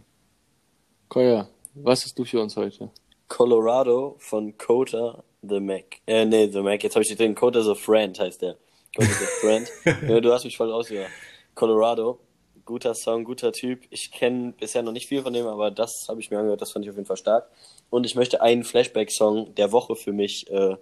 Koya, 1.09 1.49
was 1.74 2.03
hast 2.03 2.18
du 2.18 2.26
für 2.26 2.41
uns 2.41 2.55
heute? 2.55 2.91
Colorado 3.28 4.16
von 4.20 4.57
Kota 4.57 5.24
the 5.41 5.59
Mac. 5.59 5.97
Äh, 6.05 6.26
nee, 6.26 6.47
the 6.47 6.62
Mac. 6.62 6.84
Jetzt 6.84 6.95
habe 6.95 7.03
ich 7.03 7.09
die 7.09 7.16
drin. 7.16 7.36
Kota 7.36 7.62
the 7.62 7.76
Friend 7.76 8.18
heißt 8.18 8.41
der. 8.41 8.57
Kota 8.95 9.09
the 9.09 9.26
Friend. 9.41 9.72
ja, 10.09 10.20
du 10.20 10.32
hast 10.32 10.43
mich 10.43 10.55
voll 10.55 10.70
rausgehört. 10.70 11.09
Colorado. 11.55 12.20
Guter 12.66 12.93
Song, 12.93 13.24
guter 13.24 13.51
Typ. 13.51 13.82
Ich 13.89 14.12
kenne 14.12 14.53
bisher 14.59 14.84
noch 14.84 14.91
nicht 14.91 15.07
viel 15.07 15.22
von 15.22 15.34
dem, 15.34 15.47
aber 15.47 15.72
das 15.72 16.05
habe 16.07 16.20
ich 16.20 16.32
mir 16.32 16.39
angehört. 16.39 16.62
Das 16.62 16.72
fand 16.72 16.86
ich 16.86 16.91
auf 16.91 16.97
jeden 16.97 17.07
Fall 17.07 17.18
stark. 17.18 17.49
Und 17.89 18.05
ich 18.05 18.16
möchte 18.16 18.41
einen 18.41 18.64
Flashback-Song 18.64 19.55
der 19.55 19.72
Woche 19.72 19.95
für 19.95 20.14
mich, 20.14 20.49
äh, 20.49 20.76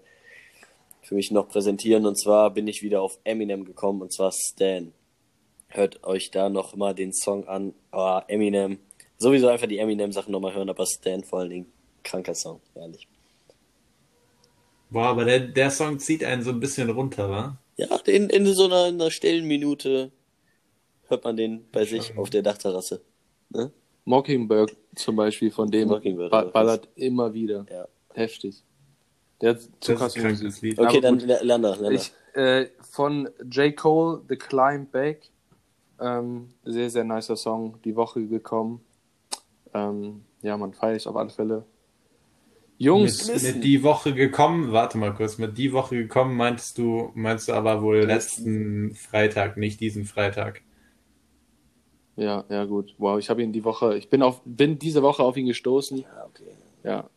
für 1.01 1.15
mich 1.15 1.32
noch 1.32 1.47
präsentieren. 1.47 2.05
Und 2.05 2.19
zwar 2.19 2.51
bin 2.51 2.67
ich 2.67 2.82
wieder 2.82 3.01
auf 3.01 3.19
Eminem 3.23 3.65
gekommen, 3.65 4.01
und 4.01 4.13
zwar 4.13 4.32
Stan. 4.32 4.93
Hört 5.67 6.03
euch 6.03 6.32
da 6.32 6.49
noch 6.49 6.75
mal 6.75 6.93
den 6.93 7.13
Song 7.13 7.47
an. 7.47 7.73
Oh, 7.91 8.19
Eminem. 8.27 8.80
Sowieso 9.17 9.47
einfach 9.47 9.67
die 9.67 9.80
Eminem-Sachen 9.80 10.32
nochmal 10.32 10.53
hören, 10.53 10.69
aber 10.69 10.86
Stan 10.86 11.23
vor 11.23 11.39
allen 11.39 11.49
Dingen. 11.49 11.71
Kranker 12.03 12.36
Song, 12.36 12.61
ehrlich. 12.75 13.07
Boah, 14.89 15.07
aber 15.07 15.25
der, 15.25 15.39
der 15.39 15.69
Song 15.69 15.99
zieht 15.99 16.23
einen 16.23 16.41
so 16.41 16.49
ein 16.49 16.59
bisschen 16.59 16.89
runter, 16.89 17.30
wa? 17.30 17.57
Ja, 17.77 17.95
in, 18.05 18.30
in 18.30 18.45
so 18.47 18.65
einer, 18.65 18.86
einer 18.86 19.11
stillen 19.11 19.45
Minute 19.45 20.11
hört 21.10 21.24
man 21.24 21.36
den 21.36 21.66
bei 21.72 21.86
sich 21.86 22.18
auf 22.18 22.30
der 22.30 22.41
Dachterrasse. 22.41 23.01
Ne? 23.49 23.72
Mockingbird 24.05 24.76
zum 24.95 25.16
Beispiel, 25.16 25.51
von 25.51 25.70
dem 25.70 25.89
ba 25.89 26.43
ballert 26.45 26.88
immer 26.95 27.34
wieder. 27.34 27.66
Ja. 27.70 27.88
Heftig. 28.14 28.64
Der 29.41 29.51
hat 29.51 29.62
zu 29.80 29.93
Musik. 29.93 30.62
Lied. 30.62 30.80
Aber 30.80 30.89
Okay, 30.89 31.01
dann 31.01 31.20
Lander, 31.20 31.76
Lander. 31.78 31.91
Ich, 31.91 32.12
äh, 32.34 32.68
von 32.82 33.30
J. 33.49 33.76
Cole, 33.76 34.22
The 34.28 34.36
Climb 34.36 34.91
Back. 34.91 35.30
Ähm, 35.99 36.49
sehr, 36.64 36.89
sehr 36.89 37.03
nicer 37.03 37.36
Song, 37.36 37.78
die 37.84 37.95
Woche 37.95 38.26
gekommen. 38.26 38.82
Ähm, 39.74 40.24
ja, 40.41 40.57
man 40.57 40.74
feiert 40.74 41.01
ich 41.01 41.07
auf 41.07 41.16
alle 41.16 41.30
Fälle. 41.30 41.66
Jungs, 42.78 43.28
Mit, 43.28 43.43
mit 43.43 43.64
die 43.66 43.84
Woche 43.84 44.14
gekommen, 44.14 44.72
warte 44.72 44.97
mal 44.97 45.14
kurz, 45.14 45.38
mit 45.38 45.57
die 45.57 45.74
Woche 45.74 45.97
gekommen 45.97 46.38
meintest 46.38 46.78
du, 46.78 47.12
meinst 47.14 47.49
du 47.49 47.53
aber 47.53 47.82
wohl 47.82 48.03
letzten 48.03 48.95
Freitag, 48.95 49.57
nicht 49.57 49.82
diesen 49.82 50.05
Freitag. 50.05 50.62
Ja, 52.20 52.45
ja 52.49 52.65
gut. 52.65 52.93
Wow, 52.97 53.17
ich 53.20 53.30
habe 53.30 53.41
ihn 53.41 53.51
die 53.51 53.63
Woche, 53.63 53.97
ich 53.97 54.09
bin 54.09 54.22
auf, 54.22 54.41
bin 54.45 54.78
diese 54.78 55.01
Woche 55.01 55.24
auf 55.24 55.38
ihn 55.38 55.47
gestoßen. 55.47 55.99
Ja, 55.99 56.26
okay. 56.26 56.51
Ja. 56.84 57.09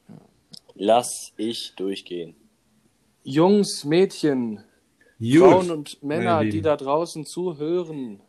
Lass 0.74 1.32
ich 1.36 1.74
durchgehen. 1.76 2.34
Jungs, 3.24 3.84
Mädchen, 3.84 4.64
Gut. 5.18 5.38
Frauen 5.38 5.70
und 5.70 6.02
Männer, 6.02 6.36
meine 6.36 6.50
die 6.50 6.62
da 6.62 6.76
draußen 6.76 7.24
zuhören. 7.24 8.20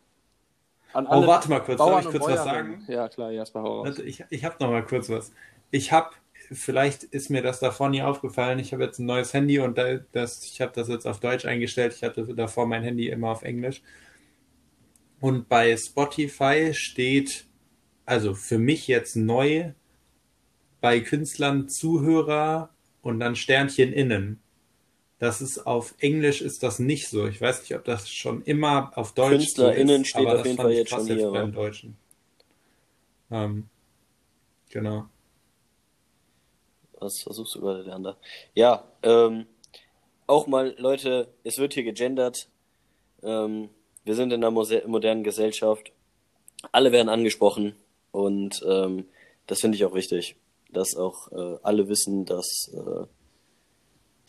An 0.93 1.07
Oh, 1.07 1.25
warte 1.25 1.49
mal 1.49 1.59
kurz, 1.59 1.79
darf 1.79 2.05
ich 2.05 2.11
kurz 2.11 2.27
was 2.27 2.43
sagen? 2.43 2.83
Ja, 2.87 3.09
klar, 3.09 3.31
Jasper, 3.31 3.63
hau 3.63 3.81
raus. 3.81 3.97
Ich, 3.99 4.23
ich 4.29 4.45
habe 4.45 4.55
noch 4.59 4.69
mal 4.69 4.85
kurz 4.85 5.09
was. 5.09 5.31
Ich 5.71 5.91
habe, 5.91 6.11
vielleicht 6.51 7.03
ist 7.03 7.31
mir 7.31 7.41
das 7.41 7.59
davor 7.59 7.89
nie 7.89 8.03
aufgefallen. 8.03 8.59
Ich 8.59 8.73
habe 8.73 8.83
jetzt 8.83 8.99
ein 8.99 9.07
neues 9.07 9.33
Handy 9.33 9.57
und 9.59 9.77
da, 9.77 9.97
das, 10.11 10.43
ich 10.43 10.61
habe 10.61 10.71
das 10.75 10.87
jetzt 10.87 11.07
auf 11.07 11.19
Deutsch 11.19 11.45
eingestellt. 11.45 11.93
Ich 11.95 12.03
hatte 12.03 12.35
davor 12.35 12.67
mein 12.67 12.83
Handy 12.83 13.09
immer 13.09 13.31
auf 13.31 13.41
Englisch. 13.41 13.81
Und 15.23 15.47
bei 15.47 15.77
Spotify 15.77 16.73
steht, 16.73 17.45
also 18.05 18.35
für 18.35 18.57
mich 18.57 18.89
jetzt 18.89 19.15
neu, 19.15 19.71
bei 20.81 20.99
Künstlern 20.99 21.69
Zuhörer 21.69 22.71
und 23.01 23.21
dann 23.21 23.37
Sternchen 23.37 23.93
innen. 23.93 24.41
Das 25.19 25.39
ist 25.39 25.65
auf 25.65 25.95
Englisch 25.99 26.41
ist 26.41 26.61
das 26.61 26.77
nicht 26.79 27.07
so. 27.07 27.25
Ich 27.25 27.39
weiß 27.39 27.61
nicht, 27.61 27.73
ob 27.73 27.85
das 27.85 28.09
schon 28.09 28.41
immer 28.41 28.91
auf 28.97 29.13
Deutsch 29.13 29.29
KünstlerInnen 29.29 29.87
so 29.87 30.01
ist, 30.01 30.07
steht 30.09 30.27
aber 30.27 30.39
auf 30.41 30.45
jeden 30.45 30.57
fand 30.57 30.67
Fall 30.67 30.77
jetzt 30.77 30.89
schon 30.89 31.05
hier, 31.05 31.31
beim? 31.31 31.53
Deutschen. 31.53 31.95
Ähm, 33.31 33.69
genau. 34.71 35.05
Was 36.99 37.21
versuchst 37.21 37.55
du 37.55 37.61
gerade, 37.61 37.83
Leander? 37.83 38.17
Ja, 38.55 38.83
ähm, 39.03 39.45
auch 40.27 40.47
mal, 40.47 40.75
Leute, 40.77 41.29
es 41.45 41.59
wird 41.59 41.75
hier 41.75 41.83
gegendert. 41.83 42.49
Ähm, 43.21 43.69
wir 44.05 44.15
sind 44.15 44.33
in 44.33 44.43
einer 44.43 44.51
modernen 44.51 45.23
Gesellschaft. 45.23 45.91
Alle 46.71 46.91
werden 46.91 47.09
angesprochen 47.09 47.75
und 48.11 48.63
ähm, 48.67 49.05
das 49.47 49.61
finde 49.61 49.75
ich 49.75 49.85
auch 49.85 49.93
wichtig, 49.93 50.35
dass 50.71 50.95
auch 50.95 51.31
äh, 51.31 51.57
alle 51.63 51.87
wissen, 51.89 52.25
dass 52.25 52.71
äh, 52.73 53.05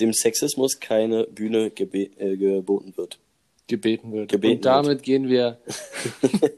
dem 0.00 0.12
Sexismus 0.12 0.80
keine 0.80 1.24
Bühne 1.24 1.70
gebe 1.70 2.04
äh, 2.18 2.36
geboten 2.36 2.96
wird. 2.96 3.18
gebeten 3.68 4.12
wird. 4.12 4.30
Gebeten 4.30 4.56
und 4.56 4.64
damit 4.64 5.02
gehen 5.02 5.28
wir. 5.28 5.58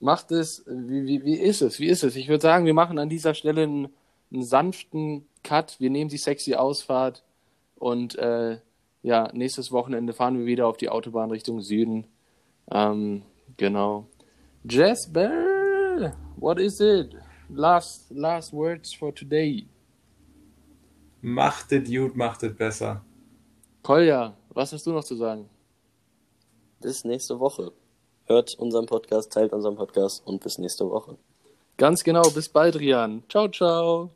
Macht 0.00 0.32
es, 0.32 0.64
wie, 0.66 1.06
wie, 1.06 1.24
wie 1.24 1.36
ist 1.36 1.62
es? 1.62 1.78
Wie 1.78 1.86
ist 1.86 2.02
es? 2.02 2.16
Ich 2.16 2.28
würde 2.28 2.42
sagen, 2.42 2.66
wir 2.66 2.74
machen 2.74 2.98
an 2.98 3.08
dieser 3.08 3.34
Stelle 3.34 3.62
einen, 3.62 3.88
einen 4.32 4.44
sanften 4.44 5.26
Cut. 5.44 5.76
Wir 5.78 5.90
nehmen 5.90 6.10
die 6.10 6.18
sexy 6.18 6.54
Ausfahrt 6.54 7.22
und 7.76 8.16
äh, 8.18 8.58
ja, 9.02 9.28
nächstes 9.32 9.72
Wochenende 9.72 10.12
fahren 10.12 10.38
wir 10.38 10.46
wieder 10.46 10.66
auf 10.66 10.76
die 10.76 10.88
Autobahn 10.88 11.30
Richtung 11.30 11.60
Süden. 11.60 12.06
Ähm, 12.70 13.22
genau. 13.56 14.06
Jasper, 14.68 16.12
what 16.36 16.58
is 16.58 16.80
it? 16.80 17.16
Last, 17.48 18.10
last 18.10 18.52
words 18.52 18.94
for 18.94 19.14
today. 19.14 19.66
Macht 21.20 21.72
es 21.72 21.90
gut, 21.90 22.16
macht 22.16 22.42
es 22.42 22.54
besser. 22.54 23.04
Kolja, 23.82 24.34
was 24.50 24.72
hast 24.72 24.86
du 24.86 24.92
noch 24.92 25.04
zu 25.04 25.16
sagen? 25.16 25.48
Bis 26.80 27.04
nächste 27.04 27.38
Woche. 27.38 27.72
Hört 28.26 28.54
unseren 28.58 28.86
Podcast, 28.86 29.32
teilt 29.32 29.52
unseren 29.52 29.76
Podcast 29.76 30.24
und 30.26 30.42
bis 30.42 30.58
nächste 30.58 30.88
Woche. 30.88 31.16
Ganz 31.76 32.04
genau, 32.04 32.22
bis 32.30 32.48
bald, 32.48 32.78
Rian. 32.78 33.22
Ciao, 33.28 33.48
ciao. 33.48 34.10